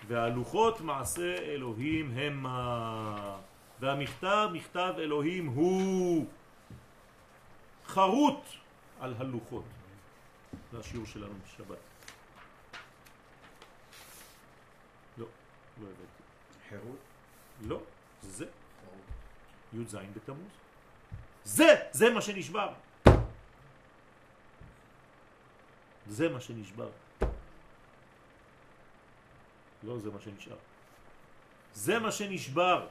והלוחות 0.08 0.82
מעשה 0.82 1.36
אלוהים 1.36 2.18
המה. 2.18 3.38
והמכתב, 3.80 4.50
מכתב 4.54 4.94
אלוהים 4.98 5.46
הוא 5.48 6.26
חרוט 7.88 8.42
על 9.00 9.14
הלוחות. 9.18 9.64
זה 10.72 10.80
השיעור 10.80 11.06
שלנו 11.06 11.34
בשבת. 11.46 11.78
לא, 15.18 15.26
לא 15.82 15.88
הבאתי. 15.88 16.24
חירות? 16.70 16.98
לא, 17.62 17.80
זה. 18.22 18.46
י"ז 19.74 19.96
בתמוז. 20.16 20.52
זה, 21.44 21.76
זה 21.92 22.10
מה 22.10 22.22
שנשבר. 22.22 22.74
זה 26.08 26.30
מה 26.30 26.42
שנשבר. 26.42 26.90
לא 29.84 30.00
זה 30.00 30.12
מה 30.12 30.20
שנשאר. 30.22 30.58
זה 31.74 32.00
מה 32.00 32.12
שנשבר. 32.12 32.88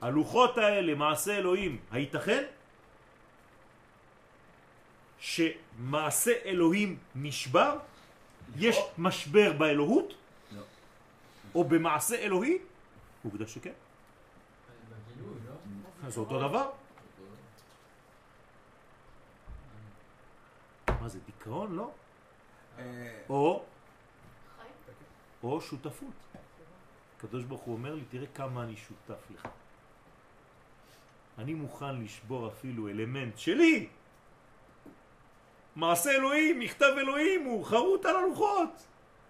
הלוחות 0.00 0.58
האלה, 0.58 0.94
מעשה 0.94 1.38
אלוהים, 1.38 1.80
הייתכן? 1.90 2.44
שמעשה 5.18 6.32
אלוהים 6.44 6.98
נשבר? 7.14 7.78
יש 8.56 8.78
משבר 8.98 9.52
באלוהות? 9.52 10.14
לא. 10.52 10.62
או 11.54 11.64
במעשה 11.64 12.16
אלוהי? 12.16 12.58
עובדה 13.24 13.46
שכן. 13.46 13.72
אז 16.04 16.14
זה 16.14 16.20
אותו 16.20 16.48
דבר. 16.48 16.70
מה 21.00 21.08
זה, 21.08 21.18
דיכאון? 21.26 21.76
לא. 21.76 21.90
אה, 22.78 23.18
או? 23.28 23.64
או 25.42 25.60
שותפות. 25.60 26.14
הקדוש 27.18 27.44
ברוך 27.44 27.60
הוא 27.60 27.74
אומר 27.74 27.94
לי, 27.94 28.04
תראה 28.10 28.26
כמה 28.34 28.62
אני 28.62 28.76
שותף 28.76 29.30
לך. 29.30 29.48
אני 31.38 31.54
מוכן 31.54 32.00
לשבור 32.00 32.48
אפילו 32.48 32.88
אלמנט 32.88 33.38
שלי. 33.38 33.88
מעשה 35.76 36.10
אלוהים, 36.10 36.60
מכתב 36.60 36.94
אלוהים, 36.98 37.44
הוא 37.44 37.64
חרוט 37.64 38.06
על 38.06 38.16
הלוחות. 38.16 38.86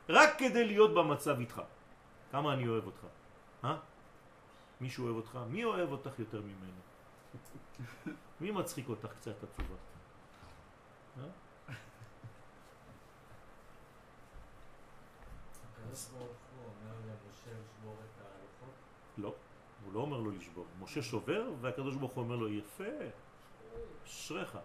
רק 0.08 0.38
כדי 0.38 0.64
להיות 0.64 0.94
במצב 0.94 1.38
איתך. 1.38 1.62
כמה 2.32 2.52
אני 2.52 2.68
אוהב 2.68 2.86
אותך. 2.86 3.06
אה? 3.64 3.76
מישהו 4.80 5.04
אוהב 5.04 5.16
אותך? 5.16 5.38
מי 5.50 5.64
אוהב 5.64 5.92
אותך 5.92 6.18
יותר 6.18 6.40
ממנו? 6.40 6.80
מי 8.40 8.50
מצחיק 8.50 8.88
אותך 8.88 9.12
קצת 9.20 9.44
עצובה? 9.44 9.74
אה? 11.18 11.28
לא, 19.18 19.34
הוא 19.88 19.94
לא 19.94 20.00
אומר 20.00 20.16
לו 20.16 20.30
לשבור. 20.30 20.64
משה 20.82 21.02
שובר 21.02 21.44
והקדוש 21.60 21.94
ברוך 21.94 22.12
הוא 22.12 22.24
אומר 22.24 22.36
לו 22.36 22.48
יפה, 22.48 22.84
אשריך, 24.06 24.58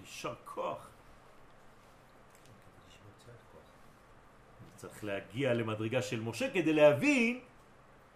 יישר 0.00 0.34
כוח. 0.44 0.88
צריך 4.76 5.04
להגיע 5.04 5.54
למדרגה 5.54 6.02
של 6.02 6.20
משה 6.20 6.50
כדי 6.50 6.72
להבין 6.72 7.40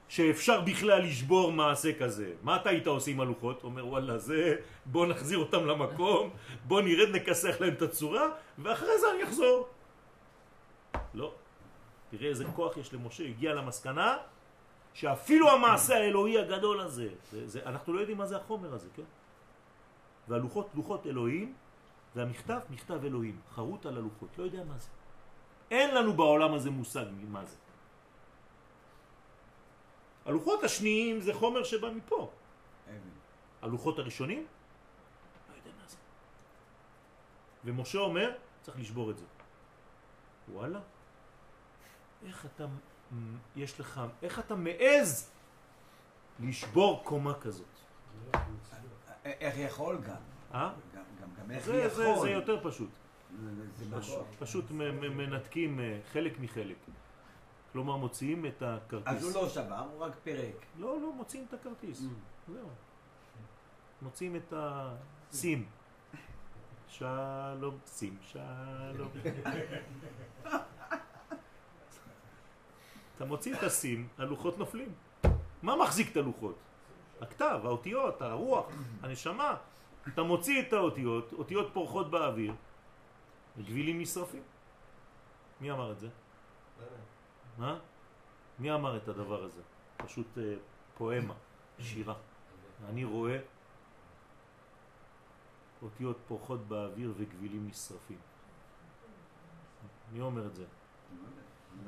שאפשר 0.08 0.60
בכלל 0.60 1.02
לשבור 1.02 1.52
מעשה 1.52 1.98
כזה. 1.98 2.32
מה 2.42 2.56
אתה 2.56 2.70
היית 2.70 2.86
עושה 2.86 3.10
עם 3.10 3.20
הלוחות? 3.20 3.64
אומר 3.64 3.86
וואלה 3.86 4.18
זה 4.18 4.56
בוא 4.86 5.06
נחזיר 5.06 5.38
אותם 5.38 5.66
למקום, 5.66 6.30
בוא 6.64 6.80
נרד 6.80 7.08
נכסח 7.16 7.60
להם 7.60 7.72
את 7.72 7.82
הצורה 7.82 8.28
ואחרי 8.58 8.98
זה 9.00 9.06
אני 9.14 9.24
אחזור. 9.24 9.68
לא. 11.14 11.34
תראה 12.10 12.28
איזה 12.28 12.44
כוח 12.44 12.76
יש 12.76 12.94
למשה, 12.94 13.24
הגיע 13.24 13.54
למסקנה 13.54 14.16
שאפילו 14.94 15.50
המעשה 15.50 15.94
האלוהי 15.94 16.38
הגדול 16.38 16.80
הזה, 16.80 17.08
זה, 17.30 17.48
זה, 17.48 17.66
אנחנו 17.66 17.92
לא 17.92 18.00
יודעים 18.00 18.18
מה 18.18 18.26
זה 18.26 18.36
החומר 18.36 18.74
הזה, 18.74 18.88
כן? 18.96 19.02
והלוחות, 20.28 20.68
לוחות 20.74 21.06
אלוהים, 21.06 21.54
והמכתב, 22.14 22.60
מכתב 22.70 23.04
אלוהים, 23.04 23.40
חרוט 23.54 23.86
על 23.86 23.96
הלוחות, 23.96 24.28
לא 24.38 24.44
יודע 24.44 24.64
מה 24.64 24.78
זה. 24.78 24.88
אין 25.70 25.94
לנו 25.94 26.12
בעולם 26.12 26.54
הזה 26.54 26.70
מושג 26.70 27.06
מה 27.28 27.44
זה. 27.44 27.56
הלוחות 30.26 30.64
השניים 30.64 31.20
זה 31.20 31.34
חומר 31.34 31.64
שבא 31.64 31.90
מפה. 31.90 32.30
אבן. 32.88 33.14
הלוחות 33.62 33.98
הראשונים, 33.98 34.46
לא 35.48 35.54
יודע 35.56 35.70
מה 35.82 35.86
זה. 35.88 35.96
ומשה 37.64 37.98
אומר, 37.98 38.30
צריך 38.62 38.78
לשבור 38.78 39.10
את 39.10 39.18
זה. 39.18 39.24
וואלה, 40.52 40.80
איך 42.26 42.46
אתה, 42.46 42.66
יש 43.56 43.80
לך, 43.80 44.00
איך 44.22 44.38
אתה 44.38 44.54
מעז 44.54 45.30
לשבור 46.40 47.02
קומה 47.04 47.34
כזאת? 47.40 47.66
איך 49.24 49.54
יכול 49.58 49.96
גם? 50.00 50.14
אה? 50.54 50.72
גם, 50.94 51.50
איך 51.50 51.68
יכול? 51.68 52.18
זה 52.20 52.30
יותר 52.30 52.68
פשוט. 52.70 52.88
פשוט 54.38 54.70
מ- 54.70 55.16
מנתקים 55.16 55.80
אה, 55.80 55.98
חלק 56.12 56.40
מחלק. 56.40 56.76
כלומר, 57.72 57.96
מוציאים 57.96 58.46
את 58.46 58.62
הכרטיס. 58.62 59.08
אז 59.12 59.24
הוא 59.24 59.42
לא 59.42 59.48
שבר, 59.48 59.86
הוא 59.92 60.00
רק 60.00 60.12
פירק. 60.22 60.66
לא, 60.78 61.00
לא, 61.00 61.12
מוציאים 61.12 61.46
את 61.48 61.54
הכרטיס. 61.54 62.00
Mm. 62.00 62.52
זהו. 62.52 62.68
מוצאים 64.02 64.36
את 64.36 64.52
הסים. 64.56 65.66
שלום, 66.88 67.78
סים, 67.86 68.16
שלום. 68.22 69.08
אתה 73.16 73.24
מוציא 73.24 73.54
את 73.54 73.62
הסים, 73.62 74.08
הלוחות 74.18 74.58
נופלים. 74.58 74.92
מה 75.62 75.76
מחזיק 75.76 76.12
את 76.12 76.16
הלוחות? 76.16 76.56
הכתב, 77.20 77.60
האותיות, 77.64 78.22
הרוח, 78.22 78.66
הנשמה. 79.02 79.56
אתה 80.08 80.22
מוציא 80.22 80.62
את 80.62 80.72
האותיות, 80.72 81.32
אותיות 81.32 81.70
פורחות 81.72 82.10
באוויר, 82.10 82.54
גבילים 83.58 84.00
נשרפים. 84.00 84.42
מי 85.60 85.70
אמר 85.70 85.92
את 85.92 85.98
זה? 85.98 86.08
מה? 87.58 87.78
מי 88.58 88.74
אמר 88.74 88.96
את 88.96 89.08
הדבר 89.08 89.44
הזה? 89.44 89.62
פשוט 89.96 90.38
אה, 90.38 90.54
פואמה, 90.98 91.34
שירה. 91.78 92.14
אני 92.88 93.04
רואה 93.04 93.38
אותיות 95.82 96.16
פורחות 96.28 96.68
באוויר 96.68 97.12
וגבילים 97.16 97.68
נשרפים. 97.68 98.18
מי 100.12 100.20
אומר 100.20 100.46
את 100.46 100.54
זה? 100.54 100.64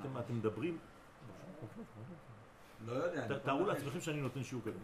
אתם, 0.01 0.19
אתם 0.19 0.35
מדברים? 0.35 0.79
לא 2.87 2.93
יודע. 2.93 3.39
תארו 3.39 3.67
לעצמכם 3.67 4.01
שאני 4.01 4.21
נותן 4.21 4.43
שיעור 4.43 4.65
כזה. 4.65 4.79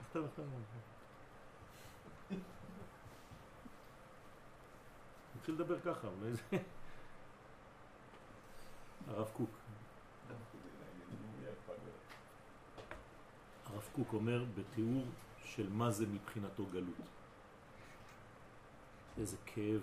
נכתב. 0.00 0.22
נתחיל 5.36 5.54
לדבר 5.54 5.80
ככה, 5.80 6.08
אולי 6.08 6.32
זה... 6.32 6.42
הרב 9.08 9.28
קוק. 9.36 9.50
הרב 13.66 13.88
קוק 13.92 14.12
אומר 14.12 14.44
בתיאור 14.54 15.04
של 15.44 15.68
מה 15.68 15.90
זה 15.90 16.06
מבחינתו 16.06 16.66
גלות. 16.66 16.94
איזה 19.18 19.36
כאב. 19.46 19.82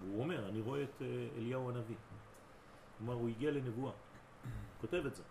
והוא 0.00 0.22
אומר, 0.22 0.48
אני 0.48 0.60
רואה 0.60 0.82
את 0.82 1.02
אה, 1.02 1.28
אליהו 1.36 1.70
הנביא. 1.70 1.96
כלומר, 2.98 3.14
הוא 3.14 3.28
הגיע 3.28 3.50
לנבואה. 3.50 3.92
כותב 4.80 5.06
את 5.06 5.14
זה. 5.14 5.22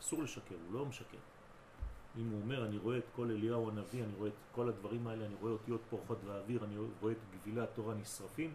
אסור 0.00 0.22
לשקר, 0.22 0.54
הוא 0.66 0.74
לא 0.74 0.86
משקר. 0.86 1.18
אם 2.16 2.30
הוא 2.30 2.40
אומר, 2.42 2.66
אני 2.66 2.78
רואה 2.78 2.98
את 2.98 3.04
כל 3.16 3.30
אליהו 3.30 3.68
הנביא, 3.68 4.04
אני 4.04 4.12
רואה 4.18 4.28
את 4.28 4.34
כל 4.52 4.68
הדברים 4.68 5.06
האלה, 5.06 5.26
אני 5.26 5.34
רואה 5.34 5.52
אותיות 5.52 5.80
פורחות 5.90 6.18
באוויר, 6.24 6.64
אני 6.64 6.76
רואה 7.00 7.12
את 7.12 7.18
גבילי 7.30 7.60
התורה 7.60 7.94
נשרפים, 7.94 8.54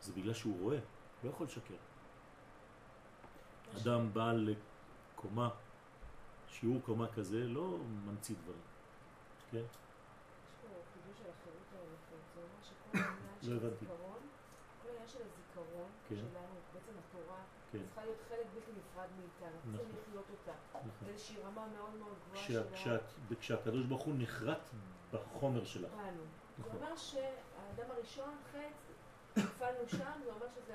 זה 0.00 0.12
בגלל 0.12 0.34
שהוא 0.34 0.60
רואה, 0.60 0.78
לא 1.24 1.30
יכול 1.30 1.46
לשקר. 1.46 1.74
אדם 3.76 4.12
בעל 4.12 4.54
קומה, 5.16 5.48
שיעור 6.48 6.80
קומה 6.82 7.06
כזה, 7.08 7.48
לא 7.48 7.78
ממציא 7.78 8.34
דברים. 8.42 8.60
כן? 9.50 9.64
לא 13.42 13.56
הבנתי. 13.56 13.86
של 15.06 15.18
הזיכרון 15.22 15.88
כן. 16.08 16.14
שלנו, 16.16 16.54
בעצם 16.74 16.92
התורה, 16.98 17.38
כן. 17.72 17.78
צריכה 17.86 18.04
להיות 18.04 18.18
חלק 18.28 18.46
בלתי 18.54 18.70
נפרד 18.72 19.08
מאיתנו, 19.18 19.58
צריכים 19.62 19.88
נכון. 19.88 20.00
לחיות 20.02 20.24
אותה. 20.30 20.52
נכון. 20.72 20.90
באיזושהי 21.08 21.36
רמה 21.42 21.66
מאוד 21.76 21.94
מאוד 21.94 22.14
גבוהה 22.26 22.44
כשה- 22.44 22.52
של 22.52 22.74
כשאת- 22.74 23.38
כשהקדוש 23.40 23.86
ברוך 23.86 24.02
הוא 24.02 24.14
נחרט 24.18 24.70
בחומר 25.12 25.64
שלך. 25.64 25.90
בנו. 25.92 26.02
זה 26.02 26.24
נכון. 26.58 26.76
אומר 26.76 26.96
שהאדם 26.96 27.90
הראשון, 27.90 28.34
חטא, 28.50 29.40
נפלנו 29.40 29.88
שם, 29.88 30.20
זה 30.24 30.32
אומר 30.32 30.46
שזה 30.54 30.74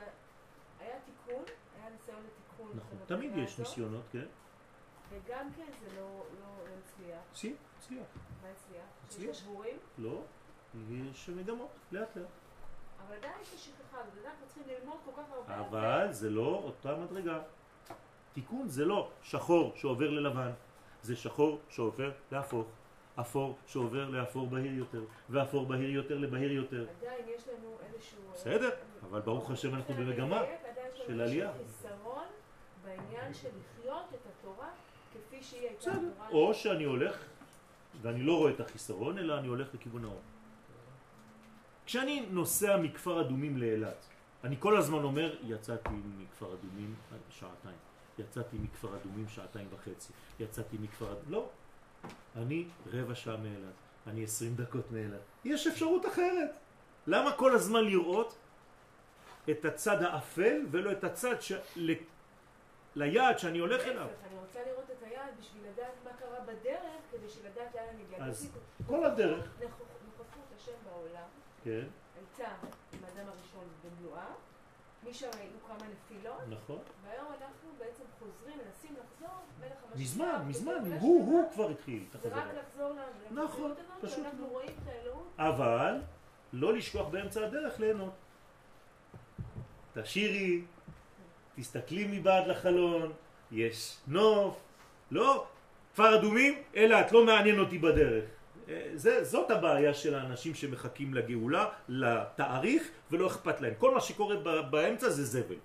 היה 0.79 0.99
תיקון, 1.05 1.43
היה 1.75 1.89
ניסיון 1.89 2.19
לתיקון. 2.25 2.71
נכון. 2.77 2.97
תמיד 3.07 3.31
יש 3.37 3.53
הזאת, 3.53 3.59
ניסיונות, 3.59 4.03
כן? 4.11 4.25
וגם 5.09 5.49
כן 5.55 5.65
זה 5.79 5.95
לא 5.95 6.01
לא- 6.01 6.23
לא 6.69 6.73
הצליח. 6.83 7.19
הצליח, 7.31 7.57
הצליח. 7.77 8.07
מה 8.41 8.49
הצליח? 8.49 8.85
שיש 9.09 9.15
הצליח. 9.15 9.27
לה 9.27 9.33
שבורים, 9.33 9.77
לא, 9.97 10.23
יש 10.89 11.29
מגמות, 11.29 11.69
לאט 11.91 12.17
לאט. 12.17 12.27
אבל 13.07 13.15
עדיין 13.15 13.33
יש 13.41 13.53
השכחה, 13.53 13.97
ובגלל 13.97 14.29
אנחנו 14.29 14.45
צריכים 14.45 14.63
ללמוד 14.67 14.97
כל 15.05 15.11
כך 15.21 15.31
הרבה. 15.31 15.67
אבל 15.67 16.07
זה 16.11 16.29
לא 16.29 16.61
אותה 16.63 16.95
מדרגה. 16.95 17.39
תיקון 18.33 18.67
זה 18.67 18.85
לא 18.85 19.09
שחור 19.23 19.73
שעובר 19.75 20.09
ללבן, 20.09 20.51
זה 21.01 21.15
שחור 21.15 21.59
שעובר 21.69 22.11
להפוך, 22.31 22.67
אפור 23.19 23.57
שעובר 23.67 24.09
לאפור 24.09 24.47
בהיר 24.47 24.73
יותר, 24.73 25.03
ואפור 25.29 25.65
בהיר 25.65 25.89
יותר 25.89 26.17
לבהיר 26.17 26.51
יותר. 26.51 26.85
עדיין 26.99 27.25
יש 27.37 27.47
לנו 27.47 27.77
איזשהו... 27.85 28.19
בסדר, 28.33 28.69
אבל 29.09 29.19
ברוך 29.19 29.51
השם 29.51 29.75
אנחנו 29.75 29.93
במגמה 29.93 30.41
של 31.07 31.21
עלייה. 31.21 31.51
חיסרון 31.57 32.25
בעניין 32.83 33.33
של 33.33 33.49
לחיות 33.59 34.05
את 34.09 34.19
התורה 34.29 34.69
כפי 35.13 35.43
שהיא 35.43 35.61
הייתה 35.61 35.91
בסדר. 35.91 36.11
או 36.31 36.53
שאני 36.53 36.83
הולך 36.83 37.25
ואני 38.01 38.23
לא 38.23 38.37
רואה 38.37 38.51
את 38.51 38.59
החיסרון, 38.59 39.17
אלא 39.17 39.39
אני 39.39 39.47
הולך 39.47 39.73
לכיוון 39.73 40.03
האור. 40.03 40.21
כשאני 41.85 42.25
נוסע 42.31 42.77
מכפר 42.77 43.21
אדומים 43.21 43.57
לאילת, 43.57 44.05
אני 44.43 44.55
כל 44.59 44.77
הזמן 44.77 45.03
אומר, 45.03 45.35
יצאתי 45.43 45.89
מכפר 46.17 46.53
אדומים 46.53 46.95
שעתיים. 47.29 47.77
יצאתי 48.19 48.57
מכפר 48.57 48.95
אדומים 48.95 49.27
שעתיים 49.27 49.67
וחצי, 49.71 50.13
יצאתי 50.39 50.77
מכפר 50.81 51.11
אדומים, 51.11 51.31
לא. 51.31 51.49
אני 52.35 52.65
רבע 52.93 53.15
שעה 53.15 53.37
מאילת, 53.37 53.73
אני 54.07 54.23
עשרים 54.23 54.55
דקות 54.55 54.91
מאילת. 54.91 55.19
יש 55.45 55.67
אפשרות 55.67 56.05
אחרת. 56.05 56.49
למה 57.07 57.31
כל 57.31 57.55
הזמן 57.55 57.83
לראות 57.83 58.35
את 59.49 59.65
הצד 59.65 60.03
האפל 60.03 60.61
ולא 60.71 60.91
את 60.91 61.03
הצד 61.03 61.41
ש... 61.41 61.51
ל... 61.75 61.93
ליעד 62.95 63.39
שאני 63.39 63.59
הולך 63.59 63.81
אליו? 63.81 64.07
אני 64.29 64.39
רוצה 64.39 64.59
לראות 64.67 64.85
את 64.91 65.03
היעד 65.03 65.33
בשביל 65.39 65.61
לדעת 65.73 65.93
מה 66.03 66.09
קרה 66.19 66.39
בדרך, 66.45 67.01
כדי 67.11 67.29
שלדעת 67.29 67.75
לאן 67.75 67.83
אני 67.93 68.03
הגעתי. 68.07 68.23
אז 68.23 68.51
כל 68.87 69.05
הדרך. 69.05 69.45
נוכח- 69.45 69.65
נוכחות 70.05 70.27
השם 70.57 70.71
בעולם 70.85 71.27
כן, 71.65 71.83
הייתה 72.15 72.51
עם 72.93 72.99
האדם 73.03 73.27
הראשון 73.29 73.63
במלואה, 73.83 74.25
משם 75.09 75.27
היו 75.39 75.49
כמה 75.67 75.87
נפילות, 75.87 76.37
נכון. 76.49 76.79
והיום 77.03 77.25
אנחנו 77.27 77.69
בעצם 77.79 78.03
חוזרים, 78.19 78.57
מנסים 78.65 78.91
לחזור, 79.03 79.35
מלך 79.59 79.71
המשיח. 79.83 80.01
מזמן, 80.01 80.43
מזמן, 80.47 80.73
הוא, 80.73 80.83
שלמה. 80.87 80.99
הוא 81.01 81.51
כבר 81.53 81.69
התחיל 81.69 82.03
את 82.09 82.15
החזרה. 82.15 82.45
לחזור 82.53 82.89
ל- 82.93 83.33
נכון, 83.43 83.73
פשוט 84.01 84.15
שאנחנו 84.15 84.39
מאוד. 84.39 84.51
רואים 84.51 84.69
את 84.83 84.87
האלוהות. 84.87 85.27
אבל 85.37 86.01
לא 86.53 86.73
לשכוח 86.73 87.07
באמצע 87.07 87.45
הדרך 87.45 87.79
ליהנות. 87.79 88.13
תשירי, 89.93 90.61
תסתכלי 91.55 92.07
מבעד 92.19 92.47
לחלון, 92.47 93.13
יש 93.51 93.97
נוף, 94.07 94.57
לא, 95.11 95.47
כפר 95.93 96.19
אדומים, 96.19 96.63
אלא 96.75 97.01
את 97.01 97.11
לא 97.11 97.25
מעניין 97.25 97.59
אותי 97.59 97.77
בדרך. 97.77 98.25
אה, 98.69 98.91
זה, 98.93 99.23
זאת 99.23 99.51
הבעיה 99.51 99.93
של 99.93 100.15
האנשים 100.15 100.55
שמחכים 100.55 101.13
לגאולה, 101.13 101.69
לתאריך, 101.87 102.89
ולא 103.11 103.27
אכפת 103.27 103.61
להם. 103.61 103.73
כל 103.77 103.93
מה 103.93 104.01
שקורה 104.01 104.35
באמצע 104.69 105.09
זה 105.09 105.25
זבל. 105.25 105.55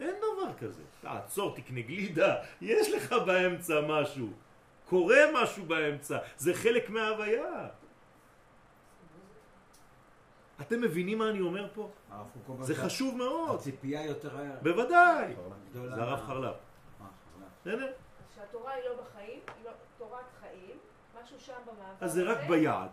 אין 0.00 0.14
דבר 0.16 0.54
כזה. 0.58 0.82
תעצור, 1.00 1.54
תקנה 1.56 1.80
גלידה, 1.80 2.34
יש 2.60 2.92
לך 2.92 3.12
באמצע 3.12 3.80
משהו. 3.80 4.28
קורה 4.88 5.18
משהו 5.34 5.64
באמצע, 5.64 6.18
זה 6.36 6.54
חלק 6.54 6.90
מההוויה. 6.90 7.68
אתם 10.60 10.80
מבינים 10.80 11.18
מה 11.18 11.30
אני 11.30 11.40
אומר 11.40 11.68
פה? 11.74 11.90
זה 12.60 12.74
חשוב 12.74 13.16
מאוד. 13.16 13.58
הציפייה 13.58 14.06
יותר 14.06 14.30
בוודאי. 14.62 15.34
זה 15.72 16.02
הרב 16.02 16.20
חרל"פ. 16.20 16.44
אה, 16.44 17.06
חרל"פ. 17.06 17.48
בסדר? 17.60 17.86
אז 17.86 18.34
שהתורה 18.36 18.72
היא 18.72 18.84
לא 18.84 19.02
בחיים, 19.02 19.40
היא 19.56 19.64
לא 19.64 19.70
תורת 19.98 20.24
חיים, 20.40 20.76
משהו 21.24 21.40
שם 21.40 21.52
במעבר. 21.66 21.94
אז 22.00 22.12
זה 22.12 22.22
רק 22.22 22.38
ביעד. 22.48 22.90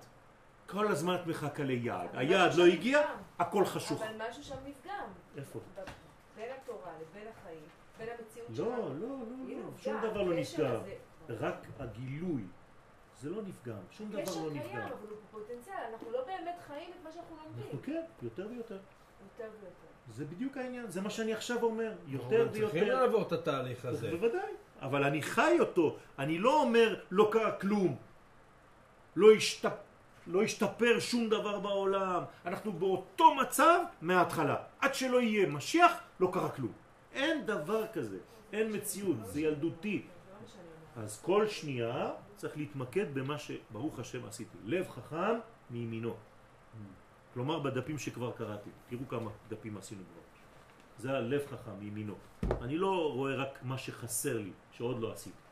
כל 0.69 0.87
הזמן 0.87 1.15
את 1.15 1.27
מחכה 1.27 1.63
ליעד. 1.63 2.09
היעד 2.13 2.53
לא 2.53 2.65
הגיע. 2.65 3.01
הכל 3.39 3.65
חשוך. 3.65 4.01
אבל 4.01 4.29
משהו 4.29 4.43
שם 4.43 4.55
נפגם. 4.65 5.05
איפה? 5.37 5.59
בין 6.35 6.49
התורה 6.61 6.91
לבין 7.01 7.27
החיים, 7.27 7.63
בין 7.97 8.07
המציאות 8.09 8.49
לא, 8.49 8.55
שלנו. 8.55 8.77
לא, 8.77 8.93
לא, 8.99 9.07
לא. 9.07 9.65
עובדה, 9.65 9.83
שום 9.83 9.97
דבר 9.97 10.21
לא 10.23 10.35
נפגם. 10.35 10.75
רק 11.29 11.67
הגילוי. 11.79 12.41
זה 13.21 13.29
לא 13.29 13.41
נפגם. 13.41 13.77
שום 13.91 14.09
דבר 14.09 14.19
הקשר 14.19 14.45
לא 14.45 14.49
קיים, 14.49 14.63
נפגם. 14.65 14.81
אבל 14.81 15.09
הוא 15.09 15.17
פוטנציאל, 15.31 15.75
אנחנו 15.91 16.11
לא 16.11 16.25
באמת 16.25 16.55
חיים 16.67 16.89
את 16.89 17.03
מה 17.03 17.11
שאנחנו 17.11 17.35
לומדים. 17.43 17.79
כן, 17.83 18.01
יותר 18.21 18.47
ויותר. 18.51 18.77
יותר 19.23 19.49
ויותר. 19.61 19.85
זה 20.09 20.25
בדיוק 20.25 20.57
העניין. 20.57 20.91
זה 20.91 21.01
מה 21.01 21.09
שאני 21.09 21.33
עכשיו 21.33 21.63
אומר. 21.63 21.93
יותר 22.07 22.41
אנחנו 22.41 22.59
צריכים 22.59 22.83
ויותר. 22.83 23.01
לעבור 23.01 23.21
את 23.21 23.31
התהליך 23.31 23.85
הזה. 23.85 24.11
בוודאי, 24.11 24.51
אבל 24.81 25.03
אני 25.03 25.21
חי 25.21 25.57
אותו, 25.59 25.97
אני 26.19 26.37
לא 26.37 26.61
אומר 26.61 26.99
לא 27.11 27.29
קרה 27.31 27.51
כלום, 27.51 27.95
לא, 29.15 29.33
השת... 29.33 29.71
לא 30.27 30.43
השתפר 30.43 30.99
שום 30.99 31.29
דבר 31.29 31.59
בעולם, 31.59 32.23
אנחנו 32.45 32.73
באותו 32.73 33.35
מצב 33.35 33.79
מההתחלה, 34.01 34.55
עד 34.79 34.95
שלא 34.95 35.21
יהיה 35.21 35.47
משיח 35.47 35.91
לא 36.19 36.29
קרה 36.33 36.49
כלום, 36.49 36.71
אין 37.13 37.45
דבר 37.45 37.87
כזה, 37.93 38.17
אין 38.53 38.75
מציאות, 38.75 39.15
זה 39.25 39.41
ילדותי. 39.41 40.05
אז 40.97 41.21
כל 41.21 41.47
שנייה 41.47 42.11
צריך 42.35 42.57
להתמקד 42.57 43.13
במה 43.13 43.37
שברוך 43.37 43.99
השם 43.99 44.25
עשיתי, 44.25 44.57
לב 44.65 44.89
חכם 44.89 45.39
מימינו, 45.69 46.15
כלומר 47.33 47.59
בדפים 47.59 47.97
שכבר 47.97 48.31
קראתי, 48.31 48.69
תראו 48.89 49.07
כמה 49.07 49.31
דפים 49.49 49.77
עשינו 49.77 50.01
כבר. 50.11 50.21
זה 50.97 51.17
הלב 51.17 51.45
חכם 51.47 51.79
מימינו. 51.79 52.15
אני 52.61 52.77
לא 52.77 53.11
רואה 53.13 53.35
רק 53.35 53.59
מה 53.63 53.77
שחסר 53.77 54.37
לי, 54.37 54.51
שעוד 54.71 54.99
לא 54.99 55.11
עשיתי. 55.13 55.44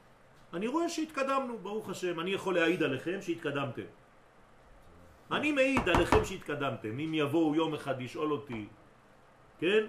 אני 0.53 0.67
רואה 0.67 0.89
שהתקדמנו, 0.89 1.57
ברוך 1.57 1.89
השם. 1.89 2.19
אני 2.19 2.31
יכול 2.31 2.55
להעיד 2.55 2.83
עליכם 2.83 3.21
שהתקדמתם. 3.21 3.89
אני 5.31 5.51
מעיד 5.51 5.89
עליכם 5.89 6.25
שהתקדמתם. 6.25 6.99
אם 6.99 7.13
יבואו 7.13 7.55
יום 7.55 7.73
אחד 7.73 8.01
לשאול 8.01 8.31
אותי, 8.31 8.67
כן, 9.59 9.87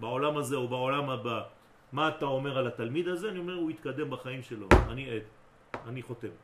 בעולם 0.00 0.36
הזה 0.36 0.56
או 0.56 0.68
בעולם 0.68 1.10
הבא, 1.10 1.42
מה 1.92 2.08
אתה 2.08 2.24
אומר 2.24 2.58
על 2.58 2.66
התלמיד 2.66 3.08
הזה? 3.08 3.28
אני 3.28 3.38
אומר, 3.38 3.54
הוא 3.54 3.70
התקדם 3.70 4.10
בחיים 4.10 4.42
שלו. 4.42 4.68
אני 4.88 5.10
עד. 5.10 5.22
אני 5.86 6.02
חותם. 6.02 6.34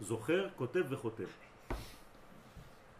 זוכר, 0.00 0.48
כותב 0.56 0.84
וחותם. 0.88 1.30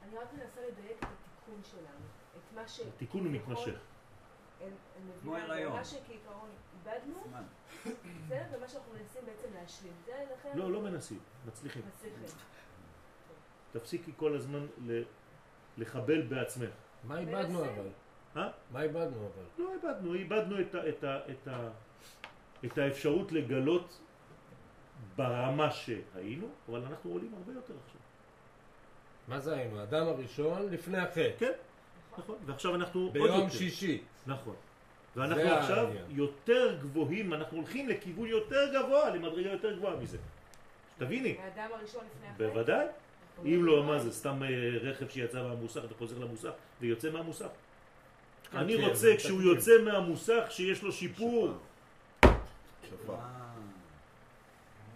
אני 0.03 0.19
רק 0.19 0.29
מנסה 0.33 0.61
לדייק 0.61 0.99
את 0.99 1.05
התיקון 1.05 1.61
שלנו, 1.63 2.05
את 2.39 2.55
מה 2.55 2.69
ש... 2.69 2.81
התיקון 2.81 3.25
הוא 3.25 3.33
מתמשך. 3.33 3.79
כמו 5.23 5.37
הריון. 5.37 5.73
מה 5.73 5.85
שכעיקרון 5.85 6.49
איבדנו, 6.75 7.23
זה 8.29 8.43
ומה 8.53 8.69
שאנחנו 8.69 8.93
מנסים 8.93 9.23
בעצם 9.27 9.49
להשלים. 9.55 9.93
זה 10.07 10.13
לכן... 10.33 10.59
לא, 10.59 10.73
לא 10.73 10.81
מנסים, 10.81 11.19
מצליחים. 11.47 11.83
מצליחים. 11.89 12.39
תפסיקי 13.73 14.13
כל 14.17 14.37
הזמן 14.37 14.67
לחבל 15.79 16.23
בעצמך. 16.23 16.71
מה 17.05 17.19
איבדנו. 17.19 17.65
אבל? 17.65 17.89
אה? 18.37 18.51
מה 18.71 18.83
איבדנו 18.83 19.17
אבל? 19.17 19.65
לא 19.65 19.73
איבדנו, 19.75 20.15
איבדנו 20.15 20.61
את, 20.61 20.75
ה, 20.75 20.89
את, 20.89 21.05
ה, 21.05 21.19
את, 21.31 21.49
ה, 21.49 21.69
את 22.65 22.79
האפשרות 22.79 23.33
לגלות 23.33 24.01
ברמה 25.17 25.71
שהיינו, 25.71 26.47
אבל 26.69 26.83
אנחנו 26.83 27.11
עולים 27.11 27.35
הרבה 27.35 27.53
יותר 27.53 27.75
עכשיו. 27.85 28.01
מה 29.29 29.41
זה 29.41 29.57
היינו? 29.57 29.81
האדם 29.81 30.07
הראשון 30.07 30.69
לפני 30.71 30.99
החטא. 30.99 31.31
כן, 31.39 31.53
נכון. 32.19 32.37
ועכשיו 32.47 32.75
אנחנו 32.75 33.01
עוד 33.01 33.13
ביום 33.13 33.41
יותר. 33.41 33.49
שישי. 33.49 34.03
נכון. 34.27 34.57
ואנחנו 35.17 35.43
עכשיו 35.43 35.87
העניין. 35.87 36.05
יותר 36.11 36.77
גבוהים, 36.81 37.35
אנחנו 37.35 37.57
הולכים 37.57 37.89
לכיוון 37.89 38.27
יותר 38.27 38.73
גבוה, 38.75 39.11
למדרגה 39.11 39.51
יותר 39.51 39.77
גבוהה 39.77 39.97
מזה. 39.97 40.19
תביני, 40.99 41.37
האדם 41.43 41.69
הראשון 41.75 42.05
לפני 42.17 42.29
החטא. 42.29 42.45
בוודאי. 42.45 42.87
אם 43.45 43.65
לא, 43.65 43.85
מה 43.85 43.99
זה, 43.99 44.13
סתם 44.13 44.43
אה, 44.43 44.49
רכב 44.81 45.09
שיצא 45.09 45.43
מהמוסך, 45.43 45.81
אתה 45.85 45.95
חוזר 45.95 46.19
למוסך 46.19 46.51
ויוצא 46.81 47.11
מהמוסך. 47.11 47.47
כן, 48.53 48.59
אני 48.59 48.77
כן, 48.77 48.83
רוצה, 48.83 48.95
זה 48.95 49.15
כשהוא. 49.19 49.43
יוצא 49.43 49.73
מהמוסך, 49.85 50.45
שיש 50.51 50.83
לו 50.83 50.93
שיפור. 50.93 51.53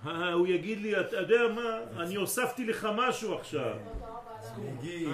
אה, 0.07 0.33
הוא 0.33 0.47
יגיד 0.47 0.79
לי, 0.81 1.01
אתה 1.01 1.17
יודע 1.17 1.43
מה, 1.55 1.79
אני 2.03 2.15
הוספתי 2.15 2.65
לך 2.65 2.89
משהו 2.97 3.35
עכשיו. 3.35 3.77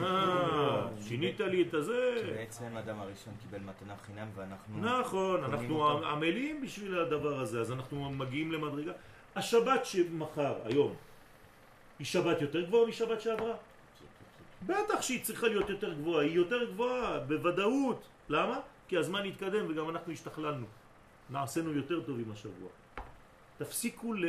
אה, 0.03 0.87
שינית 1.09 1.41
לי 1.41 1.62
את 1.62 1.74
הזה. 1.74 2.22
שבעצם 2.26 2.76
האדם 2.76 3.01
הראשון 3.01 3.35
קיבל 3.43 3.59
מתנה 3.59 3.97
חינם 3.97 4.28
ואנחנו... 4.35 4.80
נכון, 4.80 5.45
אנחנו. 5.45 6.07
עמלים 6.07 6.61
בשביל 6.62 6.99
הדבר 6.99 7.41
הזה, 7.41 7.61
אז 7.61 7.72
אנחנו 7.72 8.11
מגיעים 8.11 8.53
למדרגה. 8.53 8.93
השבת 9.37 9.87
שמחר, 9.87 10.55
היום, 10.64 10.95
היא 11.99 12.07
שבת 12.07 12.43
יותר 12.43 12.61
גבוהה 12.61 12.89
משבת 12.89 13.20
שעברה? 13.20 13.55
בטח 14.66 15.03
שהיא 15.03 15.24
צריכה 15.24 15.47
להיות 15.47 15.70
יותר 15.70 15.95
גבוהה, 15.95 16.24
היא 16.24 16.32
יותר 16.32 16.70
גבוהה, 16.70 17.18
בוודאות. 17.18 18.09
למה? 18.28 18.61
כי 18.89 18.97
הזמן 18.97 19.24
התקדם 19.24 19.66
וגם 19.68 19.91
אנחנו 19.91 20.12
השתכללנו. 20.12 20.66
נעשינו 21.30 21.72
יותר 21.72 22.01
טובים 22.01 22.32
השבוע. 22.32 22.68
תפסיקו 23.59 24.12
ל... 24.12 24.24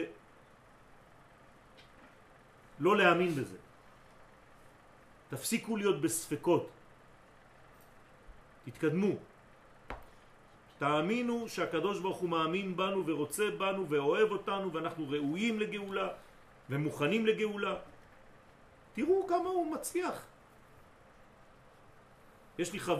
לא 2.79 2.97
להאמין 2.97 3.35
בזה. 3.35 3.57
תפסיקו 5.35 5.77
להיות 5.77 6.01
בספקות. 6.01 6.69
תתקדמו. 8.65 9.11
תאמינו 10.79 11.49
שהקדוש 11.49 11.99
ברוך 11.99 12.17
הוא 12.17 12.29
מאמין 12.29 12.77
בנו 12.77 13.05
ורוצה 13.05 13.51
בנו 13.57 13.89
ואוהב 13.89 14.31
אותנו 14.31 14.73
ואנחנו 14.73 15.09
ראויים 15.09 15.59
לגאולה 15.59 16.07
ומוכנים 16.69 17.25
לגאולה. 17.25 17.75
תראו 18.93 19.27
כמה 19.27 19.49
הוא 19.49 19.73
מצליח. 19.75 20.25
יש 22.59 22.73
לי 22.73 22.79
חבר 22.79 22.93